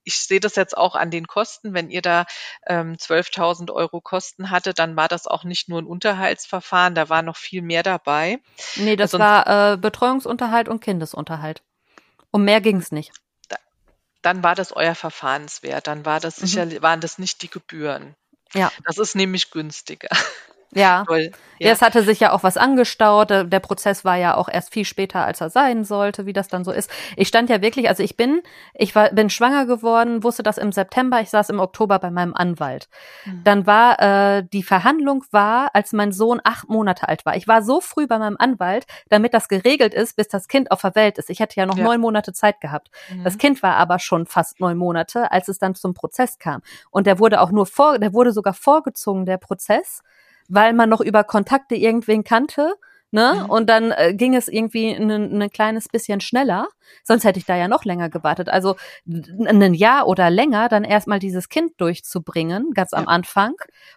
ich 0.04 0.20
sehe 0.20 0.40
das 0.40 0.56
jetzt 0.56 0.78
auch 0.78 0.96
an 0.96 1.12
den 1.12 1.28
Kosten. 1.28 1.74
Wenn 1.74 1.90
ihr 1.90 2.02
da 2.02 2.26
ähm, 2.68 2.94
12.000 2.94 3.72
Euro 3.72 4.02
Kosten 4.02 4.50
hatte, 4.50 4.74
dann 4.74 4.96
war 4.96 5.08
das 5.08 5.28
auch 5.28 5.44
nicht 5.44 5.70
nur 5.70 5.82
ein 5.82 5.86
Unterhaltsverfahren, 5.86 6.96
da 6.96 7.10
war 7.10 7.22
noch 7.22 7.38
viel 7.38 7.62
mehr 7.62 7.84
dabei. 7.84 8.40
Nee, 8.76 8.96
das 8.96 9.14
also, 9.14 9.24
war 9.24 9.74
äh, 9.74 9.78
Betreuungsunterhalt 9.78 10.70
und 10.70 10.82
Kindesunterhalt. 10.82 11.62
Um 12.32 12.46
mehr 12.46 12.62
ging 12.62 12.78
es 12.78 12.92
nicht. 12.92 13.12
Da, 13.50 13.58
dann 14.22 14.44
war 14.44 14.56
das 14.56 14.72
euer 14.72 14.96
Verfahrenswert. 14.96 15.88
Dann 15.88 16.06
war 16.06 16.20
das 16.20 16.42
mhm. 16.42 16.46
sicher, 16.46 16.82
waren 16.82 17.02
das 17.02 17.20
nicht 17.20 17.42
die 17.42 17.50
Gebühren. 17.50 18.16
Ja. 18.54 18.72
Das 18.86 18.98
ist 18.98 19.16
nämlich 19.16 19.52
günstiger. 19.52 20.10
Ja. 20.76 21.04
Toll. 21.06 21.32
Ja. 21.60 21.68
ja, 21.68 21.74
es 21.74 21.82
hatte 21.82 22.04
sich 22.04 22.20
ja 22.20 22.32
auch 22.32 22.44
was 22.44 22.58
angestaut. 22.58 23.30
Der 23.30 23.60
Prozess 23.60 24.04
war 24.04 24.18
ja 24.18 24.36
auch 24.36 24.50
erst 24.50 24.74
viel 24.74 24.86
später, 24.86 25.26
als 25.26 25.40
er 25.40 25.50
sein 25.50 25.84
sollte, 25.84 26.26
wie 26.26 26.34
das 26.34 26.48
dann 26.48 26.64
so 26.64 26.72
ist. 26.72 26.90
Ich 27.16 27.28
stand 27.28 27.50
ja 27.50 27.62
wirklich, 27.62 27.88
also 27.88 28.04
ich 28.04 28.18
bin, 28.18 28.42
ich 28.74 28.96
war, 28.96 29.12
bin 29.12 29.30
schwanger 29.30 29.66
geworden, 29.66 30.24
wusste 30.24 30.44
das 30.44 30.58
im 30.58 30.72
September, 30.72 31.22
ich 31.22 31.30
saß 31.30 31.50
im 31.50 31.60
Oktober 31.60 32.00
bei 32.00 32.12
meinem 32.12 32.34
Anwalt. 32.34 32.90
Mhm. 33.26 33.44
Dann 33.44 33.68
war 33.68 34.00
äh, 34.00 34.44
die 34.52 34.64
Verhandlung 34.64 35.24
war, 35.32 35.70
als 35.74 35.94
mein 35.94 36.12
Sohn 36.12 36.42
acht 36.44 36.70
Monate 36.70 37.08
alt 37.08 37.26
war. 37.26 37.36
Ich 37.36 37.48
war 37.48 37.62
so 37.62 37.80
früh 37.80 38.08
bei 38.08 38.18
meinem 38.18 38.38
Anwalt, 38.38 38.86
damit 39.10 39.34
das 39.34 39.48
geregelt 39.48 39.94
ist, 39.94 40.16
bis 40.16 40.28
das 40.28 40.48
Kind 40.48 40.72
auf 40.72 40.82
der 40.82 40.96
Welt 40.96 41.18
ist. 41.18 41.30
Ich 41.30 41.40
hätte 41.40 41.56
ja 41.60 41.66
noch 41.66 41.78
ja. 41.78 41.84
neun 41.84 42.02
Monate 42.02 42.34
Zeit 42.34 42.62
gehabt. 42.62 42.90
Mhm. 43.10 43.24
Das 43.24 43.38
Kind 43.38 43.64
war 43.64 43.76
aber 43.76 44.00
schon 44.00 44.26
fast 44.26 44.60
neun 44.60 44.78
Monate, 44.78 45.32
als 45.32 45.48
es 45.48 45.60
dann 45.60 45.76
zum 45.76 45.94
Prozess 45.94 46.40
kam. 46.40 46.62
Und 46.90 47.08
der 47.08 47.20
wurde 47.20 47.42
auch 47.42 47.52
nur 47.52 47.66
vor, 47.66 48.00
der 48.00 48.14
wurde 48.14 48.32
sogar 48.32 48.54
vorgezogen, 48.54 49.26
der 49.26 49.38
Prozess 49.38 50.02
weil 50.48 50.74
man 50.74 50.90
noch 50.90 51.02
über 51.02 51.24
Kontakte 51.24 51.76
irgendwen 51.76 52.24
kannte. 52.24 52.74
Ne? 53.12 53.44
Mhm. 53.44 53.50
Und 53.52 53.70
dann 53.70 53.92
äh, 53.92 54.16
ging 54.16 54.34
es 54.34 54.48
irgendwie 54.48 54.90
ein, 54.90 55.12
ein 55.12 55.50
kleines 55.52 55.88
bisschen 55.88 56.20
schneller. 56.20 56.68
Sonst 57.04 57.26
hätte 57.26 57.38
ich 57.38 57.46
da 57.46 57.56
ja 57.56 57.68
noch 57.68 57.86
länger 57.86 58.10
gewartet. 58.10 58.50
Also 58.50 58.76
ein 59.06 59.74
Jahr 59.76 60.08
oder 60.08 60.32
länger 60.32 60.68
dann 60.68 60.84
erstmal 60.84 61.20
dieses 61.20 61.48
Kind 61.48 61.80
durchzubringen, 61.80 62.72
ganz 62.74 62.92
ja. 62.92 62.98
am 62.98 63.08
Anfang, 63.08 63.54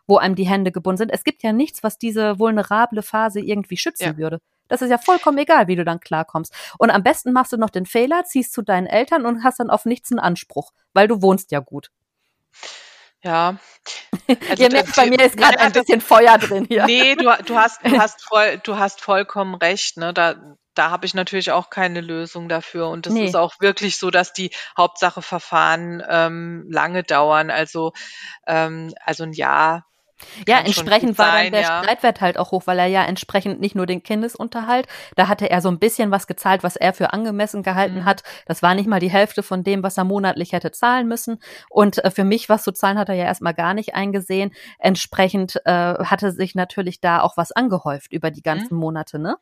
wo 0.07 0.19
einem 0.19 0.35
die 0.35 0.47
Hände 0.47 0.71
gebunden 0.71 0.99
sind. 0.99 1.11
Es 1.11 1.25
gibt 1.25 1.43
ja 1.43 1.53
nichts, 1.53 1.83
was 1.83 1.97
diese 1.97 2.39
vulnerable 2.39 3.03
Phase 3.03 3.41
irgendwie 3.41 3.79
schützen 3.79 4.05
ja. 4.05 4.17
würde. 4.19 4.41
Das 4.69 4.83
ist 4.83 4.91
ja 4.91 4.99
vollkommen 4.99 5.39
egal, 5.39 5.67
wie 5.67 5.77
du 5.77 5.85
dann 5.85 6.01
klarkommst. 6.01 6.53
Und 6.79 6.91
am 6.91 7.03
besten 7.03 7.33
machst 7.33 7.53
du 7.53 7.57
noch 7.57 7.71
den 7.71 7.87
Fehler, 7.87 8.25
ziehst 8.25 8.53
zu 8.53 8.63
deinen 8.63 8.87
Eltern 8.87 9.25
und 9.25 9.45
hast 9.45 9.61
dann 9.61 9.71
auf 9.71 9.87
nichts 9.87 10.11
einen 10.11 10.19
Anspruch, 10.19 10.73
weil 10.93 11.09
du 11.09 11.23
wohnst 11.23 11.53
ja 11.53 11.61
gut. 11.61 11.91
Ja. 13.27 13.57
Also 14.51 14.65
Ihr 14.65 14.73
merkt, 14.73 14.97
bei 14.97 15.07
mir 15.07 15.21
ist 15.21 15.37
gerade 15.37 15.61
ein 15.61 15.71
bisschen 15.71 16.01
Feuer 16.01 16.39
drin 16.39 16.67
hier. 16.69 16.87
Nee, 16.87 17.15
du, 17.15 17.31
du 17.45 17.57
hast, 17.57 17.85
du 17.85 17.97
hast 18.01 18.25
voll, 18.25 18.59
du 18.65 18.77
hast 18.77 19.01
vollkommen 19.01 19.55
recht, 19.55 19.99
ne? 19.99 20.13
Da, 20.13 20.35
da 20.75 20.91
habe 20.91 21.07
ich 21.07 21.15
natürlich 21.15 21.53
auch 21.53 21.71
keine 21.71 22.01
Lösung 22.01 22.49
dafür. 22.49 22.89
Und 22.89 23.07
es 23.07 23.13
nee. 23.13 23.27
ist 23.27 23.37
auch 23.37 23.61
wirklich 23.61 23.99
so, 23.99 24.11
dass 24.11 24.33
die 24.33 24.51
Hauptsache 24.77 25.23
Verfahren 25.23 26.03
ähm, 26.09 26.67
lange 26.69 27.05
dauern. 27.05 27.51
Also, 27.51 27.93
ähm, 28.49 28.93
also 29.05 29.23
ein 29.23 29.33
Jahr 29.33 29.87
ja, 30.49 30.59
entsprechend 30.61 31.19
war 31.19 31.43
dann 31.43 31.53
der 31.53 31.61
ja. 31.63 31.83
Streitwert 31.83 32.21
halt 32.21 32.39
auch 32.39 32.51
hoch, 32.53 32.63
weil 32.67 32.79
er 32.79 32.87
ja 32.87 33.05
entsprechend 33.05 33.61
nicht 33.61 33.75
nur 33.75 33.87
den 33.87 34.03
Kindesunterhalt, 34.03 34.87
da 35.15 35.29
hatte 35.29 35.51
er 35.51 35.61
so 35.61 35.69
ein 35.69 35.79
bisschen 35.79 36.11
was 36.11 36.27
gezahlt, 36.27 36.63
was 36.63 36.77
er 36.77 36.93
für 36.95 37.13
angemessen 37.13 37.63
gehalten 37.63 38.01
mhm. 38.01 38.05
hat. 38.05 38.23
Das 38.47 38.63
war 38.63 38.75
nicht 38.75 38.89
mal 38.89 39.01
die 39.01 39.11
Hälfte 39.11 39.43
von 39.43 39.63
dem, 39.65 39.83
was 39.83 39.97
er 39.99 40.05
monatlich 40.05 40.53
hätte 40.53 40.71
zahlen 40.73 41.07
müssen. 41.07 41.39
Und 41.69 42.03
äh, 42.05 42.11
für 42.11 42.25
mich 42.25 42.49
was 42.49 42.63
zu 42.63 42.73
zahlen 42.73 42.99
hat 42.99 43.09
er 43.09 43.15
ja 43.15 43.25
erstmal 43.25 43.55
gar 43.55 43.75
nicht 43.75 43.95
eingesehen. 43.95 44.53
Entsprechend 44.79 45.61
äh, 45.65 45.71
hatte 45.71 46.33
sich 46.33 46.55
natürlich 46.55 47.01
da 47.01 47.21
auch 47.21 47.37
was 47.37 47.53
angehäuft 47.53 48.13
über 48.13 48.31
die 48.31 48.43
ganzen 48.43 48.75
mhm. 48.75 48.81
Monate, 48.81 49.19
ne? 49.19 49.37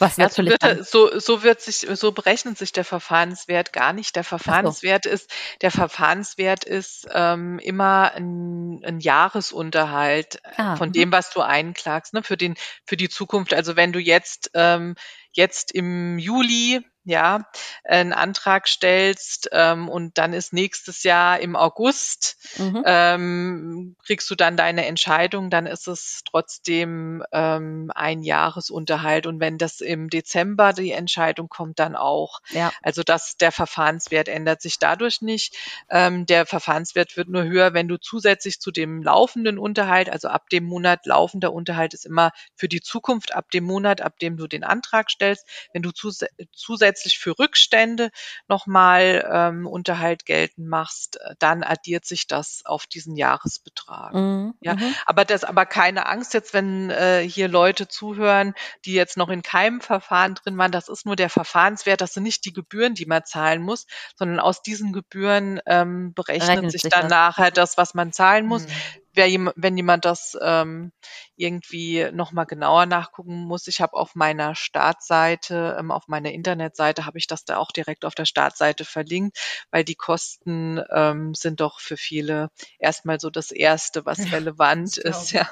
Was 0.00 0.16
natürlich 0.16 0.56
so, 0.62 0.82
so, 1.10 1.18
so 1.18 1.42
wird 1.42 1.60
sich, 1.60 1.86
so 1.92 2.12
berechnet 2.12 2.56
sich 2.56 2.72
der 2.72 2.84
Verfahrenswert 2.84 3.72
gar 3.72 3.92
nicht. 3.92 4.16
Der 4.16 4.24
Verfahrenswert 4.24 5.04
so. 5.04 5.10
ist, 5.10 5.30
der 5.60 5.70
Verfahrenswert 5.70 6.64
ist 6.64 7.06
ähm, 7.12 7.58
immer 7.58 8.12
ein, 8.14 8.82
ein 8.82 9.00
Jahresunterhalt 9.00 10.40
ah, 10.56 10.76
von 10.76 10.88
mhm. 10.88 10.92
dem, 10.94 11.12
was 11.12 11.30
du 11.30 11.42
einklagst, 11.42 12.14
ne, 12.14 12.22
für 12.22 12.38
den, 12.38 12.54
für 12.86 12.96
die 12.96 13.10
Zukunft. 13.10 13.52
Also 13.52 13.76
wenn 13.76 13.92
du 13.92 13.98
jetzt 13.98 14.50
ähm, 14.54 14.94
jetzt 15.32 15.72
im 15.72 16.18
Juli 16.18 16.80
ja, 17.10 17.46
einen 17.84 18.12
Antrag 18.12 18.68
stellst 18.68 19.50
ähm, 19.52 19.88
und 19.88 20.16
dann 20.16 20.32
ist 20.32 20.52
nächstes 20.52 21.02
Jahr 21.02 21.40
im 21.40 21.56
August, 21.56 22.36
mhm. 22.56 22.82
ähm, 22.86 23.96
kriegst 24.06 24.30
du 24.30 24.34
dann 24.34 24.56
deine 24.56 24.86
Entscheidung, 24.86 25.50
dann 25.50 25.66
ist 25.66 25.88
es 25.88 26.22
trotzdem 26.24 27.22
ähm, 27.32 27.90
ein 27.94 28.22
Jahresunterhalt. 28.22 29.26
Und 29.26 29.40
wenn 29.40 29.58
das 29.58 29.80
im 29.80 30.08
Dezember 30.08 30.72
die 30.72 30.92
Entscheidung 30.92 31.48
kommt, 31.48 31.78
dann 31.80 31.96
auch. 31.96 32.40
Ja. 32.50 32.72
Also 32.82 33.02
das, 33.02 33.36
der 33.36 33.52
Verfahrenswert 33.52 34.28
ändert 34.28 34.62
sich 34.62 34.78
dadurch 34.78 35.20
nicht. 35.20 35.56
Ähm, 35.90 36.26
der 36.26 36.46
Verfahrenswert 36.46 37.16
wird 37.16 37.28
nur 37.28 37.42
höher, 37.42 37.74
wenn 37.74 37.88
du 37.88 37.98
zusätzlich 37.98 38.60
zu 38.60 38.70
dem 38.70 39.02
laufenden 39.02 39.58
Unterhalt, 39.58 40.08
also 40.08 40.28
ab 40.28 40.48
dem 40.50 40.64
Monat 40.64 41.06
laufender 41.06 41.52
Unterhalt 41.52 41.92
ist 41.92 42.06
immer 42.06 42.30
für 42.54 42.68
die 42.68 42.80
Zukunft, 42.80 43.34
ab 43.34 43.50
dem 43.50 43.64
Monat, 43.64 44.00
ab 44.00 44.18
dem 44.20 44.36
du 44.36 44.46
den 44.46 44.62
Antrag 44.62 45.10
stellst, 45.10 45.46
wenn 45.72 45.82
du 45.82 45.90
zus 45.90 46.20
zusätzlich 46.52 46.99
zusätzlich 47.00 47.18
für 47.18 47.38
Rückstände 47.38 48.10
nochmal 48.48 49.28
ähm, 49.30 49.66
Unterhalt 49.66 50.26
geltend 50.26 50.68
machst, 50.68 51.16
äh, 51.16 51.34
dann 51.38 51.62
addiert 51.62 52.04
sich 52.04 52.26
das 52.26 52.62
auf 52.64 52.86
diesen 52.86 53.16
Jahresbetrag. 53.16 54.14
Mhm. 54.14 54.54
Ja, 54.60 54.74
mhm. 54.74 54.94
aber 55.06 55.24
das, 55.24 55.44
aber 55.44 55.66
keine 55.66 56.06
Angst 56.06 56.34
jetzt, 56.34 56.54
wenn 56.54 56.90
äh, 56.90 57.22
hier 57.26 57.48
Leute 57.48 57.88
zuhören, 57.88 58.54
die 58.84 58.92
jetzt 58.92 59.16
noch 59.16 59.28
in 59.28 59.42
keinem 59.42 59.80
Verfahren 59.80 60.34
drin 60.34 60.58
waren. 60.58 60.72
Das 60.72 60.88
ist 60.88 61.06
nur 61.06 61.16
der 61.16 61.30
Verfahrenswert. 61.30 62.00
Das 62.00 62.14
sind 62.14 62.22
nicht 62.22 62.44
die 62.44 62.52
Gebühren, 62.52 62.94
die 62.94 63.06
man 63.06 63.24
zahlen 63.24 63.62
muss, 63.62 63.86
sondern 64.16 64.40
aus 64.40 64.62
diesen 64.62 64.92
Gebühren 64.92 65.60
ähm, 65.66 66.12
berechnet 66.14 66.50
Rechnet 66.50 66.72
sich 66.72 66.82
dann 66.82 67.02
das. 67.02 67.10
nachher 67.10 67.50
das, 67.50 67.76
was 67.76 67.94
man 67.94 68.12
zahlen 68.12 68.46
muss. 68.46 68.66
Mhm 68.66 69.00
wer, 69.20 69.52
wenn 69.56 69.76
jemand 69.76 70.04
das 70.04 70.36
ähm, 70.40 70.92
irgendwie 71.36 72.08
nochmal 72.12 72.46
genauer 72.46 72.86
nachgucken 72.86 73.44
muss, 73.44 73.66
ich 73.66 73.80
habe 73.80 73.94
auf 73.94 74.14
meiner 74.14 74.54
Startseite, 74.54 75.76
ähm, 75.78 75.90
auf 75.90 76.08
meiner 76.08 76.32
Internetseite, 76.32 77.06
habe 77.06 77.18
ich 77.18 77.26
das 77.26 77.44
da 77.44 77.58
auch 77.58 77.70
direkt 77.70 78.04
auf 78.04 78.14
der 78.14 78.24
Startseite 78.24 78.84
verlinkt, 78.84 79.38
weil 79.70 79.84
die 79.84 79.94
Kosten 79.94 80.80
ähm, 80.92 81.34
sind 81.34 81.60
doch 81.60 81.80
für 81.80 81.96
viele 81.96 82.50
erstmal 82.78 83.20
so 83.20 83.30
das 83.30 83.50
Erste, 83.50 84.06
was 84.06 84.18
ja, 84.18 84.30
relevant 84.30 84.96
ist. 84.96 85.32
Ja. 85.32 85.48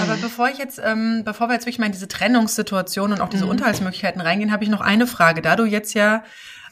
Aber 0.00 0.16
bevor 0.16 0.48
ich 0.48 0.58
jetzt, 0.58 0.80
ähm, 0.82 1.22
bevor 1.24 1.48
wir 1.48 1.54
jetzt 1.54 1.64
wirklich 1.66 1.78
mal 1.78 1.86
in 1.86 1.92
diese 1.92 2.08
Trennungssituation 2.08 3.12
und 3.12 3.20
auch 3.20 3.28
diese 3.28 3.44
mhm. 3.44 3.50
Unterhaltsmöglichkeiten 3.50 4.20
reingehen, 4.20 4.50
habe 4.50 4.64
ich 4.64 4.70
noch 4.70 4.80
eine 4.80 5.06
Frage. 5.06 5.42
Da 5.42 5.56
du 5.56 5.64
jetzt 5.64 5.94
ja 5.94 6.24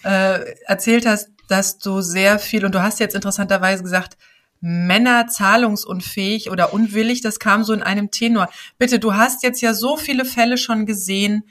äh, 0.03 0.55
erzählt 0.65 1.07
hast, 1.07 1.31
dass 1.49 1.79
du 1.79 2.01
sehr 2.01 2.39
viel 2.39 2.65
und 2.65 2.75
du 2.75 2.83
hast 2.83 2.99
jetzt 2.99 3.15
interessanterweise 3.15 3.83
gesagt, 3.83 4.17
Männer 4.61 5.27
zahlungsunfähig 5.27 6.51
oder 6.51 6.73
unwillig, 6.73 7.21
das 7.21 7.39
kam 7.39 7.65
so 7.65 7.73
in 7.73 7.83
einem 7.83 8.11
Tenor. 8.11 8.49
Bitte, 8.79 8.99
du 8.99 9.15
hast 9.15 9.43
jetzt 9.43 9.61
ja 9.61 9.75
so 9.75 9.97
viele 9.97 10.25
Fälle 10.25 10.59
schon 10.59 10.87
gesehen. 10.87 11.45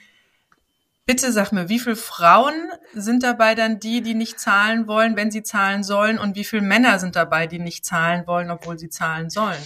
Bitte 1.06 1.32
sag 1.32 1.52
mir, 1.52 1.70
wie 1.70 1.80
viele 1.80 1.96
Frauen 1.96 2.56
sind 2.94 3.22
dabei 3.22 3.54
dann 3.54 3.80
die, 3.80 4.02
die 4.02 4.16
nicht 4.16 4.40
zahlen 4.40 4.88
wollen, 4.88 5.16
wenn 5.16 5.30
sie 5.30 5.44
zahlen 5.44 5.84
sollen? 5.84 6.18
Und 6.18 6.36
wie 6.36 6.44
viele 6.44 6.64
Männer 6.64 6.98
sind 6.98 7.16
dabei, 7.16 7.46
die 7.46 7.60
nicht 7.60 7.86
zahlen 7.86 8.26
wollen, 8.26 8.50
obwohl 8.50 8.80
sie 8.80 8.90
zahlen 8.90 9.30
sollen? 9.30 9.62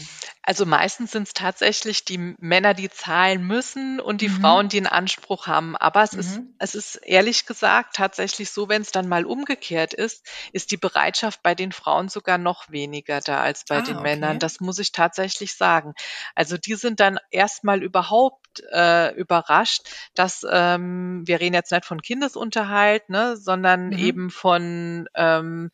Also 0.49 0.65
meistens 0.65 1.11
sind 1.11 1.27
es 1.27 1.33
tatsächlich 1.35 2.05
die 2.05 2.33
Männer, 2.39 2.73
die 2.73 2.89
zahlen 2.89 3.43
müssen 3.45 3.99
und 3.99 4.19
die 4.21 4.29
Mhm. 4.29 4.29
Frauen, 4.29 4.67
die 4.67 4.77
einen 4.77 4.87
Anspruch 4.87 5.45
haben. 5.45 5.77
Aber 5.77 6.01
es 6.01 6.15
ist, 6.15 6.41
Mhm. 6.41 6.55
es 6.57 6.73
ist 6.73 6.95
ehrlich 6.95 7.45
gesagt 7.45 7.95
tatsächlich 7.95 8.49
so, 8.49 8.67
wenn 8.67 8.81
es 8.81 8.89
dann 8.91 9.07
mal 9.07 9.27
umgekehrt 9.27 9.93
ist, 9.93 10.25
ist 10.51 10.71
die 10.71 10.77
Bereitschaft 10.77 11.43
bei 11.43 11.53
den 11.53 11.71
Frauen 11.71 12.09
sogar 12.09 12.39
noch 12.39 12.67
weniger 12.71 13.21
da 13.21 13.41
als 13.41 13.63
bei 13.65 13.79
Ah, 13.79 13.81
den 13.83 14.01
okay. 14.01 14.01
Männern. 14.01 14.39
Das 14.39 14.59
muss 14.59 14.79
ich 14.79 14.91
tatsächlich 14.91 15.53
sagen. 15.55 15.93
Also 16.33 16.57
die 16.57 16.73
sind 16.73 16.99
dann 16.99 17.19
erstmal 17.29 17.83
überhaupt 17.83 18.63
äh, 18.71 19.13
überrascht, 19.13 19.83
dass 20.15 20.43
ähm, 20.49 21.21
wir 21.27 21.39
reden 21.41 21.53
jetzt 21.53 21.71
nicht 21.71 21.85
von 21.85 22.01
Kindesunterhalt, 22.01 23.07
ne, 23.09 23.37
sondern 23.37 23.91
Mhm. 23.91 23.99
eben 23.99 24.31
von 24.31 25.07
ähm, 25.13 25.69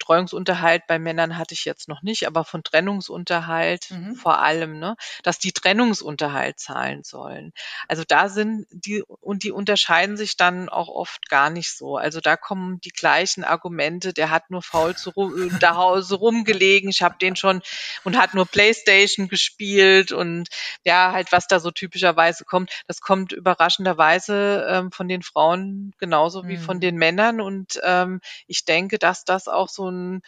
Betreuungsunterhalt 0.00 0.86
bei 0.88 0.98
Männern 0.98 1.36
hatte 1.38 1.54
ich 1.54 1.64
jetzt 1.64 1.88
noch 1.88 2.02
nicht, 2.02 2.26
aber 2.26 2.44
von 2.44 2.62
Trennungsunterhalt 2.64 3.86
Mhm. 3.90 4.14
vor 4.16 4.40
allem, 4.40 4.78
ne, 4.78 4.96
dass 5.22 5.38
die 5.38 5.52
Trennungsunterhalt 5.52 6.58
zahlen 6.58 7.02
sollen. 7.04 7.52
Also 7.86 8.02
da 8.06 8.28
sind 8.28 8.66
die 8.70 9.02
und 9.02 9.42
die 9.44 9.52
unterscheiden 9.52 10.16
sich 10.16 10.36
dann 10.36 10.68
auch 10.68 10.88
oft 10.88 11.28
gar 11.28 11.50
nicht 11.50 11.76
so. 11.76 11.96
Also 11.96 12.20
da 12.20 12.36
kommen 12.36 12.80
die 12.80 12.90
gleichen 12.90 13.44
Argumente, 13.44 14.12
der 14.12 14.30
hat 14.30 14.50
nur 14.50 14.62
faul 14.62 14.94
zu 14.96 15.10
ru 15.10 15.50
da 15.58 15.76
Hause 15.76 16.16
rumgelegen, 16.16 16.90
ich 16.90 17.02
habe 17.02 17.16
den 17.20 17.36
schon 17.36 17.62
und 18.04 18.16
hat 18.16 18.34
nur 18.34 18.46
Playstation 18.46 19.28
gespielt 19.28 20.12
und 20.12 20.48
ja, 20.84 21.12
halt 21.12 21.32
was 21.32 21.46
da 21.46 21.60
so 21.60 21.70
typischerweise 21.70 22.44
kommt, 22.44 22.70
das 22.86 23.00
kommt 23.00 23.32
überraschenderweise 23.32 24.66
ähm, 24.68 24.92
von 24.92 25.08
den 25.08 25.22
Frauen 25.22 25.92
genauso 25.98 26.46
wie 26.46 26.56
von 26.56 26.76
Mhm. 26.76 26.80
den 26.80 26.96
Männern 26.96 27.40
und 27.40 27.80
ähm, 27.82 28.20
ich 28.46 28.64
denke, 28.64 28.98
dass 28.98 29.24
das 29.24 29.48
auch 29.48 29.68
so 29.68 29.89
ein 29.90 30.22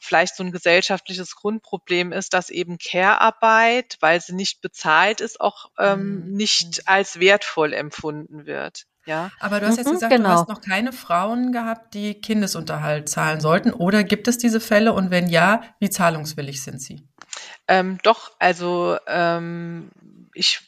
vielleicht 0.00 0.34
so 0.34 0.42
ein 0.42 0.50
gesellschaftliches 0.52 1.36
Grundproblem 1.36 2.10
ist, 2.12 2.34
dass 2.34 2.50
eben 2.50 2.78
Care-Arbeit, 2.78 3.98
weil 4.00 4.20
sie 4.20 4.34
nicht 4.34 4.60
bezahlt 4.60 5.20
ist, 5.20 5.40
auch 5.40 5.66
ähm, 5.78 6.26
Mhm. 6.26 6.32
nicht 6.32 6.88
als 6.88 7.20
wertvoll 7.20 7.72
empfunden 7.72 8.46
wird. 8.46 8.84
Ja. 9.04 9.30
Aber 9.38 9.60
du 9.60 9.66
hast 9.66 9.76
jetzt 9.76 9.86
Mhm, 9.86 9.92
gesagt, 9.92 10.12
du 10.12 10.16
genau. 10.16 10.28
hast 10.30 10.48
noch 10.48 10.60
keine 10.60 10.92
Frauen 10.92 11.52
gehabt, 11.52 11.94
die 11.94 12.20
Kindesunterhalt 12.20 13.08
zahlen 13.08 13.40
sollten. 13.40 13.72
Oder 13.72 14.02
gibt 14.02 14.26
es 14.26 14.38
diese 14.38 14.58
Fälle? 14.60 14.92
Und 14.92 15.10
wenn 15.12 15.28
ja, 15.28 15.62
wie 15.78 15.90
zahlungswillig 15.90 16.62
sind 16.62 16.82
sie? 16.82 17.06
Ähm, 17.68 17.98
doch, 18.02 18.32
also 18.40 18.98
ähm, 19.06 19.90
ich 20.34 20.60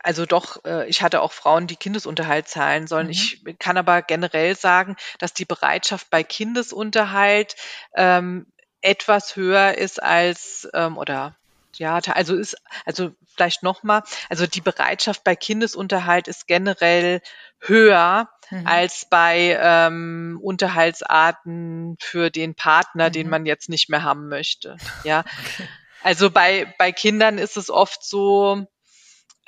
also 0.00 0.26
doch, 0.26 0.64
äh, 0.64 0.88
ich 0.88 1.02
hatte 1.02 1.20
auch 1.22 1.32
Frauen, 1.32 1.66
die 1.66 1.76
Kindesunterhalt 1.76 2.48
zahlen 2.48 2.86
sollen. 2.86 3.06
Mhm. 3.06 3.12
Ich 3.12 3.44
kann 3.58 3.76
aber 3.76 4.02
generell 4.02 4.56
sagen, 4.56 4.96
dass 5.18 5.32
die 5.34 5.44
Bereitschaft 5.44 6.10
bei 6.10 6.22
Kindesunterhalt 6.22 7.56
ähm, 7.94 8.46
etwas 8.80 9.36
höher 9.36 9.76
ist 9.76 10.02
als 10.02 10.68
ähm, 10.74 10.96
oder 10.96 11.36
ja, 11.76 11.98
also 11.98 12.34
ist 12.36 12.56
also 12.84 13.12
vielleicht 13.34 13.62
noch 13.62 13.82
mal, 13.82 14.02
also 14.28 14.46
die 14.46 14.60
Bereitschaft 14.60 15.24
bei 15.24 15.36
Kindesunterhalt 15.36 16.28
ist 16.28 16.46
generell 16.46 17.20
höher 17.60 18.28
Mhm. 18.50 18.66
als 18.66 19.06
bei 19.08 19.56
ähm, 19.60 20.40
Unterhaltsarten 20.42 21.96
für 22.00 22.30
den 22.30 22.54
Partner, 22.54 23.10
den 23.10 23.26
Mhm. 23.26 23.30
man 23.30 23.46
jetzt 23.46 23.68
nicht 23.68 23.88
mehr 23.88 24.02
haben 24.02 24.28
möchte. 24.28 24.80
Ja, 25.04 25.24
Okay. 25.54 25.68
also 26.02 26.30
bei, 26.30 26.74
bei 26.78 26.92
Kindern 26.92 27.38
ist 27.38 27.56
es 27.56 27.70
oft 27.70 28.04
so, 28.04 28.66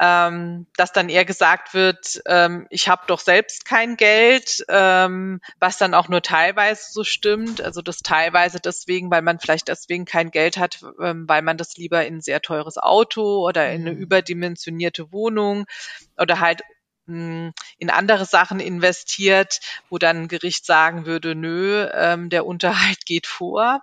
ähm, 0.04 0.66
dass 0.76 0.90
dann 0.92 1.08
eher 1.08 1.24
gesagt 1.24 1.74
wird, 1.74 2.20
ähm, 2.26 2.66
ich 2.70 2.88
habe 2.88 3.02
doch 3.06 3.20
selbst 3.20 3.64
kein 3.64 3.96
Geld, 3.96 4.64
ähm, 4.68 5.40
was 5.60 5.78
dann 5.78 5.94
auch 5.94 6.08
nur 6.08 6.22
teilweise 6.22 6.82
so 6.90 7.04
stimmt. 7.04 7.60
Also 7.60 7.82
das 7.82 7.98
teilweise 7.98 8.58
deswegen, 8.58 9.12
weil 9.12 9.22
man 9.22 9.38
vielleicht 9.38 9.68
deswegen 9.68 10.04
kein 10.04 10.32
Geld 10.32 10.56
hat, 10.56 10.80
ähm, 11.00 11.28
weil 11.28 11.42
man 11.42 11.56
das 11.56 11.76
lieber 11.76 12.04
in 12.04 12.16
ein 12.16 12.20
sehr 12.20 12.40
teures 12.42 12.78
Auto 12.78 13.46
oder 13.46 13.70
in 13.70 13.82
eine 13.82 13.92
Mhm. 13.92 14.02
überdimensionierte 14.02 15.12
Wohnung 15.12 15.66
oder 16.18 16.40
halt 16.40 16.62
in 17.06 17.90
andere 17.90 18.24
Sachen 18.26 18.60
investiert, 18.60 19.60
wo 19.90 19.98
dann 19.98 20.22
ein 20.22 20.28
Gericht 20.28 20.64
sagen 20.66 21.04
würde, 21.06 21.34
nö, 21.34 21.88
ähm, 21.92 22.30
der 22.30 22.46
Unterhalt 22.46 23.04
geht 23.06 23.26
vor 23.26 23.82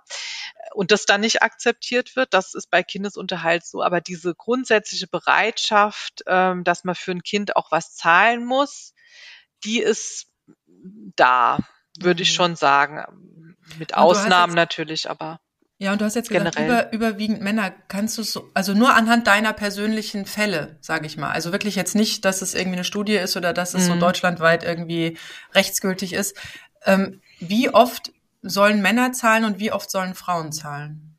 und 0.74 0.90
das 0.90 1.04
dann 1.06 1.20
nicht 1.20 1.42
akzeptiert 1.42 2.16
wird. 2.16 2.32
Das 2.34 2.54
ist 2.54 2.70
bei 2.70 2.82
Kindesunterhalt 2.82 3.64
so. 3.66 3.82
Aber 3.82 4.00
diese 4.00 4.34
grundsätzliche 4.34 5.06
Bereitschaft, 5.06 6.22
ähm, 6.26 6.64
dass 6.64 6.84
man 6.84 6.94
für 6.94 7.12
ein 7.12 7.22
Kind 7.22 7.56
auch 7.56 7.70
was 7.70 7.94
zahlen 7.94 8.44
muss, 8.44 8.94
die 9.64 9.80
ist 9.80 10.26
da, 11.16 11.58
würde 11.98 12.22
ich 12.22 12.30
Mhm. 12.30 12.34
schon 12.34 12.56
sagen. 12.56 13.56
Mit 13.78 13.94
Ausnahmen 13.94 14.52
jetzt- 14.52 14.56
natürlich, 14.56 15.10
aber 15.10 15.40
Ja, 15.82 15.92
und 15.92 16.00
du 16.02 16.04
hast 16.04 16.14
jetzt 16.14 16.28
gesagt, 16.28 16.56
Generell. 16.56 16.88
über, 16.90 16.92
überwiegend 17.08 17.40
Männer. 17.40 17.72
Kannst 17.88 18.18
du 18.18 18.22
so, 18.22 18.50
also 18.52 18.74
nur 18.74 18.94
anhand 18.94 19.26
deiner 19.26 19.54
persönlichen 19.54 20.26
Fälle, 20.26 20.76
sage 20.82 21.06
ich 21.06 21.16
mal. 21.16 21.30
Also 21.30 21.52
wirklich 21.52 21.74
jetzt 21.74 21.94
nicht, 21.94 22.26
dass 22.26 22.42
es 22.42 22.52
irgendwie 22.52 22.76
eine 22.76 22.84
Studie 22.84 23.14
ist 23.16 23.34
oder 23.34 23.54
dass 23.54 23.72
es 23.72 23.86
so 23.86 23.94
Mhm. 23.94 24.00
deutschlandweit 24.00 24.62
irgendwie 24.62 25.16
rechtsgültig 25.54 26.12
ist. 26.12 26.36
Ähm, 26.84 27.22
wie 27.38 27.70
oft 27.70 28.12
sollen 28.42 28.82
Männer 28.82 29.12
zahlen 29.12 29.44
und 29.46 29.58
wie 29.58 29.72
oft 29.72 29.90
sollen 29.90 30.14
Frauen 30.14 30.52
zahlen? 30.52 31.16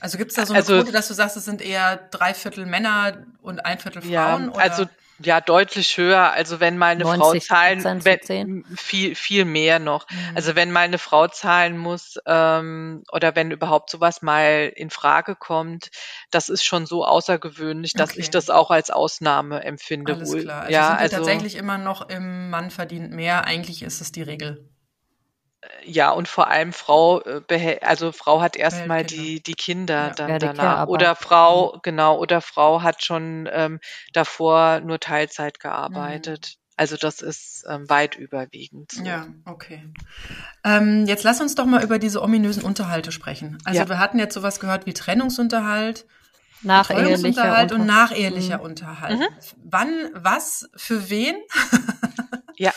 Also 0.00 0.18
gibt 0.18 0.32
es 0.32 0.36
da 0.36 0.44
so 0.44 0.52
eine 0.52 0.62
Also- 0.62 0.74
Quote, 0.78 0.90
dass 0.90 1.06
du 1.06 1.14
sagst, 1.14 1.36
es 1.36 1.44
sind 1.44 1.62
eher 1.62 1.96
drei 2.10 2.34
Viertel 2.34 2.66
Männer 2.66 3.24
und 3.40 3.64
ein 3.64 3.78
Viertel 3.78 4.04
ja, 4.04 4.30
Frauen? 4.30 4.48
oder? 4.48 4.60
also 4.60 4.86
ja, 5.24 5.40
deutlich 5.40 5.96
höher. 5.96 6.32
Also 6.32 6.60
wenn 6.60 6.78
mal 6.78 6.88
eine 6.92 7.04
Frau 7.04 7.32
90% 7.32 7.40
zahlen, 7.40 8.04
wenn, 8.04 8.20
10. 8.22 8.64
viel, 8.76 9.14
viel 9.14 9.44
mehr 9.44 9.78
noch. 9.78 10.08
Mhm. 10.10 10.36
Also 10.36 10.54
wenn 10.54 10.70
mal 10.70 10.80
eine 10.80 10.98
Frau 10.98 11.28
zahlen 11.28 11.76
muss 11.78 12.18
ähm, 12.26 13.02
oder 13.12 13.34
wenn 13.34 13.50
überhaupt 13.50 13.90
sowas 13.90 14.22
mal 14.22 14.72
in 14.74 14.90
Frage 14.90 15.34
kommt, 15.36 15.90
das 16.30 16.48
ist 16.48 16.64
schon 16.64 16.86
so 16.86 17.04
außergewöhnlich, 17.04 17.94
dass 17.94 18.12
Okay. 18.12 18.20
ich 18.20 18.30
das 18.30 18.50
auch 18.50 18.70
als 18.70 18.90
Ausnahme 18.90 19.64
empfinde. 19.64 20.14
Alles 20.14 20.30
wohl. 20.30 20.42
klar. 20.42 20.62
Also 20.62 20.72
ja, 20.72 20.86
sind 20.86 20.94
wir 20.96 21.00
also 21.00 21.16
tatsächlich 21.16 21.56
immer 21.56 21.78
noch 21.78 22.08
im 22.08 22.50
Mann 22.50 22.70
verdient 22.70 23.10
mehr. 23.12 23.44
Eigentlich 23.44 23.82
ist 23.82 24.00
es 24.00 24.12
die 24.12 24.22
Regel. 24.22 24.68
Ja 25.84 26.10
und 26.10 26.28
vor 26.28 26.48
allem 26.48 26.72
Frau, 26.72 27.20
äh, 27.22 27.40
behält, 27.46 27.82
also 27.82 28.12
Frau 28.12 28.40
hat 28.40 28.56
erstmal 28.56 29.04
die 29.04 29.42
die 29.42 29.54
Kinder 29.54 30.08
Ja. 30.08 30.14
dann 30.14 30.30
Ja, 30.30 30.38
die 30.38 30.46
danach 30.46 30.86
oder 30.88 31.14
Frau 31.16 31.78
genau 31.82 32.18
oder 32.18 32.40
Frau 32.40 32.82
hat 32.82 33.04
schon 33.04 33.48
ähm, 33.52 33.80
davor 34.12 34.80
nur 34.80 35.00
Teilzeit 35.00 35.60
gearbeitet. 35.60 36.56
Also 36.76 36.96
das 36.96 37.20
ist 37.20 37.64
ähm, 37.68 37.88
weit 37.88 38.16
überwiegend. 38.16 38.92
So. 38.92 39.04
Ja, 39.04 39.26
okay. 39.44 39.88
Ähm, 40.64 41.06
jetzt 41.06 41.22
lass 41.22 41.40
uns 41.40 41.54
doch 41.54 41.66
mal 41.66 41.82
über 41.84 41.98
diese 41.98 42.22
ominösen 42.22 42.62
Unterhalte 42.64 43.12
sprechen. 43.12 43.58
Also 43.64 43.80
Ja. 43.80 43.88
wir 43.88 43.98
hatten 43.98 44.18
jetzt 44.18 44.34
sowas 44.34 44.58
gehört 44.58 44.86
wie 44.86 44.94
Trennungsunterhalt, 44.94 46.06
Betreuungsunterhalt 46.62 47.72
und 47.72 47.86
nachehelicher 47.86 48.58
Mhm. 48.58 48.64
Unterhalt. 48.64 49.20
Mhm. 49.20 49.26
Wann, 49.64 50.10
was, 50.14 50.70
für 50.76 51.10
wen? 51.10 51.36
Ja, 52.58 52.72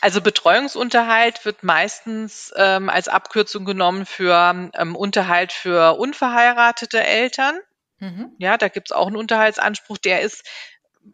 also 0.00 0.20
Betreuungsunterhalt 0.20 1.44
wird 1.44 1.62
meistens 1.62 2.52
ähm, 2.56 2.88
als 2.88 3.08
Abkürzung 3.08 3.64
genommen 3.64 4.06
für 4.06 4.70
ähm, 4.74 4.96
Unterhalt 4.96 5.52
für 5.52 5.98
unverheiratete 5.98 7.02
Eltern. 7.04 7.58
Mhm. 7.98 8.32
Ja, 8.38 8.56
da 8.56 8.68
gibt's 8.68 8.92
auch 8.92 9.06
einen 9.08 9.16
Unterhaltsanspruch, 9.16 9.98
der 9.98 10.20
ist 10.22 10.44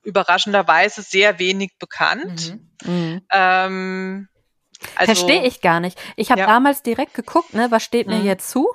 überraschenderweise 0.03 1.03
sehr 1.03 1.39
wenig 1.39 1.73
bekannt. 1.79 2.55
Mhm. 2.85 2.93
Mhm. 2.93 3.27
Ähm, 3.33 4.29
also, 4.97 5.15
Verstehe 5.15 5.47
ich 5.47 5.61
gar 5.61 5.81
nicht. 5.81 5.99
Ich 6.17 6.31
habe 6.31 6.41
Ja. 6.41 6.47
damals 6.47 6.83
direkt 6.83 7.15
geguckt, 7.15 7.55
ne, 7.55 7.71
was 7.71 7.83
steht 7.83 8.07
mir 8.07 8.19
Mhm. 8.19 8.27
jetzt 8.27 8.51
zu? 8.51 8.69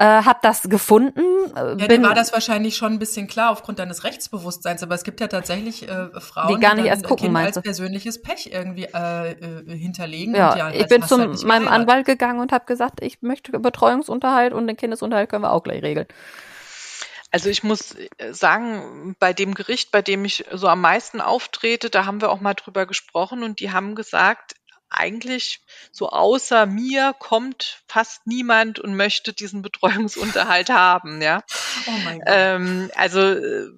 Äh, 0.00 0.22
hab 0.22 0.42
das 0.42 0.62
gefunden. 0.62 1.20
äh, 1.56 1.70
Ja, 1.70 1.74
dir 1.74 1.88
bin, 1.88 2.04
war 2.04 2.14
das 2.14 2.32
wahrscheinlich 2.32 2.76
schon 2.76 2.92
ein 2.92 2.98
bisschen 3.00 3.26
klar 3.26 3.50
aufgrund 3.50 3.80
deines 3.80 4.04
Rechtsbewusstseins, 4.04 4.80
aber 4.84 4.94
es 4.94 5.02
gibt 5.02 5.20
ja 5.20 5.26
tatsächlich 5.26 5.88
äh, 5.88 6.20
Frauen, 6.20 6.54
Die 6.54 6.60
gar 6.60 6.76
nicht 6.76 6.86
dann 6.86 6.92
erst 6.94 7.04
gucken, 7.04 7.34
als 7.36 7.56
du? 7.56 7.62
persönliches 7.62 8.22
Pech 8.22 8.50
irgendwie 8.52 8.84
äh, 8.84 9.32
äh, 9.32 9.76
hinterlegen. 9.76 10.36
ja, 10.36 10.68
und 10.68 10.76
ich 10.76 10.86
bin 10.86 11.02
zu 11.02 11.18
halt 11.18 11.42
meinem. 11.42 11.66
Anwalt 11.66 12.06
gegangen 12.06 12.38
und 12.38 12.52
habe 12.52 12.64
gesagt, 12.66 13.02
ich 13.02 13.22
möchte 13.22 13.58
Betreuungsunterhalt 13.58 14.52
und 14.52 14.68
den 14.68 14.76
Kindesunterhalt 14.76 15.28
können 15.28 15.42
wir 15.42 15.50
auch 15.52 15.64
gleich 15.64 15.82
regeln. 15.82 16.06
Also 17.32 17.50
ich 17.50 17.64
muss 17.64 17.96
äh, 17.96 18.32
sagen, 18.32 19.16
bei 19.18 19.32
dem 19.32 19.54
Gericht, 19.54 19.90
bei 19.90 20.00
dem 20.00 20.24
ich 20.24 20.44
so 20.52 20.68
am 20.68 20.80
meisten 20.80 21.20
auftrete, 21.20 21.90
da 21.90 22.06
haben 22.06 22.20
wir 22.20 22.30
auch 22.30 22.40
mal 22.40 22.54
drüber 22.54 22.86
gesprochen 22.86 23.42
und 23.42 23.58
die 23.58 23.72
haben 23.72 23.96
gesagt, 23.96 24.54
eigentlich 24.90 25.60
so 25.92 26.08
außer 26.10 26.66
mir 26.66 27.14
kommt 27.18 27.82
fast 27.86 28.26
niemand 28.26 28.78
und 28.78 28.96
möchte 28.96 29.32
diesen 29.32 29.62
Betreuungsunterhalt 29.62 30.70
haben, 30.70 31.20
ja. 31.22 31.42
Oh 31.86 31.98
mein 32.04 32.18
Gott. 32.18 32.28
Ähm, 32.28 32.90
also 32.94 33.20
äh, 33.20 33.68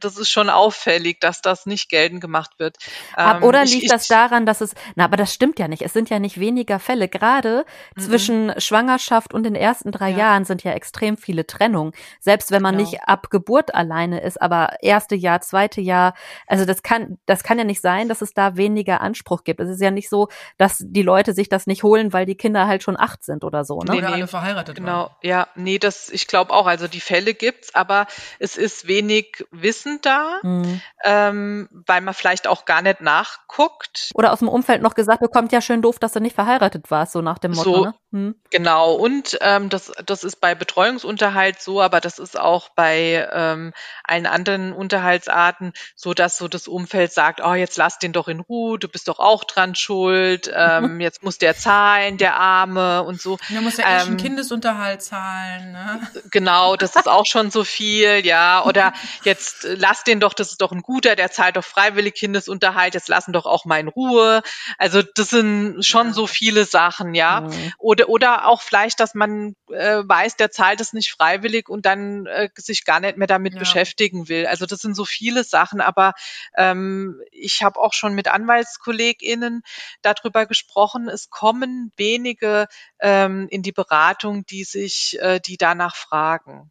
das 0.00 0.16
ist 0.16 0.30
schon 0.30 0.50
auffällig, 0.50 1.20
dass 1.20 1.40
das 1.40 1.66
nicht 1.66 1.88
geltend 1.88 2.20
gemacht 2.20 2.52
wird. 2.58 2.76
Ähm, 3.16 3.42
oder 3.42 3.64
liegt 3.64 3.84
ich, 3.84 3.88
das 3.88 4.08
daran, 4.08 4.46
dass 4.46 4.60
es, 4.60 4.74
na, 4.94 5.04
aber 5.04 5.16
das 5.16 5.32
stimmt 5.32 5.58
ja 5.58 5.68
nicht. 5.68 5.82
Es 5.82 5.92
sind 5.92 6.10
ja 6.10 6.18
nicht 6.18 6.40
weniger 6.40 6.78
Fälle. 6.78 7.08
Gerade 7.08 7.64
mhm. 7.96 8.00
zwischen 8.00 8.60
Schwangerschaft 8.60 9.34
und 9.34 9.44
den 9.44 9.54
ersten 9.54 9.92
drei 9.92 10.10
ja. 10.10 10.18
Jahren 10.18 10.44
sind 10.44 10.64
ja 10.64 10.72
extrem 10.72 11.16
viele 11.16 11.46
Trennungen. 11.46 11.92
Selbst 12.20 12.50
wenn 12.50 12.62
man 12.62 12.76
genau. 12.76 12.90
nicht 12.90 13.02
ab 13.04 13.30
Geburt 13.30 13.74
alleine 13.74 14.20
ist, 14.20 14.40
aber 14.40 14.76
erste 14.80 15.14
Jahr, 15.14 15.40
zweite 15.40 15.80
Jahr, 15.80 16.14
also 16.46 16.64
das 16.64 16.82
kann, 16.82 17.18
das 17.26 17.42
kann 17.42 17.58
ja 17.58 17.64
nicht 17.64 17.80
sein, 17.80 18.08
dass 18.08 18.22
es 18.22 18.34
da 18.34 18.56
weniger 18.56 19.00
Anspruch 19.00 19.44
gibt. 19.44 19.60
Es 19.60 19.68
ist 19.68 19.80
ja 19.80 19.90
nicht 19.90 20.08
so, 20.08 20.28
dass 20.58 20.78
die 20.80 21.02
Leute 21.02 21.32
sich 21.32 21.48
das 21.48 21.66
nicht 21.66 21.82
holen, 21.82 22.12
weil 22.12 22.26
die 22.26 22.36
Kinder 22.36 22.66
halt 22.66 22.82
schon 22.82 22.98
acht 22.98 23.24
sind 23.24 23.44
oder 23.44 23.64
so, 23.64 23.80
ne? 23.80 23.92
Nee, 23.92 23.98
oder 23.98 24.12
alle 24.12 24.26
verheiratet 24.26 24.76
Genau, 24.76 25.04
waren. 25.04 25.16
ja, 25.22 25.48
nee, 25.56 25.78
das, 25.78 26.08
ich 26.10 26.26
glaube 26.26 26.52
auch, 26.52 26.66
also 26.66 26.88
die 26.88 27.00
Fälle 27.00 27.34
gibt's, 27.34 27.74
aber 27.74 28.06
es 28.38 28.56
ist 28.56 28.86
wenig 28.86 29.44
Wissen 29.50 29.89
da, 30.02 30.38
mhm. 30.42 30.80
ähm, 31.04 31.68
weil 31.86 32.00
man 32.00 32.14
vielleicht 32.14 32.46
auch 32.46 32.64
gar 32.64 32.82
nicht 32.82 33.00
nachguckt. 33.00 34.10
Oder 34.14 34.32
aus 34.32 34.38
dem 34.38 34.48
Umfeld 34.48 34.82
noch 34.82 34.94
gesagt 34.94 35.20
bekommt, 35.20 35.52
ja 35.52 35.60
schön 35.60 35.82
doof, 35.82 35.98
dass 35.98 36.12
du 36.12 36.20
nicht 36.20 36.34
verheiratet 36.34 36.90
warst, 36.90 37.12
so 37.12 37.20
nach 37.20 37.38
dem 37.38 37.52
Motto. 37.52 37.74
So, 37.74 37.84
ne? 37.84 37.94
mhm. 38.10 38.34
Genau, 38.50 38.94
und 38.94 39.38
ähm, 39.40 39.68
das, 39.68 39.92
das 40.06 40.24
ist 40.24 40.40
bei 40.40 40.54
Betreuungsunterhalt 40.54 41.60
so, 41.60 41.80
aber 41.80 42.00
das 42.00 42.18
ist 42.18 42.38
auch 42.38 42.68
bei 42.70 43.28
ähm, 43.32 43.72
allen 44.04 44.26
anderen 44.26 44.72
Unterhaltsarten 44.72 45.72
so, 45.96 46.14
dass 46.14 46.36
so 46.36 46.48
das 46.48 46.68
Umfeld 46.68 47.12
sagt, 47.12 47.40
oh, 47.44 47.54
jetzt 47.54 47.76
lass 47.76 47.98
den 47.98 48.12
doch 48.12 48.28
in 48.28 48.40
Ruhe, 48.40 48.78
du 48.78 48.88
bist 48.88 49.08
doch 49.08 49.18
auch 49.18 49.44
dran 49.44 49.74
schuld, 49.74 50.50
ähm, 50.54 51.00
jetzt 51.00 51.22
muss 51.22 51.38
der 51.38 51.56
zahlen, 51.56 52.18
der 52.18 52.36
Arme 52.36 53.02
und 53.02 53.20
so. 53.20 53.38
Der 53.48 53.60
muss 53.60 53.76
ja 53.76 53.84
ähm, 53.86 54.08
einen 54.08 54.16
Kindesunterhalt 54.16 55.02
zahlen. 55.02 55.72
Ne? 55.72 56.00
Genau, 56.30 56.76
das 56.76 56.96
ist 56.96 57.08
auch 57.08 57.26
schon 57.26 57.50
so 57.50 57.64
viel, 57.64 58.24
ja. 58.24 58.64
Oder 58.64 58.92
jetzt 59.24 59.64
äh, 59.64 59.74
lass 59.80 60.04
den 60.04 60.20
doch, 60.20 60.34
das 60.34 60.50
ist 60.50 60.60
doch 60.60 60.72
ein 60.72 60.82
guter, 60.82 61.16
der 61.16 61.30
zahlt 61.30 61.56
doch 61.56 61.64
freiwillig 61.64 62.14
Kindesunterhalt, 62.14 62.94
jetzt 62.94 63.08
lassen 63.08 63.32
doch 63.32 63.46
auch 63.46 63.64
mal 63.64 63.80
in 63.80 63.88
Ruhe. 63.88 64.42
Also 64.78 65.02
das 65.02 65.30
sind 65.30 65.84
schon 65.84 66.08
ja. 66.08 66.12
so 66.12 66.26
viele 66.26 66.64
Sachen, 66.64 67.14
ja. 67.14 67.42
Mhm. 67.42 67.72
Oder, 67.78 68.08
oder 68.08 68.46
auch 68.46 68.60
vielleicht, 68.60 69.00
dass 69.00 69.14
man 69.14 69.54
äh, 69.70 70.02
weiß, 70.04 70.36
der 70.36 70.50
zahlt 70.50 70.80
es 70.80 70.92
nicht 70.92 71.10
freiwillig 71.10 71.68
und 71.68 71.86
dann 71.86 72.26
äh, 72.26 72.50
sich 72.56 72.84
gar 72.84 73.00
nicht 73.00 73.16
mehr 73.16 73.26
damit 73.26 73.54
ja. 73.54 73.58
beschäftigen 73.58 74.28
will. 74.28 74.46
Also 74.46 74.66
das 74.66 74.80
sind 74.80 74.94
so 74.94 75.04
viele 75.04 75.44
Sachen, 75.44 75.80
aber 75.80 76.12
ähm, 76.56 77.20
ich 77.32 77.62
habe 77.62 77.80
auch 77.80 77.94
schon 77.94 78.14
mit 78.14 78.28
AnwaltskollegInnen 78.28 79.62
darüber 80.02 80.46
gesprochen. 80.46 81.08
Es 81.08 81.30
kommen 81.30 81.92
wenige 81.96 82.66
ähm, 83.00 83.48
in 83.50 83.62
die 83.62 83.72
Beratung, 83.72 84.44
die 84.44 84.64
sich, 84.64 85.18
äh, 85.20 85.40
die 85.40 85.56
danach 85.56 85.96
fragen. 85.96 86.70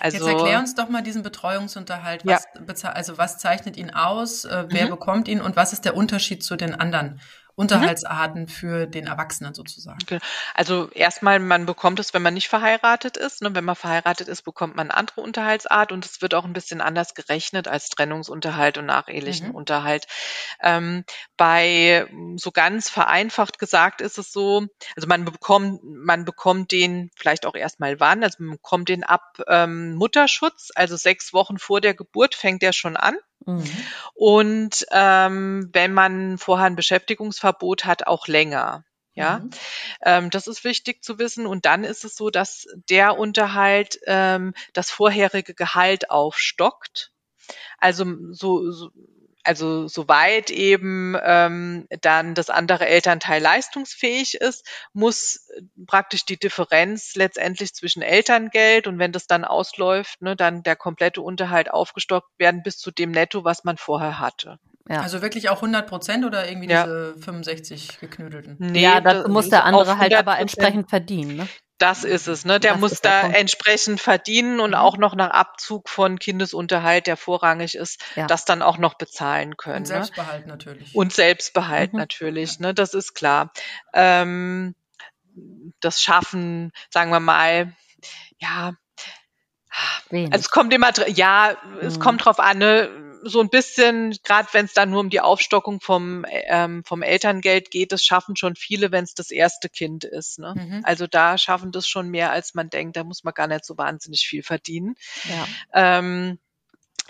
Also, 0.00 0.16
Jetzt 0.16 0.26
erklär 0.26 0.58
uns 0.58 0.74
doch 0.74 0.88
mal 0.88 1.02
diesen 1.02 1.22
Betreuungsunterhalt. 1.22 2.24
Was, 2.24 2.82
ja. 2.82 2.92
Also 2.92 3.18
was 3.18 3.38
zeichnet 3.38 3.76
ihn 3.76 3.90
aus? 3.90 4.44
Äh, 4.44 4.64
wer 4.68 4.86
mhm. 4.86 4.90
bekommt 4.90 5.28
ihn 5.28 5.40
und 5.40 5.56
was 5.56 5.72
ist 5.72 5.84
der 5.84 5.96
Unterschied 5.96 6.42
zu 6.42 6.56
den 6.56 6.74
anderen 6.74 7.20
Unterhaltsarten 7.54 8.42
mhm. 8.42 8.48
für 8.48 8.86
den 8.86 9.06
Erwachsenen 9.06 9.54
sozusagen. 9.54 9.98
Also 10.54 10.90
erstmal, 10.90 11.38
man 11.38 11.66
bekommt 11.66 12.00
es, 12.00 12.14
wenn 12.14 12.22
man 12.22 12.34
nicht 12.34 12.48
verheiratet 12.48 13.16
ist. 13.16 13.42
Ne? 13.42 13.54
Wenn 13.54 13.64
man 13.64 13.76
verheiratet 13.76 14.28
ist, 14.28 14.42
bekommt 14.42 14.76
man 14.76 14.90
eine 14.90 14.96
andere 14.96 15.20
Unterhaltsart 15.20 15.92
und 15.92 16.04
es 16.04 16.22
wird 16.22 16.34
auch 16.34 16.44
ein 16.44 16.52
bisschen 16.52 16.80
anders 16.80 17.14
gerechnet 17.14 17.68
als 17.68 17.88
Trennungsunterhalt 17.88 18.78
und 18.78 18.86
nachehelichen 18.86 19.48
mhm. 19.48 19.54
Unterhalt. 19.54 20.06
Ähm, 20.60 21.04
bei 21.36 22.06
so 22.36 22.50
ganz 22.50 22.88
vereinfacht 22.88 23.58
gesagt 23.58 24.00
ist 24.00 24.18
es 24.18 24.32
so, 24.32 24.66
also 24.96 25.08
man 25.08 25.24
bekommt, 25.24 25.80
man 25.84 26.24
bekommt 26.24 26.72
den 26.72 27.10
vielleicht 27.16 27.46
auch 27.46 27.54
erstmal 27.54 28.00
wann, 28.00 28.22
also 28.22 28.42
man 28.42 28.52
bekommt 28.52 28.88
den 28.88 29.04
ab 29.04 29.38
ähm, 29.48 29.94
Mutterschutz, 29.94 30.70
also 30.74 30.96
sechs 30.96 31.32
Wochen 31.32 31.58
vor 31.58 31.80
der 31.80 31.94
Geburt 31.94 32.34
fängt 32.34 32.62
der 32.62 32.72
schon 32.72 32.96
an. 32.96 33.16
Mhm. 33.46 33.64
Und 34.14 34.86
ähm, 34.90 35.70
wenn 35.72 35.92
man 35.92 36.38
vorher 36.38 36.66
ein 36.66 36.76
Beschäftigungsverbot 36.76 37.84
hat, 37.84 38.06
auch 38.06 38.26
länger. 38.26 38.84
Ja, 39.12 39.40
mhm. 39.40 39.50
ähm, 40.02 40.30
das 40.30 40.46
ist 40.46 40.62
wichtig 40.64 41.02
zu 41.02 41.18
wissen. 41.18 41.46
Und 41.46 41.66
dann 41.66 41.84
ist 41.84 42.04
es 42.04 42.14
so, 42.14 42.30
dass 42.30 42.66
der 42.88 43.18
Unterhalt 43.18 43.98
ähm, 44.06 44.54
das 44.72 44.90
vorherige 44.90 45.54
Gehalt 45.54 46.10
aufstockt. 46.10 47.12
Also 47.78 48.06
so, 48.30 48.70
so 48.70 48.90
also 49.44 49.88
soweit 49.88 50.50
eben 50.50 51.16
ähm, 51.22 51.86
dann 52.02 52.34
das 52.34 52.50
andere 52.50 52.86
Elternteil 52.86 53.40
leistungsfähig 53.40 54.34
ist, 54.34 54.66
muss 54.92 55.48
praktisch 55.86 56.24
die 56.24 56.38
Differenz 56.38 57.14
letztendlich 57.14 57.74
zwischen 57.74 58.02
Elterngeld 58.02 58.86
und 58.86 58.98
wenn 58.98 59.12
das 59.12 59.26
dann 59.26 59.44
ausläuft, 59.44 60.22
ne, 60.22 60.36
dann 60.36 60.62
der 60.62 60.76
komplette 60.76 61.22
Unterhalt 61.22 61.70
aufgestockt 61.70 62.30
werden 62.38 62.62
bis 62.62 62.78
zu 62.78 62.90
dem 62.90 63.10
Netto, 63.10 63.44
was 63.44 63.64
man 63.64 63.76
vorher 63.76 64.18
hatte. 64.18 64.58
Ja. 64.88 65.02
Also 65.02 65.22
wirklich 65.22 65.48
auch 65.48 65.56
100 65.56 65.86
Prozent 65.88 66.24
oder 66.24 66.48
irgendwie 66.48 66.68
ja. 66.68 66.84
diese 66.84 67.14
65 67.20 68.00
geknüdelten? 68.00 68.56
Nee, 68.58 68.82
ja, 68.82 69.00
das 69.00 69.28
muss 69.28 69.48
der 69.48 69.64
andere 69.64 69.98
halt 69.98 70.14
aber 70.14 70.38
entsprechend 70.38 70.90
verdienen. 70.90 71.36
Ne? 71.36 71.48
Das 71.80 72.04
ist 72.04 72.28
es, 72.28 72.44
ne? 72.44 72.60
Der 72.60 72.72
das 72.72 72.80
muss 72.80 73.00
da 73.00 73.28
der 73.28 73.38
entsprechend 73.38 74.00
verdienen 74.00 74.60
und 74.60 74.70
mhm. 74.70 74.76
auch 74.76 74.98
noch 74.98 75.14
nach 75.14 75.30
Abzug 75.30 75.88
von 75.88 76.18
Kindesunterhalt, 76.18 77.06
der 77.06 77.16
vorrangig 77.16 77.74
ist, 77.74 78.04
ja. 78.16 78.26
das 78.26 78.44
dann 78.44 78.62
auch 78.62 78.78
noch 78.78 78.94
bezahlen 78.94 79.56
können. 79.56 79.78
Und 79.78 79.82
ne? 79.88 79.94
Selbstbehalt 79.94 80.46
ne? 80.46 80.52
natürlich. 80.52 80.94
Und 80.94 81.12
Selbstbehalt 81.12 81.94
mhm. 81.94 81.98
natürlich, 81.98 82.60
ne? 82.60 82.74
Das 82.74 82.94
ist 82.94 83.14
klar. 83.14 83.52
Ähm, 83.94 84.74
das 85.80 86.02
Schaffen, 86.02 86.72
sagen 86.90 87.10
wir 87.10 87.20
mal, 87.20 87.72
ja, 88.38 88.74
Wenig. 90.10 90.32
Also 90.32 90.42
es 90.42 90.50
kommt 90.50 90.74
immer, 90.74 90.90
ja, 91.08 91.56
es 91.80 91.96
mhm. 91.96 92.02
kommt 92.02 92.24
drauf 92.24 92.40
an, 92.40 92.58
ne? 92.58 93.09
So 93.22 93.40
ein 93.40 93.48
bisschen, 93.48 94.16
gerade 94.22 94.48
wenn 94.52 94.64
es 94.64 94.72
dann 94.72 94.90
nur 94.90 95.00
um 95.00 95.10
die 95.10 95.20
Aufstockung 95.20 95.80
vom, 95.80 96.24
ähm, 96.30 96.84
vom 96.84 97.02
Elterngeld 97.02 97.70
geht, 97.70 97.92
das 97.92 98.04
schaffen 98.04 98.36
schon 98.36 98.56
viele, 98.56 98.92
wenn 98.92 99.04
es 99.04 99.14
das 99.14 99.30
erste 99.30 99.68
Kind 99.68 100.04
ist. 100.04 100.38
Ne? 100.38 100.54
Mhm. 100.56 100.80
Also 100.84 101.06
da 101.06 101.38
schaffen 101.38 101.72
das 101.72 101.88
schon 101.88 102.08
mehr, 102.08 102.30
als 102.32 102.54
man 102.54 102.70
denkt. 102.70 102.96
Da 102.96 103.04
muss 103.04 103.24
man 103.24 103.34
gar 103.34 103.46
nicht 103.46 103.64
so 103.64 103.76
wahnsinnig 103.76 104.26
viel 104.26 104.42
verdienen. 104.42 104.94
Ja. 105.28 105.98
Ähm, 105.98 106.38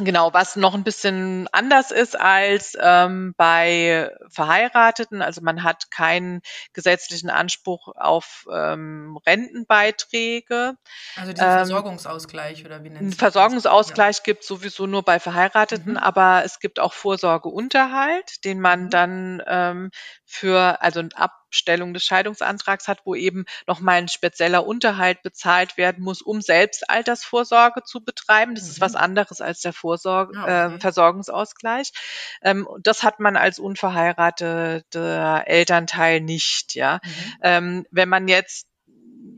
Genau, 0.05 0.33
was 0.33 0.57
noch 0.57 0.75
ein 0.75 0.85
bisschen 0.85 1.49
anders 1.53 1.91
ist 1.91 2.19
als 2.19 2.77
ähm, 2.81 3.35
bei 3.37 4.11
Verheirateten. 4.29 5.23
Also 5.23 5.41
man 5.43 5.63
hat 5.63 5.91
keinen 5.91 6.41
gesetzlichen 6.73 7.31
Anspruch 7.31 7.89
auf 7.95 8.47
ähm, 8.53 9.19
Rentenbeiträge. 9.27 10.75
Also 11.17 11.33
diesen 11.33 11.47
ähm, 11.47 11.55
Versorgungsausgleich 11.55 12.65
oder 12.65 12.83
wie 12.85 12.91
nennt 12.91 13.11
sich 13.11 13.19
Versorgungsausgleich 13.19 14.19
ja. 14.19 14.23
gibt 14.25 14.45
sowieso 14.45 14.87
nur 14.87 15.03
bei 15.03 15.21
Verheirateten, 15.21 15.93
mhm. 15.93 15.99
aber 15.99 16.43
es 16.45 16.59
gibt 16.59 16.81
auch 16.81 16.93
Vorsorgeunterhalt, 16.93 18.45
den 18.45 18.61
man 18.61 18.85
mhm. 18.85 18.91
dann 18.91 19.43
ähm, 19.47 19.91
für, 20.31 20.81
also 20.81 21.03
ab 21.15 21.33
Stellung 21.51 21.93
des 21.93 22.05
Scheidungsantrags 22.05 22.87
hat, 22.87 23.01
wo 23.05 23.17
eben 23.17 23.45
nochmal 23.67 23.97
ein 23.97 24.09
spezieller 24.09 24.65
Unterhalt 24.65 25.23
bezahlt 25.23 25.77
werden 25.77 26.05
muss, 26.05 26.23
um 26.23 26.41
selbst 26.41 26.89
Altersvorsorge 26.89 27.83
zu 27.83 28.05
betreiben. 28.05 28.55
Das 28.55 28.65
mhm. 28.65 28.71
ist 28.71 28.81
was 28.81 28.95
anderes 28.95 29.41
als 29.41 29.61
der 29.61 29.73
Vorsorge, 29.73 30.39
ah, 30.39 30.43
okay. 30.43 30.77
äh, 30.77 30.81
Versorgungsausgleich. 30.81 31.91
Ähm, 32.43 32.69
das 32.81 33.03
hat 33.03 33.19
man 33.19 33.37
als 33.37 33.59
unverheirateter 33.59 35.43
Elternteil 35.47 36.21
nicht, 36.21 36.77
ja. 36.77 37.01
Mhm. 37.03 37.37
Ähm, 37.43 37.87
wenn 37.91 38.09
man 38.09 38.29
jetzt 38.29 38.69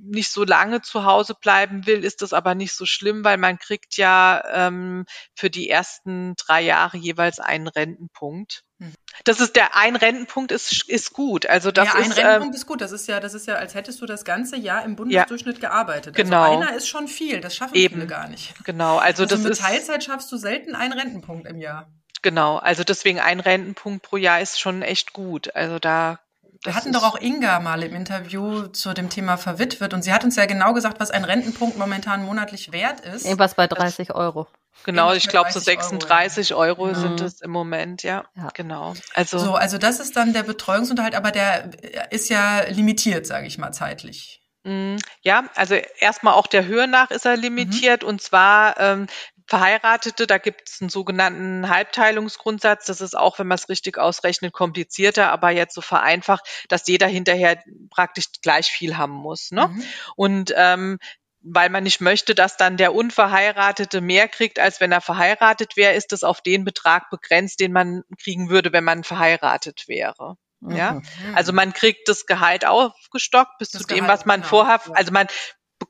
nicht 0.05 0.30
so 0.30 0.45
lange 0.45 0.82
zu 0.82 1.05
Hause 1.05 1.34
bleiben 1.34 1.86
will, 1.86 2.05
ist 2.05 2.20
das 2.20 2.32
aber 2.34 2.55
nicht 2.55 2.74
so 2.74 2.84
schlimm, 2.84 3.24
weil 3.24 3.38
man 3.38 3.59
kriegt 3.59 3.97
ja 3.97 4.43
ähm, 4.53 5.07
für 5.34 5.49
die 5.49 5.70
ersten 5.70 6.34
drei 6.36 6.61
Jahre 6.61 6.99
jeweils 6.99 7.40
einen 7.40 7.66
Rentenpunkt. 7.66 8.64
Hm. 8.78 8.93
Das 9.24 9.40
ist 9.40 9.56
der 9.56 9.76
ein 9.76 9.96
Rentenpunkt 9.96 10.52
ist 10.52 10.88
ist 10.88 11.12
gut. 11.12 11.46
Also 11.46 11.70
das 11.70 11.88
ja, 11.88 11.94
ein 11.94 12.10
ist, 12.10 12.16
Rentenpunkt 12.16 12.54
äh, 12.54 12.58
ist 12.58 12.66
gut. 12.66 12.80
Das 12.80 12.92
ist 12.92 13.08
ja 13.08 13.20
das 13.20 13.34
ist 13.34 13.46
ja 13.46 13.54
als 13.54 13.74
hättest 13.74 14.00
du 14.00 14.06
das 14.06 14.24
ganze 14.24 14.56
Jahr 14.56 14.84
im 14.84 14.96
Bundesdurchschnitt 14.96 15.58
ja, 15.62 15.68
gearbeitet. 15.68 16.16
Also 16.16 16.24
genau. 16.24 16.58
einer 16.58 16.74
ist 16.74 16.88
schon 16.88 17.08
viel. 17.08 17.40
Das 17.40 17.54
schaffen 17.54 17.74
Eben. 17.74 17.94
viele 17.94 18.06
gar 18.06 18.28
nicht. 18.28 18.54
Genau. 18.64 18.98
Also, 18.98 19.22
also 19.22 19.36
das 19.36 19.42
mit 19.42 19.52
ist 19.52 19.60
Teilzeit 19.60 20.04
schaffst 20.04 20.30
du 20.32 20.36
selten 20.36 20.74
einen 20.74 20.92
Rentenpunkt 20.92 21.46
im 21.46 21.58
Jahr. 21.58 21.90
Genau. 22.22 22.56
Also 22.58 22.84
deswegen 22.84 23.18
ein 23.20 23.40
Rentenpunkt 23.40 24.02
pro 24.02 24.16
Jahr 24.16 24.40
ist 24.40 24.60
schon 24.60 24.82
echt 24.82 25.12
gut. 25.12 25.54
Also 25.54 25.78
da 25.78 26.20
wir 26.64 26.74
hatten 26.74 26.92
doch 26.92 27.02
auch 27.02 27.20
Inga 27.20 27.60
mal 27.60 27.82
im 27.82 27.94
Interview 27.94 28.68
zu 28.68 28.94
dem 28.94 29.10
Thema 29.10 29.36
verwitwet 29.36 29.94
und 29.94 30.02
sie 30.02 30.12
hat 30.12 30.24
uns 30.24 30.36
ja 30.36 30.46
genau 30.46 30.72
gesagt, 30.72 31.00
was 31.00 31.10
ein 31.10 31.24
Rentenpunkt 31.24 31.76
momentan 31.76 32.24
monatlich 32.24 32.72
wert 32.72 33.00
ist. 33.00 33.24
Irgendwas 33.24 33.54
bei 33.54 33.66
30 33.66 34.14
Euro. 34.14 34.46
Genau, 34.84 35.12
ich 35.12 35.28
glaube 35.28 35.52
so 35.52 35.60
36 35.60 36.54
Euro. 36.54 36.84
Euro 36.84 36.94
sind 36.94 37.20
mhm. 37.20 37.26
es 37.26 37.40
im 37.40 37.50
Moment, 37.50 38.02
ja, 38.02 38.24
ja, 38.36 38.48
genau. 38.54 38.94
Also 39.14 39.38
so, 39.38 39.54
also 39.54 39.78
das 39.78 40.00
ist 40.00 40.16
dann 40.16 40.32
der 40.32 40.42
Betreuungsunterhalt, 40.42 41.14
aber 41.14 41.30
der 41.30 41.70
ist 42.10 42.28
ja 42.30 42.62
limitiert, 42.68 43.26
sage 43.26 43.46
ich 43.46 43.58
mal 43.58 43.72
zeitlich. 43.72 44.42
Mm, 44.64 44.96
ja, 45.22 45.44
also 45.56 45.74
erstmal 45.74 46.34
auch 46.34 46.46
der 46.46 46.66
Höhe 46.66 46.86
nach 46.86 47.10
ist 47.10 47.26
er 47.26 47.36
limitiert 47.36 48.02
mhm. 48.02 48.08
und 48.08 48.22
zwar 48.22 48.78
ähm, 48.78 49.06
Verheiratete, 49.53 50.26
da 50.26 50.38
gibt 50.38 50.70
es 50.70 50.80
einen 50.80 50.88
sogenannten 50.88 51.68
Halbteilungsgrundsatz. 51.68 52.86
Das 52.86 53.03
ist 53.03 53.14
auch, 53.14 53.38
wenn 53.38 53.46
man 53.46 53.57
es 53.57 53.68
richtig 53.68 53.98
ausrechnet, 53.98 54.55
komplizierter, 54.55 55.30
aber 55.30 55.50
jetzt 55.50 55.74
so 55.74 55.82
vereinfacht, 55.82 56.64
dass 56.70 56.88
jeder 56.88 57.07
hinterher 57.07 57.62
praktisch 57.90 58.28
gleich 58.40 58.68
viel 58.68 58.96
haben 58.96 59.12
muss. 59.12 59.50
Ne? 59.50 59.68
Mhm. 59.68 59.84
Und 60.16 60.55
ähm, 60.57 60.98
weil 61.42 61.68
man 61.68 61.82
nicht 61.82 62.00
möchte, 62.00 62.34
dass 62.34 62.57
dann 62.57 62.78
der 62.78 62.94
Unverheiratete 62.94 64.00
mehr 64.00 64.26
kriegt, 64.26 64.59
als 64.59 64.80
wenn 64.80 64.90
er 64.90 65.03
verheiratet 65.03 65.76
wäre, 65.76 65.92
ist 65.92 66.14
es 66.14 66.24
auf 66.24 66.40
den 66.40 66.64
Betrag 66.64 67.11
begrenzt, 67.11 67.61
den 67.61 67.72
man 67.72 68.05
kriegen 68.22 68.48
würde, 68.48 68.72
wenn 68.72 68.84
man 68.84 69.05
verheiratet 69.05 69.84
wäre. 69.86 70.36
Ja, 70.66 70.92
mhm. 70.92 71.03
also 71.34 71.53
man 71.53 71.74
kriegt 71.74 72.09
das 72.09 72.24
Gehalt 72.24 72.64
aufgestockt 72.64 73.59
bis 73.59 73.70
das 73.70 73.82
zu 73.82 73.88
dem, 73.88 74.05
Gehalt, 74.05 74.20
was 74.20 74.24
man 74.24 74.40
genau. 74.40 74.48
vorher, 74.48 74.80
also 74.94 75.12
man 75.12 75.26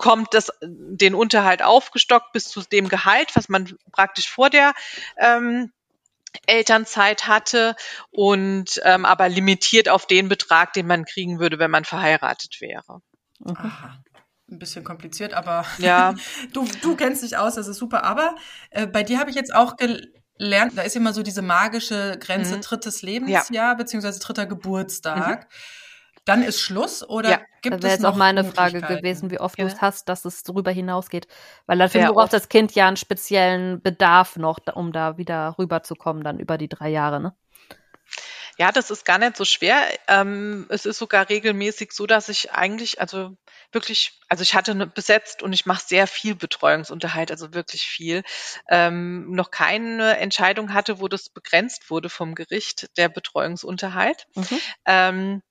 bekommt 0.03 0.35
das, 0.35 0.51
den 0.61 1.15
Unterhalt 1.15 1.63
aufgestockt 1.63 2.33
bis 2.33 2.49
zu 2.49 2.63
dem 2.63 2.89
Gehalt, 2.89 3.37
was 3.37 3.49
man 3.49 3.73
praktisch 3.93 4.29
vor 4.29 4.51
der 4.51 4.75
ähm, 5.17 5.73
Elternzeit 6.47 7.29
hatte 7.29 7.77
und 8.11 8.81
ähm, 8.83 9.05
aber 9.05 9.29
limitiert 9.29 9.89
auf 9.89 10.07
den 10.07 10.29
Betrag, 10.29 10.73
den 10.73 10.89
man 10.89 11.05
kriegen 11.05 11.39
würde, 11.39 11.61
wenn 11.61 11.71
man 11.71 11.85
verheiratet 11.85 12.61
wäre. 12.61 13.01
Mhm. 13.39 13.57
Aha 13.57 13.99
ein 14.51 14.59
bisschen 14.59 14.85
kompliziert, 14.85 15.33
aber 15.33 15.65
ja. 15.79 16.15
du, 16.53 16.69
du 16.83 16.95
kennst 16.95 17.23
dich 17.23 17.39
aus, 17.39 17.55
das 17.55 17.69
ist 17.69 17.79
super. 17.79 18.05
Aber 18.05 18.35
äh, 18.69 18.87
bei 18.87 19.03
dir 19.03 19.19
habe 19.19 19.31
ich 19.31 19.37
jetzt 19.37 19.55
auch 19.55 19.77
gelernt, 19.79 20.77
da 20.77 20.83
ist 20.83 20.95
immer 20.95 21.15
so 21.15 21.23
diese 21.23 21.41
magische 21.41 22.19
Grenze 22.21 22.57
mhm. 22.57 22.61
drittes 22.61 23.01
Lebensjahr 23.01 23.51
ja. 23.51 23.73
beziehungsweise 23.73 24.21
dritter 24.21 24.45
Geburtstag. 24.45 25.45
Mhm. 25.45 25.82
Dann 26.25 26.43
ist 26.43 26.61
Schluss 26.61 27.09
oder 27.09 27.31
ja. 27.31 27.41
gibt 27.63 27.77
das 27.77 27.83
wäre 27.83 27.93
jetzt 27.95 28.05
auch 28.05 28.15
meine 28.15 28.45
Frage 28.45 28.81
gewesen, 28.81 29.31
wie 29.31 29.41
oft 29.41 29.59
ja. 29.59 29.65
du 29.65 29.73
es 29.73 29.81
hast, 29.81 30.09
dass 30.09 30.25
es 30.25 30.45
darüber 30.45 30.71
hinausgeht. 30.71 31.27
Weil 31.67 31.79
dafür 31.79 32.13
braucht 32.13 32.33
das 32.33 32.49
Kind 32.49 32.75
ja 32.75 32.87
einen 32.87 32.97
speziellen 32.97 33.83
Bedarf 33.83 34.37
noch, 34.37 34.61
um 34.75 34.93
da 34.93 35.19
wieder 35.19 35.57
rüberzukommen, 35.59 36.23
dann 36.23 36.39
über 36.39 36.59
die 36.59 36.69
drei 36.69 36.91
Jahre, 36.91 37.21
ne? 37.21 37.35
Ja, 38.59 38.71
das 38.71 38.91
ist 38.91 39.05
gar 39.05 39.19
nicht 39.19 39.37
so 39.37 39.45
schwer. 39.45 39.83
Ähm, 40.09 40.67
es 40.69 40.85
ist 40.85 40.99
sogar 40.99 41.29
regelmäßig 41.29 41.93
so, 41.93 42.07
dass 42.07 42.29
ich 42.29 42.53
eigentlich, 42.53 43.01
also 43.01 43.37
wirklich, 43.73 44.21
also 44.29 44.43
ich 44.43 44.55
hatte 44.55 44.75
besetzt 44.87 45.43
und 45.43 45.53
ich 45.53 45.65
mache 45.65 45.83
sehr 45.85 46.07
viel 46.07 46.35
Betreuungsunterhalt, 46.35 47.31
also 47.31 47.55
wirklich 47.55 47.83
viel, 47.83 48.23
ähm, 48.69 49.33
noch 49.33 49.51
keine 49.51 50.19
Entscheidung 50.19 50.75
hatte, 50.75 51.01
wo 51.01 51.09
das 51.09 51.31
begrenzt 51.31 51.91
wurde 51.91 52.11
vom 52.11 52.35
Gericht, 52.35 52.97
der 52.99 53.09
Betreuungsunterhalt. 53.09 54.27
Mhm. 54.35 54.61
Ähm, 54.85 55.43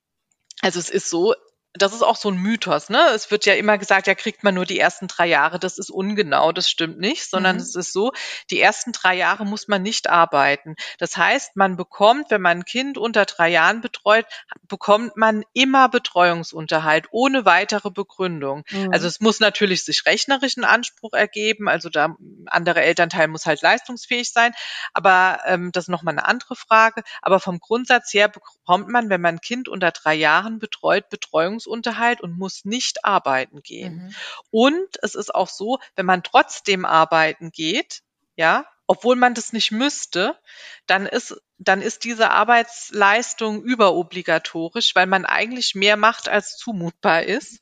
also 0.61 0.79
es 0.79 0.89
ist 0.89 1.09
so, 1.09 1.35
das 1.73 1.93
ist 1.93 2.01
auch 2.01 2.17
so 2.17 2.29
ein 2.29 2.35
Mythos, 2.37 2.89
ne? 2.89 2.99
Es 3.15 3.31
wird 3.31 3.45
ja 3.45 3.53
immer 3.53 3.77
gesagt, 3.77 4.07
ja, 4.07 4.13
kriegt 4.13 4.43
man 4.43 4.55
nur 4.55 4.65
die 4.65 4.77
ersten 4.77 5.07
drei 5.07 5.27
Jahre. 5.27 5.57
Das 5.57 5.77
ist 5.77 5.89
ungenau, 5.89 6.51
das 6.51 6.69
stimmt 6.69 6.99
nicht, 6.99 7.29
sondern 7.29 7.55
mhm. 7.55 7.61
es 7.61 7.75
ist 7.75 7.93
so, 7.93 8.11
die 8.49 8.59
ersten 8.59 8.91
drei 8.91 9.15
Jahre 9.15 9.45
muss 9.45 9.69
man 9.69 9.81
nicht 9.81 10.09
arbeiten. 10.09 10.75
Das 10.99 11.15
heißt, 11.15 11.55
man 11.55 11.77
bekommt, 11.77 12.29
wenn 12.29 12.41
man 12.41 12.59
ein 12.59 12.65
Kind 12.65 12.97
unter 12.97 13.25
drei 13.25 13.49
Jahren 13.49 13.79
betreut, 13.79 14.25
bekommt 14.67 15.15
man 15.15 15.43
immer 15.53 15.87
Betreuungsunterhalt 15.87 17.07
ohne 17.11 17.45
weitere 17.45 17.89
Begründung. 17.89 18.63
Mhm. 18.69 18.91
Also 18.91 19.07
es 19.07 19.21
muss 19.21 19.39
natürlich 19.39 19.85
sich 19.85 20.05
rechnerischen 20.05 20.65
Anspruch 20.65 21.13
ergeben, 21.13 21.69
also 21.69 21.89
der 21.89 22.17
andere 22.47 22.81
Elternteil 22.81 23.29
muss 23.29 23.45
halt 23.45 23.61
leistungsfähig 23.61 24.33
sein, 24.33 24.51
aber 24.93 25.39
ähm, 25.45 25.71
das 25.71 25.85
ist 25.85 25.89
nochmal 25.89 26.15
eine 26.15 26.25
andere 26.25 26.57
Frage. 26.57 27.03
Aber 27.21 27.39
vom 27.39 27.59
Grundsatz 27.59 28.13
her 28.13 28.27
bekommt 28.27 28.89
man, 28.89 29.09
wenn 29.09 29.21
man 29.21 29.35
ein 29.35 29.41
Kind 29.41 29.69
unter 29.69 29.91
drei 29.91 30.15
Jahren 30.15 30.59
betreut, 30.59 31.07
Betreuungsunterhalt 31.09 31.60
Lebensunterhalt 31.61 32.21
und 32.21 32.37
muss 32.37 32.65
nicht 32.65 33.05
arbeiten 33.05 33.61
gehen. 33.61 33.95
Mhm. 33.95 34.15
Und 34.51 34.97
es 35.01 35.15
ist 35.15 35.33
auch 35.33 35.49
so, 35.49 35.79
wenn 35.95 36.05
man 36.05 36.23
trotzdem 36.23 36.85
arbeiten 36.85 37.51
geht, 37.51 38.01
ja, 38.35 38.65
obwohl 38.87 39.15
man 39.15 39.33
das 39.33 39.53
nicht 39.53 39.71
müsste, 39.71 40.37
dann 40.85 41.05
ist, 41.05 41.35
dann 41.57 41.81
ist 41.81 42.03
diese 42.03 42.31
Arbeitsleistung 42.31 43.63
überobligatorisch, 43.63 44.95
weil 44.95 45.07
man 45.07 45.25
eigentlich 45.25 45.75
mehr 45.75 45.95
macht, 45.95 46.27
als 46.27 46.57
zumutbar 46.57 47.23
ist. 47.23 47.61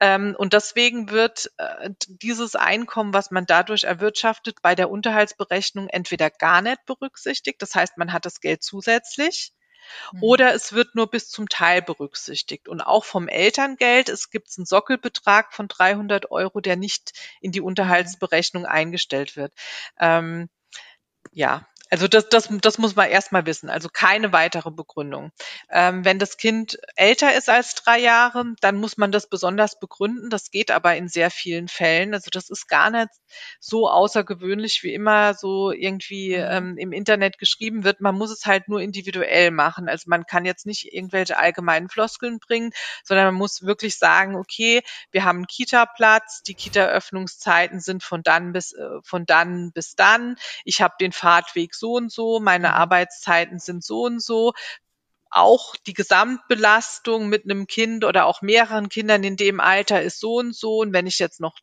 Ähm, 0.00 0.34
und 0.38 0.52
deswegen 0.52 1.10
wird 1.10 1.50
äh, 1.58 1.90
dieses 2.06 2.54
Einkommen, 2.54 3.12
was 3.12 3.30
man 3.30 3.44
dadurch 3.44 3.84
erwirtschaftet, 3.84 4.62
bei 4.62 4.74
der 4.74 4.90
Unterhaltsberechnung 4.90 5.88
entweder 5.88 6.30
gar 6.30 6.62
nicht 6.62 6.84
berücksichtigt. 6.86 7.60
Das 7.60 7.74
heißt, 7.74 7.98
man 7.98 8.12
hat 8.12 8.24
das 8.24 8.40
Geld 8.40 8.62
zusätzlich. 8.62 9.52
Oder 10.20 10.54
es 10.54 10.72
wird 10.72 10.94
nur 10.94 11.10
bis 11.10 11.28
zum 11.28 11.48
Teil 11.48 11.82
berücksichtigt. 11.82 12.68
Und 12.68 12.80
auch 12.80 13.04
vom 13.04 13.28
Elterngeld, 13.28 14.08
es 14.08 14.30
gibt 14.30 14.48
einen 14.56 14.66
Sockelbetrag 14.66 15.52
von 15.52 15.68
300 15.68 16.30
Euro, 16.30 16.60
der 16.60 16.76
nicht 16.76 17.12
in 17.40 17.52
die 17.52 17.60
mhm. 17.60 17.66
Unterhaltsberechnung 17.66 18.66
eingestellt 18.66 19.36
wird. 19.36 19.52
Ähm, 19.98 20.48
ja, 21.32 21.66
also 21.92 22.08
das, 22.08 22.30
das, 22.30 22.48
das 22.62 22.78
muss 22.78 22.96
man 22.96 23.10
erstmal 23.10 23.44
wissen. 23.44 23.68
Also 23.68 23.90
keine 23.92 24.32
weitere 24.32 24.70
Begründung. 24.70 25.30
Ähm, 25.68 26.06
wenn 26.06 26.18
das 26.18 26.38
Kind 26.38 26.78
älter 26.96 27.36
ist 27.36 27.50
als 27.50 27.74
drei 27.74 27.98
Jahre, 27.98 28.54
dann 28.62 28.76
muss 28.76 28.96
man 28.96 29.12
das 29.12 29.28
besonders 29.28 29.78
begründen. 29.78 30.30
Das 30.30 30.50
geht 30.50 30.70
aber 30.70 30.96
in 30.96 31.08
sehr 31.08 31.30
vielen 31.30 31.68
Fällen. 31.68 32.14
Also 32.14 32.30
das 32.30 32.48
ist 32.48 32.66
gar 32.66 32.88
nicht 32.88 33.10
so 33.60 33.90
außergewöhnlich, 33.90 34.82
wie 34.82 34.94
immer 34.94 35.34
so 35.34 35.70
irgendwie 35.70 36.34
mhm. 36.34 36.46
ähm, 36.48 36.76
im 36.78 36.92
Internet 36.92 37.36
geschrieben 37.36 37.84
wird. 37.84 38.00
Man 38.00 38.14
muss 38.14 38.30
es 38.30 38.46
halt 38.46 38.68
nur 38.68 38.80
individuell 38.80 39.50
machen. 39.50 39.90
Also 39.90 40.04
man 40.08 40.24
kann 40.24 40.46
jetzt 40.46 40.64
nicht 40.64 40.94
irgendwelche 40.94 41.36
allgemeinen 41.36 41.90
Floskeln 41.90 42.38
bringen, 42.38 42.72
sondern 43.04 43.26
man 43.26 43.34
muss 43.34 43.66
wirklich 43.66 43.98
sagen, 43.98 44.36
okay, 44.36 44.80
wir 45.10 45.24
haben 45.24 45.40
einen 45.40 45.46
Kita-Platz, 45.46 46.42
die 46.42 46.54
Kita-Öffnungszeiten 46.54 47.80
sind 47.80 48.02
von 48.02 48.22
dann 48.22 48.54
bis 48.54 48.72
äh, 48.72 48.88
von 49.04 49.26
dann 49.26 49.72
bis 49.72 49.94
dann. 49.94 50.36
Ich 50.64 50.80
habe 50.80 50.94
den 50.98 51.12
Fahrtweg 51.12 51.74
so 51.82 51.94
und 51.94 52.12
so, 52.12 52.38
meine 52.38 52.68
mhm. 52.68 52.74
Arbeitszeiten 52.74 53.58
sind 53.58 53.84
so 53.84 54.04
und 54.04 54.22
so 54.22 54.52
auch 55.32 55.76
die 55.86 55.94
Gesamtbelastung 55.94 57.28
mit 57.28 57.44
einem 57.44 57.66
Kind 57.66 58.04
oder 58.04 58.26
auch 58.26 58.42
mehreren 58.42 58.90
Kindern 58.90 59.24
in 59.24 59.36
dem 59.36 59.60
Alter 59.60 60.02
ist 60.02 60.20
so 60.20 60.34
und 60.34 60.54
so. 60.54 60.76
Und 60.80 60.92
wenn 60.92 61.06
ich 61.06 61.18
jetzt 61.18 61.40
noch 61.40 61.56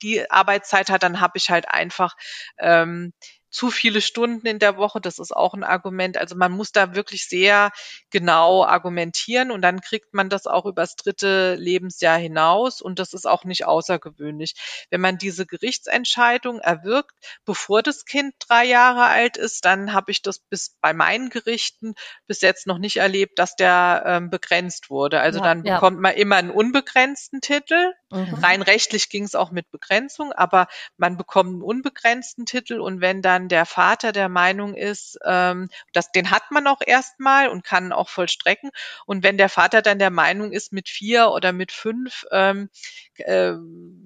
die 0.00 0.30
Arbeitszeit 0.30 0.90
hat, 0.90 1.02
dann 1.02 1.20
habe 1.20 1.36
ich 1.36 1.50
halt 1.50 1.68
einfach 1.68 2.14
ähm, 2.58 3.12
zu 3.56 3.70
viele 3.70 4.02
Stunden 4.02 4.46
in 4.46 4.58
der 4.58 4.76
Woche, 4.76 5.00
das 5.00 5.18
ist 5.18 5.34
auch 5.34 5.54
ein 5.54 5.64
Argument. 5.64 6.18
Also 6.18 6.36
man 6.36 6.52
muss 6.52 6.72
da 6.72 6.94
wirklich 6.94 7.26
sehr 7.26 7.72
genau 8.10 8.66
argumentieren 8.66 9.50
und 9.50 9.62
dann 9.62 9.80
kriegt 9.80 10.12
man 10.12 10.28
das 10.28 10.46
auch 10.46 10.66
übers 10.66 10.94
dritte 10.94 11.54
Lebensjahr 11.54 12.18
hinaus 12.18 12.82
und 12.82 12.98
das 12.98 13.14
ist 13.14 13.26
auch 13.26 13.44
nicht 13.44 13.64
außergewöhnlich. 13.64 14.86
Wenn 14.90 15.00
man 15.00 15.16
diese 15.16 15.46
Gerichtsentscheidung 15.46 16.60
erwirkt, 16.60 17.12
bevor 17.46 17.82
das 17.82 18.04
Kind 18.04 18.34
drei 18.46 18.66
Jahre 18.66 19.06
alt 19.06 19.38
ist, 19.38 19.64
dann 19.64 19.94
habe 19.94 20.10
ich 20.10 20.20
das 20.20 20.38
bis 20.38 20.76
bei 20.82 20.92
meinen 20.92 21.30
Gerichten 21.30 21.94
bis 22.26 22.42
jetzt 22.42 22.66
noch 22.66 22.76
nicht 22.76 22.98
erlebt, 22.98 23.38
dass 23.38 23.56
der 23.56 24.02
ähm, 24.04 24.28
begrenzt 24.28 24.90
wurde. 24.90 25.20
Also 25.20 25.38
ja, 25.38 25.44
dann 25.46 25.62
bekommt 25.62 25.96
ja. 25.96 26.02
man 26.02 26.14
immer 26.14 26.36
einen 26.36 26.50
unbegrenzten 26.50 27.40
Titel. 27.40 27.94
Mhm. 28.10 28.34
Rein 28.34 28.62
rechtlich 28.62 29.08
ging 29.08 29.24
es 29.24 29.34
auch 29.34 29.50
mit 29.50 29.70
Begrenzung, 29.72 30.32
aber 30.32 30.68
man 30.96 31.16
bekommt 31.16 31.50
einen 31.50 31.62
unbegrenzten 31.62 32.46
Titel 32.46 32.80
und 32.80 33.00
wenn 33.00 33.20
dann 33.20 33.48
der 33.48 33.66
Vater 33.66 34.12
der 34.12 34.28
Meinung 34.28 34.74
ist, 34.74 35.18
ähm, 35.24 35.68
dass 35.92 36.12
den 36.12 36.30
hat 36.30 36.50
man 36.50 36.68
auch 36.68 36.80
erstmal 36.84 37.48
und 37.48 37.64
kann 37.64 37.92
auch 37.92 38.08
vollstrecken. 38.08 38.70
Und 39.06 39.24
wenn 39.24 39.38
der 39.38 39.48
Vater 39.48 39.82
dann 39.82 39.98
der 39.98 40.10
Meinung 40.10 40.52
ist, 40.52 40.72
mit 40.72 40.88
vier 40.88 41.30
oder 41.30 41.52
mit 41.52 41.72
fünf, 41.72 42.24
ähm, 42.30 42.70
äh, 43.16 43.54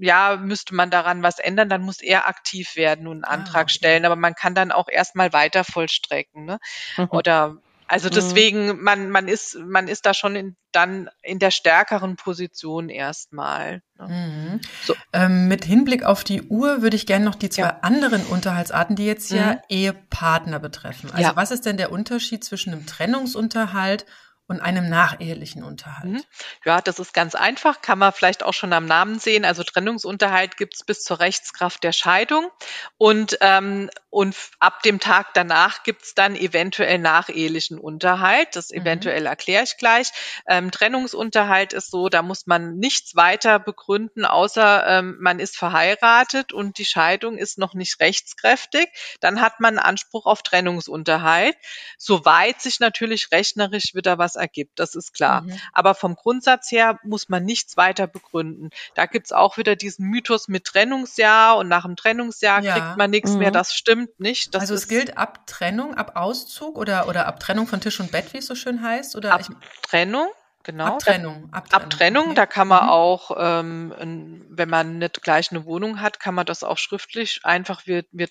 ja, 0.01 0.37
müsste 0.37 0.75
man 0.75 0.91
daran 0.91 1.23
was 1.23 1.39
ändern, 1.39 1.69
dann 1.69 1.83
muss 1.83 2.01
er 2.01 2.27
aktiv 2.27 2.77
werden 2.77 3.07
und 3.07 3.25
einen 3.25 3.25
ah, 3.25 3.29
Antrag 3.29 3.57
ah, 3.57 3.63
okay. 3.63 3.75
stellen. 3.75 4.07
Aber 4.07 4.17
man 4.17 4.35
kann 4.35 4.55
dann 4.55 4.73
auch 4.73 4.89
erstmal 4.89 5.35
weiter 5.35 5.63
vollstrecken. 5.63 6.47
Ne? 6.47 6.59
Mhm. 6.97 7.09
Oder 7.11 7.57
also 7.91 8.07
mhm. 8.07 8.13
deswegen, 8.13 8.83
man, 8.85 9.11
man 9.11 9.27
ist, 9.27 9.59
man 9.59 9.89
ist 9.89 10.07
da 10.07 10.15
schon 10.15 10.37
in, 10.37 10.57
dann 10.71 11.11
in 11.23 11.41
der 11.41 11.51
stärkeren 11.51 12.15
Position 12.15 12.89
erstmal. 12.89 13.83
Ne? 13.99 14.07
Mhm. 14.07 14.61
So. 14.85 14.95
Ähm, 15.13 15.49
mit 15.49 15.65
Hinblick 15.65 16.05
auf 16.05 16.23
die 16.23 16.43
Uhr 16.43 16.83
würde 16.83 16.95
ich 16.95 17.05
gerne 17.05 17.25
noch 17.25 17.35
die 17.35 17.51
zwei 17.51 17.63
ja. 17.63 17.79
anderen 17.83 18.25
Unterhaltsarten, 18.27 18.95
die 18.95 19.07
jetzt 19.07 19.33
ja 19.33 19.55
mhm. 19.55 19.59
Ehepartner 19.69 20.61
betreffen. 20.61 21.11
Also 21.11 21.31
ja. 21.31 21.35
was 21.35 21.51
ist 21.51 21.67
denn 21.67 21.79
der 21.79 21.91
Unterschied 21.91 22.45
zwischen 22.45 22.73
einem 22.73 22.87
Trennungsunterhalt 22.87 24.07
und 24.47 24.61
einem 24.61 24.89
nachehelichen 24.89 25.65
Unterhalt? 25.65 26.13
Mhm. 26.13 26.23
Ja, 26.65 26.81
das 26.81 27.01
ist 27.01 27.13
ganz 27.13 27.35
einfach, 27.35 27.83
kann 27.83 27.99
man 27.99 28.13
vielleicht 28.13 28.45
auch 28.45 28.55
schon 28.55 28.73
am 28.73 28.87
Namen 28.87 29.19
sehen. 29.19 29.45
Also 29.45 29.65
Trennungsunterhalt 29.65 30.57
gibt 30.57 30.77
es 30.77 30.85
bis 30.85 31.03
zur 31.03 31.19
Rechtskraft 31.19 31.83
der 31.83 31.93
Scheidung 31.93 32.51
und, 32.99 33.37
ähm, 33.41 33.91
und 34.11 34.37
ab 34.59 34.83
dem 34.83 34.99
Tag 34.99 35.35
danach 35.35 35.85
gibt 35.85 36.03
es 36.03 36.15
dann 36.15 36.35
eventuell 36.35 36.99
nachehelichen 36.99 37.79
Unterhalt. 37.79 38.57
Das 38.57 38.71
mhm. 38.71 38.81
eventuell 38.81 39.27
erkläre 39.27 39.63
ich 39.63 39.77
gleich. 39.77 40.11
Ähm, 40.49 40.73
Trennungsunterhalt 40.73 41.73
ist 41.73 41.93
so, 41.93 42.09
da 42.09 42.23
muss 42.23 42.47
man 42.47 42.77
nichts 42.77 43.15
weiter 43.15 43.61
begründen, 43.61 44.25
außer 44.25 44.87
ähm, 44.87 45.17
man 45.21 45.39
ist 45.39 45.57
verheiratet 45.57 46.53
und 46.53 46.79
die 46.79 46.85
Scheidung 46.85 47.39
ist 47.39 47.57
noch 47.57 47.75
nicht 47.75 48.01
rechtskräftig. 48.01 48.89
Dann 49.21 49.41
hat 49.41 49.61
man 49.61 49.79
Anspruch 49.79 50.27
auf 50.27 50.43
Trennungsunterhalt, 50.43 51.57
soweit 51.97 52.61
sich 52.61 52.81
natürlich 52.81 53.31
rechnerisch 53.31 53.95
wieder 53.95 54.19
was 54.19 54.35
ergibt, 54.35 54.81
das 54.81 54.97
ist 54.97 55.13
klar. 55.13 55.43
Mhm. 55.43 55.61
Aber 55.73 55.95
vom 55.95 56.17
Grundsatz 56.17 56.73
her 56.73 56.99
muss 57.05 57.29
man 57.29 57.45
nichts 57.45 57.77
weiter 57.77 58.09
begründen. 58.09 58.71
Da 58.95 59.07
gibt's 59.07 59.31
auch 59.31 59.57
wieder 59.57 59.77
diesen 59.77 60.09
Mythos 60.09 60.49
mit 60.49 60.65
Trennungsjahr 60.65 61.57
und 61.59 61.69
nach 61.69 61.85
dem 61.85 61.95
Trennungsjahr 61.95 62.61
ja. 62.63 62.73
kriegt 62.73 62.97
man 62.97 63.11
nichts 63.11 63.33
mhm. 63.33 63.39
mehr. 63.39 63.51
Das 63.53 63.73
stimmt 63.73 64.00
nicht. 64.19 64.55
Das 64.55 64.63
also 64.63 64.75
es 64.75 64.89
gilt 64.89 65.17
ab 65.17 65.47
Trennung, 65.47 65.95
ab 65.95 66.13
Auszug 66.17 66.77
oder, 66.77 67.09
oder 67.09 67.27
ab 67.27 67.41
Trennung 67.41 67.67
von 67.67 67.81
Tisch 67.81 68.01
und 68.01 68.13
Bett, 68.13 68.33
wie 68.33 68.39
es 68.39 68.47
so 68.47 68.55
schön 68.55 68.83
heißt? 68.83 69.17
Oder 69.17 69.35
ab 69.35 69.43
Trennung 69.83 70.29
Genau. 70.63 70.97
Abtrennung. 70.97 71.49
Abtrennung, 71.53 71.83
Abtrennung 71.83 72.25
okay. 72.27 72.35
da 72.35 72.47
kann 72.47 72.69
man 72.69 72.85
mhm. 72.85 72.91
auch, 72.91 73.31
ähm, 73.39 74.45
wenn 74.51 74.69
man 74.69 74.99
nicht 74.99 75.23
gleich 75.23 75.51
eine 75.51 75.65
Wohnung 75.65 76.03
hat, 76.03 76.21
kann 76.21 76.35
man 76.35 76.45
das 76.45 76.63
auch 76.63 76.77
schriftlich 76.77 77.41
einfach, 77.45 77.87
wir, 77.87 78.05
wir 78.13 78.29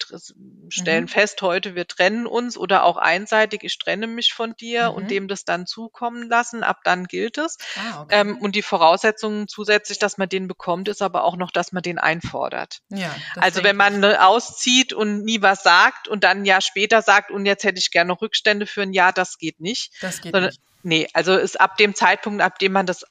stellen 0.70 1.06
mhm. 1.06 1.08
fest, 1.08 1.42
heute 1.42 1.74
wir 1.74 1.88
trennen 1.88 2.28
uns 2.28 2.56
oder 2.56 2.84
auch 2.84 2.98
einseitig, 2.98 3.64
ich 3.64 3.80
trenne 3.80 4.06
mich 4.06 4.34
von 4.34 4.56
dir 4.56 4.90
mhm. 4.90 4.96
und 4.96 5.12
dem 5.12 5.28
das 5.28 5.44
dann 5.44 5.66
zukommen 5.66 6.30
lassen, 6.30 6.64
ab 6.64 6.82
dann 6.84 7.06
gilt 7.06 7.40
es. 7.40 7.58
Ah, 7.76 8.02
okay. 8.02 8.20
ähm, 8.20 8.38
und 8.38 8.56
die 8.56 8.62
Voraussetzungen 8.62 9.48
zusätzlich, 9.48 9.98
dass 9.98 10.20
man 10.20 10.30
den 10.30 10.48
bekommt, 10.48 10.88
ist 10.88 11.02
aber 11.02 11.24
auch 11.24 11.36
noch, 11.36 11.50
dass 11.50 11.72
man 11.72 11.82
den 11.82 11.98
einfordert. 11.98 12.82
Ja, 12.90 13.14
also 13.38 13.64
wenn 13.64 13.76
man 13.76 14.04
ich. 14.04 14.20
auszieht 14.20 14.94
und 14.94 15.24
nie 15.24 15.42
was 15.42 15.64
sagt 15.64 16.08
und 16.08 16.24
dann 16.24 16.40
ein 16.40 16.46
Jahr 16.46 16.62
später 16.62 17.02
sagt, 17.02 17.32
und 17.32 17.48
jetzt 17.48 17.64
hätte 17.64 17.80
ich 17.80 17.90
gerne 17.90 18.10
noch 18.10 18.22
Rückstände 18.22 18.68
für 18.68 18.84
ein 18.84 18.94
Jahr, 18.94 19.14
das 19.14 19.40
geht 19.40 19.60
nicht. 19.60 19.94
Das 20.02 20.22
geht 20.22 20.34
Sondern, 20.34 20.52
nicht 20.52 20.69
Nee, 20.82 21.08
also 21.14 21.36
ist 21.36 21.60
ab 21.60 21.76
dem 21.78 21.94
Zeitpunkt, 21.94 22.42
ab 22.42 22.58
dem 22.60 22.72
man 22.72 22.86
das 22.86 23.06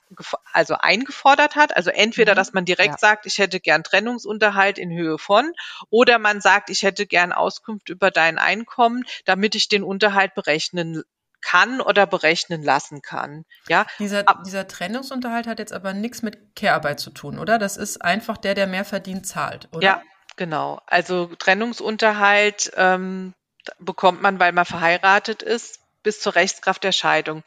also 0.52 0.74
eingefordert 0.74 1.54
hat, 1.54 1.76
also 1.76 1.90
entweder, 1.90 2.32
mhm. 2.32 2.36
dass 2.36 2.52
man 2.52 2.64
direkt 2.64 2.94
ja. 2.94 2.98
sagt, 2.98 3.26
ich 3.26 3.38
hätte 3.38 3.60
gern 3.60 3.84
Trennungsunterhalt 3.84 4.78
in 4.78 4.90
Höhe 4.90 5.18
von, 5.18 5.52
oder 5.90 6.18
man 6.18 6.40
sagt, 6.40 6.70
ich 6.70 6.82
hätte 6.82 7.06
gern 7.06 7.32
Auskunft 7.32 7.90
über 7.90 8.10
dein 8.10 8.38
Einkommen, 8.38 9.04
damit 9.26 9.54
ich 9.54 9.68
den 9.68 9.82
Unterhalt 9.82 10.34
berechnen 10.34 11.02
kann 11.40 11.80
oder 11.80 12.06
berechnen 12.06 12.62
lassen 12.62 13.02
kann. 13.02 13.44
Ja. 13.68 13.86
Dieser, 13.98 14.24
dieser 14.44 14.66
Trennungsunterhalt 14.66 15.46
hat 15.46 15.58
jetzt 15.58 15.72
aber 15.72 15.92
nichts 15.92 16.22
mit 16.22 16.56
Care-Arbeit 16.56 16.98
zu 17.00 17.10
tun, 17.10 17.38
oder? 17.38 17.58
Das 17.58 17.76
ist 17.76 18.02
einfach 18.02 18.36
der, 18.38 18.54
der 18.54 18.66
mehr 18.66 18.84
verdient, 18.84 19.26
zahlt, 19.26 19.68
oder? 19.72 19.84
Ja, 19.84 20.02
genau. 20.36 20.80
Also 20.86 21.26
Trennungsunterhalt 21.26 22.72
ähm, 22.76 23.34
bekommt 23.78 24.22
man, 24.22 24.40
weil 24.40 24.52
man 24.52 24.64
verheiratet 24.64 25.42
ist, 25.42 25.80
bis 26.02 26.20
zur 26.20 26.34
Rechtskraft 26.34 26.84
der 26.84 26.92
Scheidung. 26.92 27.42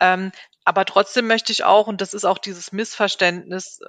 Ähm, 0.00 0.32
aber 0.64 0.86
trotzdem 0.86 1.26
möchte 1.26 1.52
ich 1.52 1.64
auch, 1.64 1.86
und 1.86 2.00
das 2.00 2.14
ist 2.14 2.24
auch 2.24 2.38
dieses 2.38 2.72
Missverständnis 2.72 3.80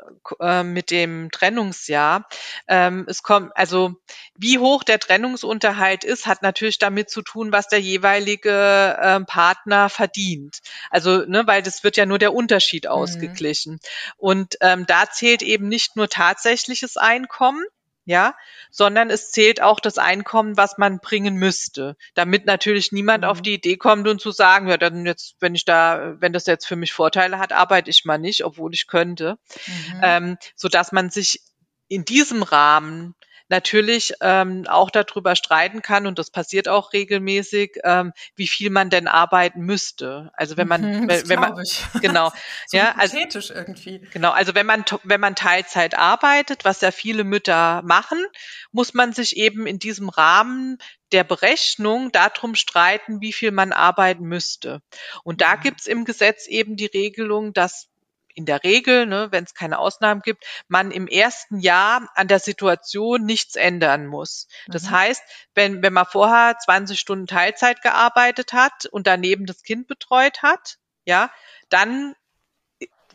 äh, 0.41 0.63
mit 0.63 0.91
dem 0.91 1.32
Trennungsjahr, 1.32 2.28
ähm, 2.68 3.05
es 3.07 3.24
kommt, 3.24 3.55
also 3.55 3.95
wie 4.36 4.59
hoch 4.59 4.84
der 4.84 4.99
Trennungsunterhalt 4.99 6.03
ist, 6.03 6.26
hat 6.28 6.41
natürlich 6.41 6.78
damit 6.78 7.09
zu 7.09 7.22
tun, 7.22 7.53
was 7.53 7.70
der 7.70 7.80
jeweilige 7.80 8.97
äh, 8.99 9.22
Partner 9.22 9.89
verdient. 9.89 10.59
Also, 10.89 11.20
ne, 11.26 11.47
weil 11.47 11.61
das 11.61 11.86
wird 11.86 11.95
ja 11.95 12.05
nur 12.05 12.20
der 12.20 12.34
Unterschied 12.34 12.86
mhm. 12.86 12.91
ausgeglichen. 12.91 13.74
Mhm. 13.74 13.80
Und 14.18 14.55
ähm, 14.59 14.86
da 14.86 15.09
zählt 15.09 15.43
eben 15.43 15.70
nicht 15.70 15.95
nur 15.95 16.09
tatsächliches 16.09 16.97
Einkommen, 16.97 17.63
ja, 18.06 18.36
sondern 18.70 19.10
es 19.10 19.32
zählt 19.32 19.62
auch 19.62 19.80
das 19.80 19.97
Einkommen, 19.97 20.58
was 20.58 20.78
man 20.78 20.99
bringen 20.99 21.36
müsste, 21.36 21.97
damit 22.14 22.45
natürlich 22.45 22.91
niemand 22.91 23.24
mhm. 23.24 23.30
auf 23.30 23.41
die 23.41 23.56
Idee 23.56 23.78
kommt 23.78 24.08
und 24.08 24.22
zu 24.22 24.32
sagen, 24.32 24.68
ja, 24.68 24.78
dann 24.78 25.06
jetzt, 25.06 25.36
wenn 25.39 25.56
ich 25.56 25.66
da, 25.66 26.16
wenn 26.20 26.32
das 26.32 26.45
jetzt 26.45 26.68
für 26.68 26.76
mich 26.76 26.93
Vorteile 26.93 27.39
hat, 27.39 27.51
arbeite 27.51 27.89
ich 27.89 28.06
mal 28.06 28.20
nicht, 28.20 28.45
obwohl 28.45 28.74
ich 28.74 28.88
könnte, 28.88 29.38
mhm. 29.66 30.01
ähm, 30.03 30.38
so 30.56 30.68
dass 30.68 30.91
man 30.91 31.10
sich 31.10 31.41
in 31.88 32.06
diesem 32.06 32.43
Rahmen 32.43 33.16
natürlich 33.48 34.14
ähm, 34.22 34.66
auch 34.68 34.89
darüber 34.89 35.36
streiten 35.36 35.82
kann, 35.82 36.08
und 36.08 36.20
das 36.20 36.32
passiert 36.32 36.68
auch 36.68 36.93
regelmäßig, 36.93 37.80
ähm, 37.84 38.14
wie 38.36 38.48
viel 38.48 38.70
man 38.70 38.89
denn 38.89 39.08
arbeiten 39.08 39.62
müsste. 39.62 40.32
Also 40.34 40.58
wenn 40.58 40.68
man, 40.68 40.82
mhm, 40.82 41.08
wenn, 41.08 41.30
wenn 41.30 41.39
man 41.39 41.60
ich. 41.62 41.84
genau, 42.02 42.32
so 42.68 42.78
ja, 42.78 42.96
also, 42.98 43.18
irgendwie. 43.18 44.00
Genau, 44.12 44.32
also 44.32 44.56
wenn 44.56 44.66
man 44.66 44.84
wenn 45.04 45.22
man 45.22 45.36
Teilzeit 45.36 45.98
arbeitet, 45.98 46.66
was 46.66 46.82
ja 46.82 46.91
viele 46.91 47.24
Mütter 47.24 47.82
machen, 47.84 48.24
muss 48.72 48.93
man 48.93 49.14
sich 49.14 49.38
eben 49.38 49.68
in 49.68 49.80
diesem 49.80 50.10
Rahmen 50.10 50.78
der 51.12 51.24
Berechnung 51.24 52.12
darum 52.12 52.56
streiten, 52.56 53.22
wie 53.22 53.34
viel 53.34 53.52
man 53.52 53.72
arbeiten 53.72 54.26
müsste. 54.26 54.82
Und 55.24 55.41
da 55.41 55.56
mhm. 55.56 55.62
gibt's 55.62 55.88
im 55.88 56.04
Gesetz 56.04 56.48
eben 56.48 56.76
die 56.76 56.88
Regelung, 56.88 57.54
dass 57.54 57.89
in 58.36 58.46
der 58.46 58.64
Regel, 58.64 59.06
ne, 59.06 59.30
wenn 59.32 59.46
es 59.46 59.54
keine 59.54 59.80
Ausnahmen 59.80 60.22
gibt, 60.22 60.46
man 60.68 60.92
im 60.92 61.08
ersten 61.08 61.60
Jahr 61.60 62.10
an 62.16 62.28
der 62.28 62.40
Situation 62.40 63.26
nichts 63.26 63.56
ändern 63.56 64.06
muss. 64.06 64.48
Das 64.68 64.84
mhm. 64.84 64.92
heißt, 64.92 65.24
wenn, 65.56 65.82
wenn 65.82 65.94
man 65.94 66.06
vorher 66.06 66.58
20 66.64 67.00
Stunden 67.00 67.28
Teilzeit 67.28 67.82
gearbeitet 67.82 68.54
hat 68.54 68.86
und 68.92 69.08
daneben 69.08 69.46
das 69.46 69.64
Kind 69.64 69.88
betreut 69.88 70.44
hat, 70.44 70.78
ja, 71.06 71.32
dann 71.70 72.14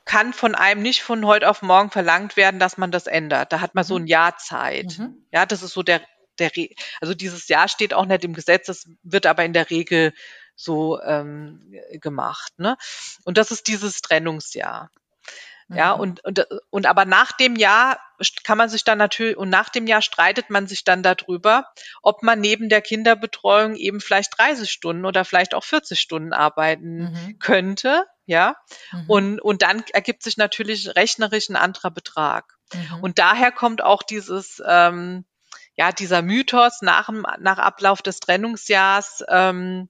kann 0.04 0.32
von 0.32 0.54
einem 0.54 0.82
nicht 0.82 1.02
von 1.02 1.24
heute 1.26 1.48
auf 1.48 1.62
morgen 1.62 1.90
verlangt 1.90 2.36
werden, 2.36 2.58
dass 2.58 2.78
man 2.78 2.90
das 2.90 3.06
ändert. 3.06 3.52
Da 3.52 3.60
hat 3.60 3.74
man 3.74 3.84
so 3.84 3.96
mhm. 3.96 4.04
ein 4.04 4.06
Jahr 4.08 4.36
Zeit. 4.38 4.98
Mhm. 4.98 5.26
Ja, 5.30 5.46
das 5.46 5.62
ist 5.62 5.72
so 5.72 5.82
der, 5.82 6.00
der, 6.38 6.50
also 7.00 7.14
dieses 7.14 7.46
Jahr 7.48 7.68
steht 7.68 7.94
auch 7.94 8.06
nicht 8.06 8.24
im 8.24 8.34
Gesetz, 8.34 8.66
das 8.66 8.88
wird 9.02 9.26
aber 9.26 9.44
in 9.44 9.52
der 9.52 9.70
Regel 9.70 10.12
so 10.56 11.00
ähm, 11.02 11.74
gemacht. 11.92 12.52
Ne? 12.58 12.76
Und 13.24 13.38
das 13.38 13.50
ist 13.50 13.68
dieses 13.68 14.00
Trennungsjahr. 14.00 14.90
Ja, 15.72 15.94
mhm. 15.94 16.00
und, 16.00 16.24
und, 16.24 16.46
und 16.70 16.86
aber 16.86 17.04
nach 17.04 17.32
dem 17.32 17.54
Jahr 17.54 17.98
kann 18.42 18.58
man 18.58 18.68
sich 18.68 18.82
dann 18.82 18.98
natürlich, 18.98 19.36
und 19.36 19.50
nach 19.50 19.68
dem 19.68 19.86
Jahr 19.86 20.02
streitet 20.02 20.50
man 20.50 20.66
sich 20.66 20.84
dann 20.84 21.02
darüber, 21.02 21.64
ob 22.02 22.22
man 22.22 22.40
neben 22.40 22.68
der 22.68 22.82
Kinderbetreuung 22.82 23.76
eben 23.76 24.00
vielleicht 24.00 24.36
30 24.36 24.70
Stunden 24.70 25.04
oder 25.04 25.24
vielleicht 25.24 25.54
auch 25.54 25.64
40 25.64 25.98
Stunden 25.98 26.32
arbeiten 26.32 27.12
mhm. 27.12 27.38
könnte. 27.38 28.04
Ja, 28.26 28.56
mhm. 28.92 29.04
und, 29.08 29.40
und 29.40 29.62
dann 29.62 29.82
ergibt 29.92 30.22
sich 30.22 30.36
natürlich 30.36 30.94
rechnerisch 30.94 31.48
ein 31.48 31.56
anderer 31.56 31.90
Betrag. 31.90 32.56
Mhm. 32.72 33.02
Und 33.02 33.18
daher 33.18 33.50
kommt 33.50 33.82
auch 33.82 34.02
dieses, 34.02 34.62
ähm, 34.66 35.24
ja, 35.76 35.92
dieser 35.92 36.22
Mythos 36.22 36.82
nach, 36.82 37.10
nach 37.38 37.58
Ablauf 37.58 38.02
des 38.02 38.20
Trennungsjahrs, 38.20 39.24
ähm, 39.28 39.88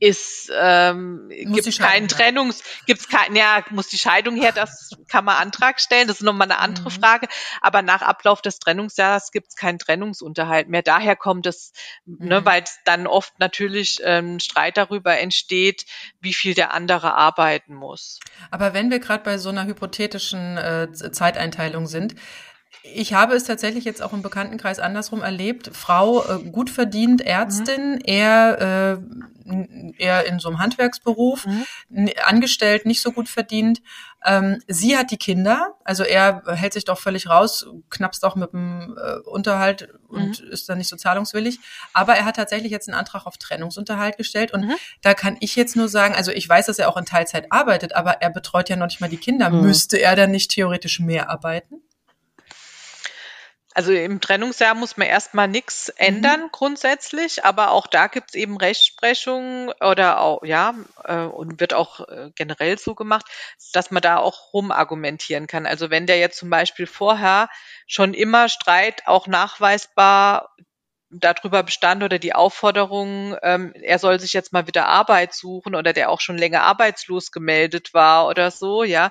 ist 0.00 0.50
ähm, 0.54 1.28
gibt 1.30 1.78
keinen 1.78 2.08
Trennungs 2.08 2.62
gibt's 2.86 3.08
kein 3.08 3.36
ja 3.36 3.64
muss 3.70 3.88
die 3.88 3.98
Scheidung 3.98 4.36
her 4.36 4.52
das 4.52 4.90
kann 5.08 5.24
man 5.24 5.36
Antrag 5.36 5.80
stellen 5.80 6.08
das 6.08 6.18
ist 6.18 6.22
nochmal 6.22 6.50
eine 6.50 6.58
andere 6.58 6.90
mhm. 6.90 7.00
Frage 7.00 7.28
aber 7.60 7.82
nach 7.82 8.02
Ablauf 8.02 8.42
des 8.42 8.58
Trennungsjahres 8.58 9.30
gibt's 9.30 9.56
keinen 9.56 9.78
Trennungsunterhalt 9.78 10.68
mehr 10.68 10.82
daher 10.82 11.16
kommt 11.16 11.46
es 11.46 11.72
ne, 12.04 12.16
mhm. 12.18 12.28
ne 12.28 12.44
weil 12.44 12.64
dann 12.84 13.06
oft 13.06 13.38
natürlich 13.38 14.00
ähm, 14.02 14.40
Streit 14.40 14.76
darüber 14.76 15.18
entsteht 15.18 15.86
wie 16.20 16.34
viel 16.34 16.54
der 16.54 16.72
andere 16.72 17.14
arbeiten 17.14 17.74
muss 17.74 18.18
aber 18.50 18.74
wenn 18.74 18.90
wir 18.90 18.98
gerade 18.98 19.22
bei 19.22 19.38
so 19.38 19.50
einer 19.50 19.66
hypothetischen 19.66 20.56
äh, 20.56 20.92
Zeiteinteilung 20.92 21.86
sind 21.86 22.14
ich 22.82 23.14
habe 23.14 23.34
es 23.34 23.44
tatsächlich 23.44 23.84
jetzt 23.84 24.02
auch 24.02 24.12
im 24.12 24.22
Bekanntenkreis 24.22 24.78
andersrum 24.78 25.22
erlebt. 25.22 25.70
Frau 25.72 26.24
äh, 26.24 26.38
gut 26.42 26.68
verdient, 26.68 27.20
Ärztin, 27.20 27.92
mhm. 27.94 28.00
er, 28.04 28.98
äh, 28.98 29.92
eher 29.98 30.26
in 30.26 30.38
so 30.40 30.48
einem 30.48 30.58
Handwerksberuf, 30.58 31.46
mhm. 31.46 32.10
angestellt, 32.24 32.86
nicht 32.86 33.00
so 33.00 33.12
gut 33.12 33.28
verdient. 33.28 33.80
Ähm, 34.24 34.60
sie 34.66 34.96
hat 34.96 35.10
die 35.10 35.16
Kinder, 35.16 35.74
also 35.84 36.04
er 36.04 36.42
hält 36.46 36.72
sich 36.72 36.84
doch 36.84 36.98
völlig 36.98 37.28
raus, 37.28 37.66
knappst 37.90 38.24
auch 38.24 38.36
mit 38.36 38.52
dem 38.52 38.96
äh, 38.96 39.18
Unterhalt 39.28 39.88
und 40.08 40.42
mhm. 40.42 40.50
ist 40.50 40.68
dann 40.68 40.78
nicht 40.78 40.88
so 40.88 40.96
zahlungswillig. 40.96 41.60
Aber 41.92 42.14
er 42.14 42.24
hat 42.24 42.36
tatsächlich 42.36 42.72
jetzt 42.72 42.88
einen 42.88 42.98
Antrag 42.98 43.26
auf 43.26 43.36
Trennungsunterhalt 43.36 44.16
gestellt 44.16 44.52
und 44.52 44.66
mhm. 44.66 44.74
da 45.02 45.14
kann 45.14 45.36
ich 45.40 45.56
jetzt 45.56 45.76
nur 45.76 45.88
sagen, 45.88 46.14
also 46.14 46.32
ich 46.32 46.48
weiß, 46.48 46.66
dass 46.66 46.78
er 46.78 46.88
auch 46.88 46.96
in 46.96 47.04
Teilzeit 47.04 47.50
arbeitet, 47.50 47.94
aber 47.94 48.22
er 48.22 48.30
betreut 48.30 48.68
ja 48.68 48.76
noch 48.76 48.86
nicht 48.86 49.00
mal 49.00 49.10
die 49.10 49.16
Kinder. 49.16 49.50
Mhm. 49.50 49.62
Müsste 49.62 49.98
er 49.98 50.16
dann 50.16 50.30
nicht 50.30 50.50
theoretisch 50.50 51.00
mehr 51.00 51.30
arbeiten? 51.30 51.82
Also 53.74 53.92
im 53.92 54.20
Trennungsjahr 54.20 54.74
muss 54.74 54.96
man 54.96 55.08
erstmal 55.08 55.48
nichts 55.48 55.88
ändern 55.88 56.42
mhm. 56.42 56.48
grundsätzlich, 56.52 57.44
aber 57.44 57.70
auch 57.70 57.86
da 57.86 58.06
gibt's 58.06 58.34
eben 58.34 58.56
Rechtsprechung 58.56 59.72
oder 59.80 60.20
auch, 60.20 60.42
ja, 60.44 60.74
äh, 61.04 61.16
und 61.24 61.60
wird 61.60 61.72
auch 61.72 62.00
äh, 62.08 62.30
generell 62.34 62.78
so 62.78 62.94
gemacht, 62.94 63.26
dass 63.72 63.90
man 63.90 64.02
da 64.02 64.18
auch 64.18 64.52
rumargumentieren 64.52 65.46
kann. 65.46 65.66
Also 65.66 65.90
wenn 65.90 66.06
der 66.06 66.18
jetzt 66.18 66.38
zum 66.38 66.50
Beispiel 66.50 66.86
vorher 66.86 67.48
schon 67.86 68.12
immer 68.14 68.48
Streit 68.48 69.06
auch 69.06 69.26
nachweisbar 69.26 70.54
darüber 71.12 71.62
bestand 71.62 72.02
oder 72.02 72.18
die 72.18 72.34
Aufforderung, 72.34 73.36
ähm, 73.42 73.72
er 73.74 73.98
soll 73.98 74.18
sich 74.18 74.32
jetzt 74.32 74.52
mal 74.52 74.66
wieder 74.66 74.86
Arbeit 74.88 75.34
suchen 75.34 75.74
oder 75.74 75.92
der 75.92 76.10
auch 76.10 76.20
schon 76.20 76.38
länger 76.38 76.62
arbeitslos 76.62 77.30
gemeldet 77.30 77.94
war 77.94 78.26
oder 78.28 78.50
so, 78.50 78.82
ja, 78.84 79.10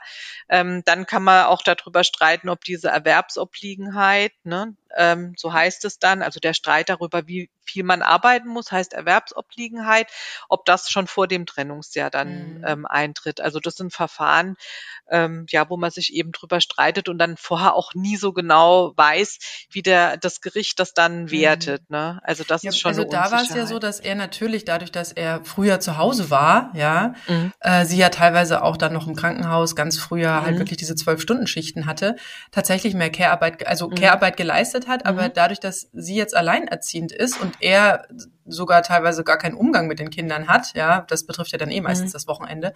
ähm, 0.49 0.82
dann 0.86 1.06
kann 1.06 1.24
man 1.24 1.45
auch 1.45 1.62
darüber 1.64 2.04
streiten, 2.04 2.49
ob 2.49 2.64
diese 2.64 2.89
Erwerbsobliegenheit, 2.89 4.34
ne, 4.43 4.76
ähm, 4.98 5.34
so 5.38 5.54
heißt 5.54 5.86
es 5.86 6.00
dann, 6.00 6.22
also 6.22 6.39
der 6.39 6.54
Streit 6.54 6.89
darüber, 6.89 7.28
wie 7.28 7.50
viel 7.64 7.84
man 7.84 8.02
arbeiten 8.02 8.50
muss, 8.50 8.72
heißt 8.72 8.94
Erwerbsobliegenheit, 8.94 10.08
ob 10.50 10.66
das 10.66 10.89
schon 10.89 11.08
vor 11.08 11.28
dem 11.28 11.46
Trennungsjahr 11.46 12.10
dann 12.10 12.58
mhm. 12.58 12.66
ähm, 12.66 12.86
eintritt. 12.86 13.42
Also 13.42 13.60
das 13.60 13.76
sind 13.76 13.94
Verfahren, 13.94 14.56
ähm, 15.10 15.46
ja, 15.50 15.70
wo 15.70 15.78
man 15.78 15.92
sich 15.92 16.14
eben 16.14 16.32
drüber 16.32 16.62
streitet 16.62 17.10
und 17.10 17.18
dann 17.18 17.38
vorher 17.38 17.76
auch 17.76 17.94
nie 17.94 18.18
so 18.18 18.34
genau 18.34 18.94
weiß, 18.96 19.39
wie 19.70 19.82
der 19.82 20.18
das 20.18 20.42
Gericht 20.42 20.80
das 20.80 20.94
dann 20.94 21.24
mhm. 21.24 21.32
wertet. 21.32 21.89
Ne? 21.89 22.20
Also 22.24 22.44
das 22.44 22.64
ja, 22.64 22.70
ist 22.70 22.80
schon 22.80 22.89
Also 22.89 23.04
da 23.04 23.32
war 23.32 23.42
es 23.42 23.54
ja 23.54 23.66
so, 23.66 23.80
dass 23.80 24.00
er 24.00 24.16
natürlich 24.16 24.66
dadurch, 24.66 24.92
dass 24.92 25.12
er 25.12 25.44
früher 25.44 25.80
zu 25.80 25.98
Hause 25.98 26.30
war, 26.30 26.72
ja, 26.74 27.14
mhm. 27.28 27.54
äh, 27.60 27.86
sie 27.86 27.98
ja 27.98 28.10
teilweise 28.10 28.64
auch 28.64 28.78
dann 28.78 28.94
noch 28.94 29.08
im 29.08 29.16
Krankenhaus 29.16 29.76
ganz 29.76 29.98
früher 29.98 30.42
halt 30.42 30.56
mhm. 30.56 30.60
wirklich 30.60 30.78
diese 30.78 30.96
zwölf 30.96 31.22
Stunden 31.22 31.48
Schichten 31.48 31.86
hatte, 31.86 32.16
tatsächlich 32.52 32.94
mehr 32.94 33.12
Care-Arbeit, 33.12 33.68
also 33.68 33.89
mhm. 33.89 33.96
Care-Arbeit 33.96 34.38
geleistet 34.38 34.81
hat, 34.88 35.06
aber 35.06 35.30
dadurch, 35.30 35.60
dass 35.60 35.90
sie 35.94 36.16
jetzt 36.16 36.36
alleinerziehend 36.36 37.12
ist 37.12 37.40
und 37.40 37.56
er 37.60 38.08
sogar 38.46 38.84
teilweise 38.84 39.24
gar 39.24 39.38
keinen 39.38 39.56
Umgang 39.56 39.88
mit 39.88 40.00
den 40.00 40.10
Kindern 40.10 40.48
hat, 40.48 40.74
ja, 40.74 41.02
das 41.02 41.26
betrifft 41.26 41.52
ja 41.52 41.58
dann 41.58 41.72
eh 41.72 41.82
meistens 41.82 42.10
mhm. 42.10 42.14
das 42.14 42.28
Wochenende, 42.28 42.74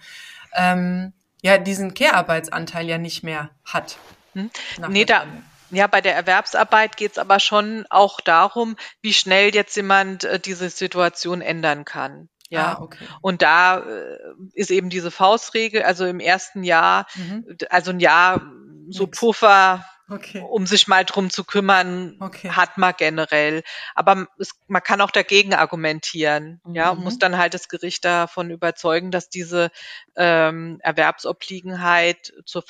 ähm, 0.54 1.12
ja 1.42 1.58
diesen 1.58 1.94
Care-Arbeitsanteil 1.94 2.88
ja 2.88 2.98
nicht 2.98 3.22
mehr 3.22 3.50
hat. 3.64 3.98
Hm? 4.34 4.50
Nee, 4.88 5.04
da, 5.04 5.24
ja, 5.70 5.86
bei 5.86 6.00
der 6.00 6.14
Erwerbsarbeit 6.14 6.96
geht 6.96 7.12
es 7.12 7.18
aber 7.18 7.40
schon 7.40 7.86
auch 7.90 8.20
darum, 8.20 8.76
wie 9.00 9.12
schnell 9.12 9.54
jetzt 9.54 9.76
jemand 9.76 10.24
äh, 10.24 10.38
diese 10.38 10.70
Situation 10.70 11.40
ändern 11.40 11.84
kann. 11.84 12.28
Ja, 12.48 12.76
ah, 12.78 12.82
okay. 12.82 13.04
und 13.22 13.42
da 13.42 13.80
äh, 13.80 14.18
ist 14.54 14.70
eben 14.70 14.88
diese 14.88 15.10
Faustregel, 15.10 15.82
also 15.82 16.06
im 16.06 16.20
ersten 16.20 16.62
Jahr, 16.62 17.06
mhm. 17.16 17.44
also 17.70 17.90
ein 17.90 17.98
Jahr 17.98 18.40
so 18.88 19.04
Nix. 19.04 19.18
Puffer 19.18 19.84
Okay. 20.08 20.40
Um 20.40 20.66
sich 20.66 20.86
mal 20.86 21.04
drum 21.04 21.30
zu 21.30 21.42
kümmern, 21.42 22.16
okay. 22.20 22.50
hat 22.50 22.78
man 22.78 22.94
generell. 22.96 23.64
Aber 23.94 24.28
es, 24.38 24.50
man 24.68 24.82
kann 24.82 25.00
auch 25.00 25.10
dagegen 25.10 25.52
argumentieren, 25.52 26.60
mhm. 26.64 26.74
ja, 26.76 26.90
und 26.90 27.02
muss 27.02 27.18
dann 27.18 27.36
halt 27.36 27.54
das 27.54 27.68
Gericht 27.68 28.04
davon 28.04 28.50
überzeugen, 28.50 29.10
dass 29.10 29.28
diese 29.28 29.70
ähm, 30.14 30.78
Erwerbsobliegenheit 30.80 32.32
zur 32.44 32.62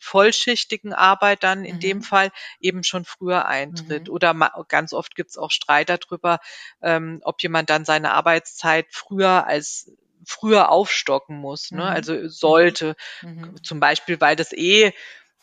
vollschichtigen 0.00 0.92
Arbeit 0.92 1.44
dann 1.44 1.64
in 1.64 1.76
mhm. 1.76 1.80
dem 1.80 2.02
Fall 2.02 2.32
eben 2.60 2.82
schon 2.82 3.04
früher 3.04 3.46
eintritt. 3.46 4.08
Mhm. 4.08 4.14
Oder 4.14 4.34
ganz 4.66 4.92
oft 4.92 5.14
gibt 5.14 5.30
es 5.30 5.38
auch 5.38 5.52
Streit 5.52 5.90
darüber, 5.90 6.40
ähm, 6.82 7.20
ob 7.22 7.40
jemand 7.40 7.70
dann 7.70 7.84
seine 7.84 8.12
Arbeitszeit 8.12 8.86
früher 8.90 9.46
als 9.46 9.92
früher 10.24 10.70
aufstocken 10.70 11.36
muss, 11.36 11.70
ne? 11.70 11.82
Mhm. 11.82 11.88
also 11.88 12.28
sollte, 12.28 12.94
mhm. 13.22 13.54
zum 13.62 13.80
Beispiel, 13.80 14.20
weil 14.20 14.36
das 14.36 14.52
eh 14.52 14.92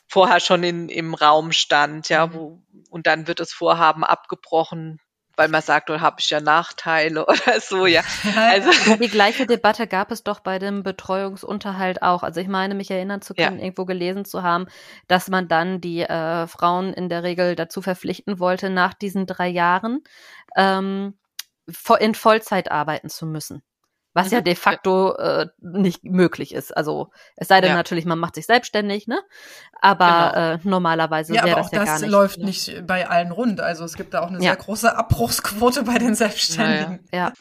vorher 0.08 0.39
schon 0.39 0.64
in, 0.64 0.89
im 0.89 1.14
Raum 1.14 1.51
stand, 1.51 2.10
ja, 2.10 2.28
mhm. 2.28 2.34
wo, 2.34 2.62
und 2.89 3.08
dann 3.08 3.28
wird 3.28 3.39
das 3.39 3.51
Vorhaben 3.51 4.03
abgebrochen, 4.03 4.99
weil 5.36 5.49
man 5.49 5.62
sagt, 5.62 5.89
oder 5.89 6.01
habe 6.01 6.18
ich 6.20 6.30
ja 6.30 6.41
Nachteile 6.41 7.26
oder 7.28 7.60
so, 7.62 7.86
ja. 7.86 8.01
Also 8.36 8.72
die 8.95 9.10
gleiche 9.10 9.45
Debatte 9.45 9.88
gab 9.88 10.12
es 10.12 10.24
doch 10.24 10.39
bei 10.39 10.60
dem 10.60 10.84
Betreuungsunterhalt 10.84 12.01
auch. 12.01 12.24
Also 12.24 12.41
ich 12.41 12.47
meine, 12.47 12.74
mich 12.74 12.89
erinnern 12.89 13.22
zu 13.22 13.36
können, 13.36 13.60
ja. 13.60 13.64
irgendwo 13.64 13.86
gelesen 13.86 14.26
zu 14.26 14.43
haben, 14.43 14.68
dass 15.08 15.28
man 15.28 15.47
dann 15.47 15.80
die 15.80 16.01
äh, 16.01 16.47
Frauen 16.47 16.93
in 16.93 17.10
der 17.10 17.24
Regel 17.24 17.55
dazu 17.55 17.82
verpflichten 17.82 18.39
wollte, 18.39 18.70
nach 18.70 18.93
diesen 18.93 19.28
drei 19.28 19.47
Jahren 19.47 20.03
ähm, 20.55 21.18
in 21.99 22.16
Vollzeit 22.16 22.72
arbeiten 22.72 23.10
zu 23.10 23.26
müssen 23.26 23.62
was 24.18 24.32
ja 24.32 24.39
mhm. 24.39 24.45
de 24.45 24.55
facto 24.55 25.15
äh, 25.15 25.45
nicht 25.59 26.03
möglich 26.03 26.51
ist. 26.51 26.76
Also 26.76 27.11
es 27.36 27.47
sei 27.47 27.61
denn 27.61 27.70
ja. 27.70 27.76
natürlich, 27.76 28.03
man 28.05 28.18
macht 28.18 28.34
sich 28.34 28.47
selbstständig, 28.47 29.05
ne? 29.07 29.22
Aber 29.80 30.32
genau. 30.34 30.53
äh, 30.53 30.59
normalerweise 30.63 31.36
ja, 31.36 31.43
wäre 31.43 31.57
das 31.57 31.72
ja 31.72 31.80
das 31.80 31.88
gar 31.88 31.99
nicht. 31.99 32.09
läuft 32.09 32.39
ne? 32.39 32.45
nicht 32.45 32.88
bei 32.88 33.07
allen 33.07 33.32
rund. 33.32 33.61
Also 33.61 33.86
es 33.86 33.93
gibt 33.93 34.15
da 34.15 34.22
auch 34.22 34.30
eine 34.30 34.38
ja. 34.38 34.53
sehr 34.53 34.55
große 34.55 34.97
Abbruchsquote 34.97 35.84
bei 35.84 35.99
den 35.99 36.15
Selbstständigen. 36.15 37.07
Ja. 37.13 37.32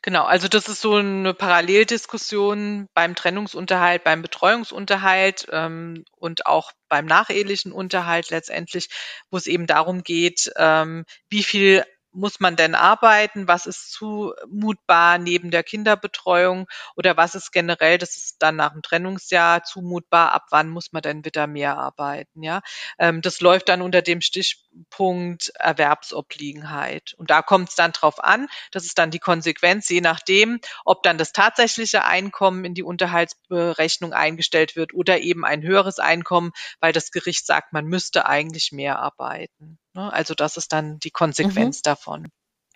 Genau, 0.00 0.24
also 0.24 0.46
das 0.46 0.68
ist 0.68 0.80
so 0.80 0.94
eine 0.94 1.34
Paralleldiskussion 1.34 2.86
beim 2.94 3.16
Trennungsunterhalt, 3.16 4.04
beim 4.04 4.22
Betreuungsunterhalt 4.22 5.46
ähm, 5.50 6.04
und 6.16 6.46
auch 6.46 6.70
beim 6.88 7.06
nachehelichen 7.06 7.72
Unterhalt 7.72 8.30
letztendlich, 8.30 8.88
wo 9.30 9.38
es 9.38 9.48
eben 9.48 9.66
darum 9.66 10.04
geht, 10.04 10.52
ähm, 10.56 11.04
wie 11.30 11.42
viel 11.42 11.84
muss 12.12 12.40
man 12.40 12.56
denn 12.56 12.74
arbeiten? 12.74 13.48
Was 13.48 13.66
ist 13.66 13.92
zumutbar 13.92 15.18
neben 15.18 15.50
der 15.50 15.62
Kinderbetreuung? 15.62 16.66
Oder 16.96 17.16
was 17.16 17.34
ist 17.34 17.52
generell, 17.52 17.98
das 17.98 18.16
ist 18.16 18.36
dann 18.40 18.56
nach 18.56 18.72
dem 18.72 18.82
Trennungsjahr 18.82 19.64
zumutbar? 19.64 20.32
Ab 20.32 20.46
wann 20.50 20.68
muss 20.68 20.92
man 20.92 21.02
denn 21.02 21.24
wieder 21.24 21.46
mehr 21.46 21.78
arbeiten? 21.78 22.42
Ja, 22.42 22.60
ähm, 22.98 23.22
das 23.22 23.40
läuft 23.40 23.68
dann 23.68 23.82
unter 23.82 24.02
dem 24.02 24.20
Stichpunkt 24.20 25.52
Erwerbsobliegenheit. 25.58 27.14
Und 27.16 27.30
da 27.30 27.42
kommt 27.42 27.70
es 27.70 27.74
dann 27.74 27.92
drauf 27.92 28.22
an. 28.22 28.48
Das 28.70 28.84
ist 28.84 28.98
dann 28.98 29.10
die 29.10 29.18
Konsequenz, 29.18 29.88
je 29.88 30.00
nachdem, 30.00 30.60
ob 30.84 31.02
dann 31.02 31.18
das 31.18 31.32
tatsächliche 31.32 32.04
Einkommen 32.04 32.64
in 32.64 32.74
die 32.74 32.82
Unterhaltsberechnung 32.82 34.12
eingestellt 34.12 34.76
wird 34.76 34.94
oder 34.94 35.20
eben 35.20 35.44
ein 35.44 35.62
höheres 35.62 35.98
Einkommen, 35.98 36.52
weil 36.80 36.92
das 36.92 37.10
Gericht 37.10 37.46
sagt, 37.46 37.72
man 37.72 37.86
müsste 37.86 38.26
eigentlich 38.26 38.72
mehr 38.72 38.98
arbeiten. 38.98 39.78
Ne? 39.94 40.12
Also 40.12 40.34
das 40.34 40.56
ist 40.56 40.72
dann 40.72 40.98
die 40.98 41.10
Konsequenz 41.10 41.78
mhm. 41.78 41.82
davon. 41.84 42.28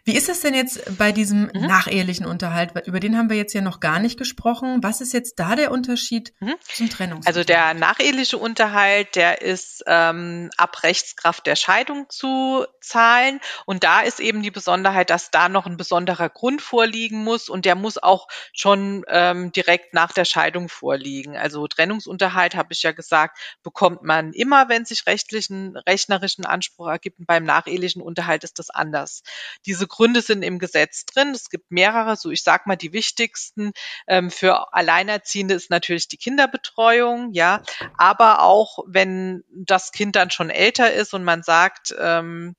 Wie 0.06 0.16
ist 0.16 0.28
es 0.28 0.38
denn 0.38 0.54
jetzt 0.54 0.96
bei 0.98 1.10
diesem 1.10 1.50
mhm. 1.52 1.66
nachehelichen 1.66 2.26
Unterhalt? 2.26 2.70
Über 2.86 3.00
den 3.00 3.18
haben 3.18 3.28
wir 3.28 3.36
jetzt 3.36 3.54
ja 3.54 3.60
noch 3.60 3.80
gar 3.80 3.98
nicht 3.98 4.16
gesprochen. 4.16 4.80
Was 4.80 5.00
ist 5.00 5.12
jetzt 5.12 5.40
da 5.40 5.56
der 5.56 5.72
Unterschied 5.72 6.32
mhm. 6.38 6.54
zum 6.62 6.88
Trennungsunterhalt? 6.88 7.26
Also 7.26 7.42
der 7.42 7.74
nacheheliche 7.74 8.38
Unterhalt, 8.38 9.16
der 9.16 9.42
ist 9.42 9.82
ähm, 9.88 10.50
ab 10.56 10.84
Rechtskraft 10.84 11.44
der 11.44 11.56
Scheidung 11.56 12.06
zu 12.08 12.66
zahlen. 12.80 13.40
Und 13.64 13.82
da 13.82 14.00
ist 14.00 14.20
eben 14.20 14.44
die 14.44 14.52
Besonderheit, 14.52 15.10
dass 15.10 15.32
da 15.32 15.48
noch 15.48 15.66
ein 15.66 15.76
besonderer 15.76 16.28
Grund 16.28 16.62
vorliegen 16.62 17.24
muss 17.24 17.48
und 17.48 17.64
der 17.64 17.74
muss 17.74 17.98
auch 17.98 18.28
schon 18.52 19.04
ähm, 19.08 19.50
direkt 19.50 19.92
nach 19.92 20.12
der 20.12 20.24
Scheidung 20.24 20.68
vorliegen. 20.68 21.36
Also 21.36 21.66
Trennungsunterhalt, 21.66 22.54
habe 22.54 22.72
ich 22.72 22.84
ja 22.84 22.92
gesagt, 22.92 23.38
bekommt 23.64 24.04
man 24.04 24.32
immer, 24.34 24.68
wenn 24.68 24.84
sich 24.84 25.04
rechtlichen, 25.06 25.76
rechnerischen 25.76 26.46
Anspruch 26.46 26.86
ergibt. 26.86 27.18
Und 27.18 27.26
beim 27.26 27.42
nachehelichen 27.42 28.02
Unterhalt 28.02 28.44
ist 28.44 28.60
das 28.60 28.70
anders. 28.70 29.24
Diese 29.66 29.88
Gründe 29.96 30.20
sind 30.20 30.42
im 30.42 30.58
Gesetz 30.58 31.06
drin. 31.06 31.30
Es 31.30 31.48
gibt 31.48 31.70
mehrere, 31.70 32.16
so 32.16 32.30
ich 32.30 32.42
sag 32.42 32.66
mal 32.66 32.76
die 32.76 32.92
wichtigsten. 32.92 33.72
Ähm, 34.06 34.30
für 34.30 34.74
Alleinerziehende 34.74 35.54
ist 35.54 35.70
natürlich 35.70 36.08
die 36.08 36.18
Kinderbetreuung, 36.18 37.32
ja, 37.32 37.62
aber 37.96 38.42
auch 38.42 38.80
wenn 38.86 39.42
das 39.50 39.92
Kind 39.92 40.16
dann 40.16 40.30
schon 40.30 40.50
älter 40.50 40.92
ist 40.92 41.14
und 41.14 41.24
man 41.24 41.42
sagt, 41.42 41.94
ähm, 41.98 42.54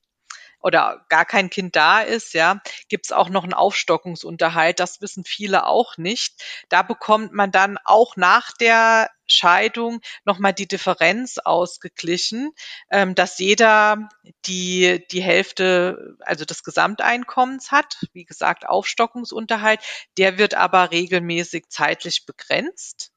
oder 0.60 1.04
gar 1.08 1.24
kein 1.24 1.50
Kind 1.50 1.76
da 1.76 2.00
ist, 2.00 2.34
ja, 2.34 2.60
gibt's 2.88 3.12
auch 3.12 3.28
noch 3.28 3.44
einen 3.44 3.54
Aufstockungsunterhalt. 3.54 4.80
Das 4.80 5.00
wissen 5.00 5.24
viele 5.24 5.66
auch 5.66 5.96
nicht. 5.96 6.42
Da 6.68 6.82
bekommt 6.82 7.32
man 7.32 7.50
dann 7.50 7.78
auch 7.84 8.16
nach 8.16 8.52
der 8.52 9.10
Scheidung 9.26 10.00
nochmal 10.24 10.54
die 10.54 10.66
Differenz 10.66 11.38
ausgeglichen, 11.38 12.50
ähm, 12.90 13.14
dass 13.14 13.38
jeder 13.38 14.08
die, 14.46 15.04
die 15.10 15.22
Hälfte, 15.22 16.16
also 16.20 16.44
des 16.44 16.64
Gesamteinkommens 16.64 17.70
hat. 17.70 17.98
Wie 18.12 18.24
gesagt, 18.24 18.66
Aufstockungsunterhalt. 18.66 19.80
Der 20.16 20.38
wird 20.38 20.54
aber 20.54 20.90
regelmäßig 20.90 21.66
zeitlich 21.68 22.26
begrenzt. 22.26 23.12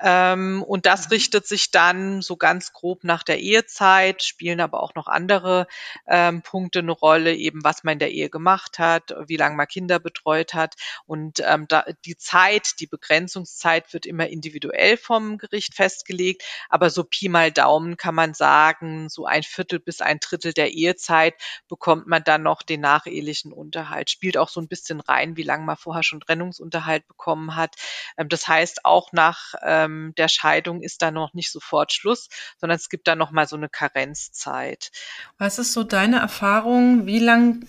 Ähm, 0.00 0.62
und 0.62 0.84
das 0.84 1.06
mhm. 1.06 1.12
richtet 1.12 1.46
sich 1.46 1.70
dann 1.70 2.20
so 2.20 2.36
ganz 2.36 2.72
grob 2.72 3.04
nach 3.04 3.22
der 3.22 3.40
Ehezeit, 3.40 4.22
spielen 4.22 4.60
aber 4.60 4.82
auch 4.82 4.94
noch 4.94 5.06
andere 5.06 5.66
ähm, 6.06 6.42
Punkte 6.42 6.80
eine 6.80 6.92
Rolle, 6.92 7.34
eben 7.34 7.64
was 7.64 7.82
man 7.82 7.94
in 7.94 7.98
der 8.00 8.12
Ehe 8.12 8.28
gemacht 8.28 8.78
hat, 8.78 9.14
wie 9.26 9.36
lange 9.36 9.56
man 9.56 9.66
Kinder 9.66 9.98
betreut 9.98 10.52
hat. 10.54 10.74
Und 11.06 11.40
ähm, 11.44 11.66
da, 11.68 11.84
die 12.04 12.16
Zeit, 12.16 12.80
die 12.80 12.86
Begrenzungszeit 12.86 13.92
wird 13.94 14.04
immer 14.04 14.28
individuell 14.28 14.96
vom 14.96 15.38
Gericht 15.38 15.74
festgelegt. 15.74 16.42
Aber 16.68 16.90
so 16.90 17.04
Pi 17.04 17.28
mal 17.28 17.50
Daumen 17.50 17.96
kann 17.96 18.14
man 18.14 18.34
sagen, 18.34 19.08
so 19.08 19.24
ein 19.24 19.42
Viertel 19.42 19.78
bis 19.78 20.00
ein 20.00 20.20
Drittel 20.20 20.52
der 20.52 20.72
Ehezeit 20.72 21.34
bekommt 21.68 22.06
man 22.06 22.22
dann 22.22 22.42
noch 22.42 22.62
den 22.62 22.80
nachehelichen 22.80 23.52
Unterhalt. 23.52 24.10
Spielt 24.10 24.36
auch 24.36 24.48
so 24.48 24.60
ein 24.60 24.68
bisschen 24.68 25.00
rein, 25.00 25.36
wie 25.36 25.42
lange 25.42 25.64
man 25.64 25.76
vorher 25.76 26.02
schon 26.02 26.20
Trennungsunterhalt 26.20 27.06
bekommen 27.08 27.56
hat. 27.56 27.76
Ähm, 28.18 28.28
das 28.28 28.46
heißt, 28.46 28.84
auch 28.84 29.12
nach 29.12 29.54
äh, 29.62 29.85
ähm, 29.86 30.12
der 30.16 30.28
Scheidung 30.28 30.82
ist 30.82 31.02
da 31.02 31.10
noch 31.10 31.32
nicht 31.34 31.50
sofort 31.50 31.92
Schluss, 31.92 32.28
sondern 32.58 32.76
es 32.76 32.88
gibt 32.88 33.08
da 33.08 33.16
noch 33.16 33.30
mal 33.30 33.46
so 33.46 33.56
eine 33.56 33.68
Karenzzeit. 33.68 34.90
Was 35.38 35.58
ist 35.58 35.72
so 35.72 35.84
deine 35.84 36.18
Erfahrung? 36.18 37.06
Wie 37.06 37.18
lang 37.18 37.66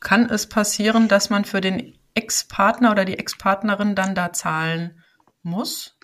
kann 0.00 0.30
es 0.30 0.48
passieren, 0.48 1.08
dass 1.08 1.30
man 1.30 1.44
für 1.44 1.60
den 1.60 1.98
Ex-Partner 2.14 2.90
oder 2.90 3.04
die 3.04 3.18
Ex-Partnerin 3.18 3.94
dann 3.94 4.14
da 4.14 4.32
zahlen 4.32 5.02
muss? 5.42 5.98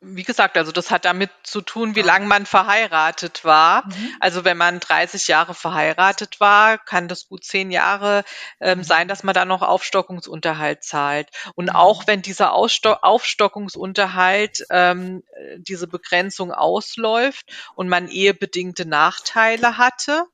Wie 0.00 0.22
gesagt, 0.22 0.56
also 0.56 0.70
das 0.70 0.92
hat 0.92 1.04
damit 1.04 1.30
zu 1.42 1.60
tun, 1.60 1.96
wie 1.96 2.02
lange 2.02 2.26
man 2.26 2.46
verheiratet 2.46 3.44
war. 3.44 3.86
Mhm. 3.86 4.16
Also 4.20 4.44
wenn 4.44 4.56
man 4.56 4.78
30 4.78 5.26
Jahre 5.26 5.54
verheiratet 5.54 6.38
war, 6.38 6.78
kann 6.78 7.08
das 7.08 7.26
gut 7.26 7.44
zehn 7.44 7.72
Jahre 7.72 8.24
ähm, 8.60 8.78
mhm. 8.78 8.84
sein, 8.84 9.08
dass 9.08 9.24
man 9.24 9.34
da 9.34 9.44
noch 9.44 9.62
Aufstockungsunterhalt 9.62 10.84
zahlt. 10.84 11.30
Und 11.56 11.66
mhm. 11.70 11.76
auch 11.76 12.06
wenn 12.06 12.22
dieser 12.22 12.52
Aussto 12.52 12.92
Aufstockungsunterhalt 12.92 14.64
ähm, 14.70 15.22
diese 15.58 15.88
Begrenzung 15.88 16.52
ausläuft 16.52 17.46
und 17.74 17.88
man 17.88 18.08
ehebedingte 18.08 18.86
Nachteile 18.86 19.76
hatte, 19.76 20.24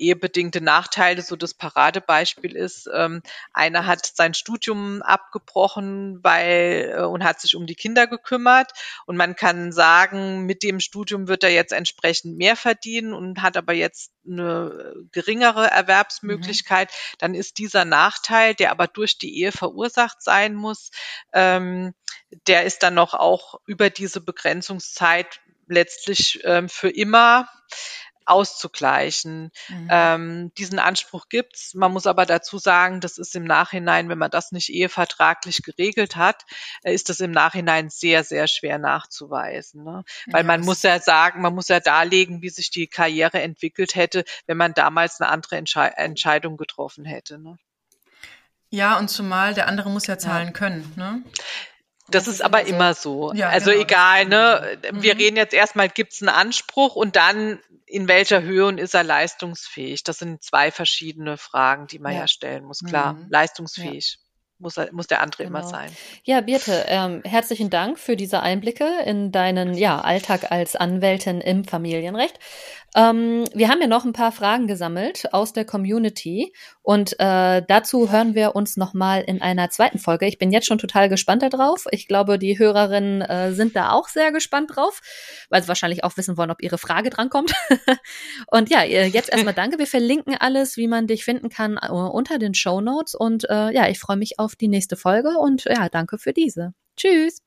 ehebedingte 0.00 0.60
Nachteile 0.60 1.22
so 1.22 1.36
das 1.36 1.54
Paradebeispiel 1.54 2.56
ist. 2.56 2.88
Ähm, 2.92 3.22
einer 3.52 3.86
hat 3.86 4.06
sein 4.06 4.34
Studium 4.34 5.02
abgebrochen, 5.02 6.18
weil 6.22 6.94
äh, 6.96 7.02
und 7.02 7.24
hat 7.24 7.40
sich 7.40 7.54
um 7.54 7.66
die 7.66 7.74
Kinder 7.74 8.06
gekümmert 8.06 8.72
und 9.06 9.16
man 9.16 9.36
kann 9.36 9.72
sagen, 9.72 10.46
mit 10.46 10.62
dem 10.62 10.80
Studium 10.80 11.28
wird 11.28 11.44
er 11.44 11.50
jetzt 11.50 11.72
entsprechend 11.72 12.36
mehr 12.36 12.56
verdienen 12.56 13.12
und 13.12 13.42
hat 13.42 13.56
aber 13.56 13.72
jetzt 13.72 14.12
eine 14.26 14.94
geringere 15.12 15.70
Erwerbsmöglichkeit, 15.70 16.90
mhm. 16.90 17.16
dann 17.18 17.34
ist 17.34 17.58
dieser 17.58 17.84
Nachteil, 17.84 18.54
der 18.54 18.70
aber 18.70 18.86
durch 18.86 19.18
die 19.18 19.38
Ehe 19.38 19.52
verursacht 19.52 20.22
sein 20.22 20.54
muss, 20.54 20.90
ähm, 21.32 21.94
der 22.46 22.64
ist 22.64 22.82
dann 22.82 22.94
noch 22.94 23.14
auch 23.14 23.60
über 23.66 23.90
diese 23.90 24.20
Begrenzungszeit 24.20 25.40
letztlich 25.66 26.40
ähm, 26.44 26.68
für 26.68 26.90
immer 26.90 27.48
auszugleichen. 28.26 29.50
Mhm. 29.68 29.88
Ähm, 29.90 30.54
diesen 30.58 30.78
Anspruch 30.78 31.28
gibt's. 31.28 31.74
Man 31.74 31.92
muss 31.92 32.06
aber 32.06 32.26
dazu 32.26 32.58
sagen, 32.58 33.00
das 33.00 33.18
ist 33.18 33.34
im 33.34 33.44
Nachhinein, 33.44 34.08
wenn 34.08 34.18
man 34.18 34.30
das 34.30 34.52
nicht 34.52 34.70
ehevertraglich 34.70 35.62
geregelt 35.62 36.16
hat, 36.16 36.44
äh, 36.82 36.94
ist 36.94 37.08
das 37.08 37.20
im 37.20 37.30
Nachhinein 37.30 37.90
sehr, 37.90 38.24
sehr 38.24 38.46
schwer 38.46 38.78
nachzuweisen. 38.78 39.84
Ne? 39.84 40.04
Weil 40.26 40.42
ja, 40.42 40.46
man 40.46 40.60
muss 40.60 40.82
ja 40.82 41.00
sagen, 41.00 41.42
man 41.42 41.54
muss 41.54 41.68
ja 41.68 41.80
darlegen, 41.80 42.42
wie 42.42 42.50
sich 42.50 42.70
die 42.70 42.86
Karriere 42.86 43.40
entwickelt 43.40 43.94
hätte, 43.94 44.24
wenn 44.46 44.56
man 44.56 44.74
damals 44.74 45.20
eine 45.20 45.30
andere 45.30 45.56
Entsche 45.56 45.80
Entscheidung 45.80 46.56
getroffen 46.56 47.04
hätte. 47.04 47.38
Ne? 47.38 47.56
Ja, 48.70 48.98
und 48.98 49.08
zumal 49.08 49.54
der 49.54 49.66
andere 49.66 49.90
muss 49.90 50.06
ja 50.06 50.16
zahlen 50.18 50.48
ja. 50.48 50.52
können. 50.52 50.92
Ne? 50.96 51.22
Das, 52.10 52.24
das 52.24 52.34
ist 52.34 52.40
aber 52.42 52.60
so. 52.60 52.66
immer 52.66 52.94
so. 52.94 53.32
Ja, 53.34 53.48
also 53.48 53.70
genau, 53.70 53.82
egal, 53.82 54.26
ne? 54.26 54.78
Wir 54.92 55.14
mhm. 55.14 55.20
reden 55.20 55.36
jetzt 55.36 55.54
erstmal, 55.54 55.88
gibt 55.88 56.12
es 56.12 56.22
einen 56.22 56.28
Anspruch 56.28 56.96
und 56.96 57.16
dann 57.16 57.60
in 57.86 58.08
welcher 58.08 58.42
Höhe 58.42 58.66
und 58.66 58.78
ist 58.78 58.94
er 58.94 59.04
leistungsfähig? 59.04 60.04
Das 60.04 60.18
sind 60.18 60.42
zwei 60.42 60.70
verschiedene 60.70 61.36
Fragen, 61.36 61.86
die 61.86 61.98
man 61.98 62.12
ja, 62.12 62.20
ja 62.20 62.28
stellen 62.28 62.64
muss. 62.64 62.80
Klar, 62.80 63.14
mhm. 63.14 63.26
leistungsfähig. 63.28 64.18
Ja. 64.18 64.26
Muss, 64.62 64.76
muss 64.92 65.06
der 65.06 65.22
andere 65.22 65.44
genau. 65.44 65.58
immer 65.58 65.66
sein. 65.66 65.90
Ja, 66.22 66.42
Birte, 66.42 66.84
ähm, 66.86 67.22
herzlichen 67.24 67.70
Dank 67.70 67.98
für 67.98 68.14
diese 68.14 68.40
Einblicke 68.42 68.86
in 69.06 69.32
deinen 69.32 69.72
ja, 69.72 70.02
Alltag 70.02 70.52
als 70.52 70.76
Anwältin 70.76 71.40
im 71.40 71.64
Familienrecht. 71.64 72.38
Ähm, 72.94 73.44
wir 73.54 73.68
haben 73.68 73.80
ja 73.80 73.86
noch 73.86 74.04
ein 74.04 74.12
paar 74.12 74.32
Fragen 74.32 74.66
gesammelt 74.66 75.32
aus 75.32 75.52
der 75.52 75.64
Community 75.64 76.52
und 76.82 77.12
äh, 77.20 77.62
dazu 77.66 78.10
hören 78.10 78.34
wir 78.34 78.56
uns 78.56 78.76
nochmal 78.76 79.22
in 79.22 79.40
einer 79.42 79.70
zweiten 79.70 79.98
Folge. 79.98 80.26
Ich 80.26 80.38
bin 80.38 80.50
jetzt 80.50 80.66
schon 80.66 80.78
total 80.78 81.08
gespannt 81.08 81.42
darauf. 81.42 81.86
Ich 81.92 82.08
glaube, 82.08 82.38
die 82.38 82.58
Hörerinnen 82.58 83.22
äh, 83.22 83.52
sind 83.52 83.76
da 83.76 83.92
auch 83.92 84.08
sehr 84.08 84.32
gespannt 84.32 84.74
drauf, 84.74 85.00
weil 85.50 85.62
sie 85.62 85.68
wahrscheinlich 85.68 86.02
auch 86.02 86.16
wissen 86.16 86.36
wollen, 86.36 86.50
ob 86.50 86.62
ihre 86.62 86.78
Frage 86.78 87.10
drankommt. 87.10 87.52
und 88.48 88.70
ja, 88.70 88.82
jetzt 88.82 89.28
erstmal 89.32 89.54
danke. 89.54 89.78
Wir 89.78 89.86
verlinken 89.86 90.36
alles, 90.38 90.76
wie 90.76 90.88
man 90.88 91.06
dich 91.06 91.24
finden 91.24 91.48
kann, 91.48 91.78
uh, 91.88 92.08
unter 92.08 92.38
den 92.38 92.54
Show 92.54 92.80
Notes. 92.80 93.14
Und 93.14 93.48
äh, 93.48 93.72
ja, 93.72 93.88
ich 93.88 94.00
freue 94.00 94.16
mich 94.16 94.38
auf 94.38 94.56
die 94.56 94.68
nächste 94.68 94.96
Folge 94.96 95.38
und 95.38 95.64
ja, 95.64 95.88
danke 95.88 96.18
für 96.18 96.32
diese. 96.32 96.74
Tschüss. 96.96 97.42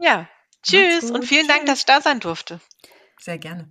Ja, 0.00 0.28
tschüss 0.62 1.10
und 1.10 1.24
vielen 1.24 1.46
tschüss. 1.46 1.48
Dank, 1.48 1.66
dass 1.66 1.78
ich 1.78 1.86
da 1.86 2.00
sein 2.00 2.20
durfte. 2.20 2.60
Sehr 3.18 3.38
gerne. 3.38 3.70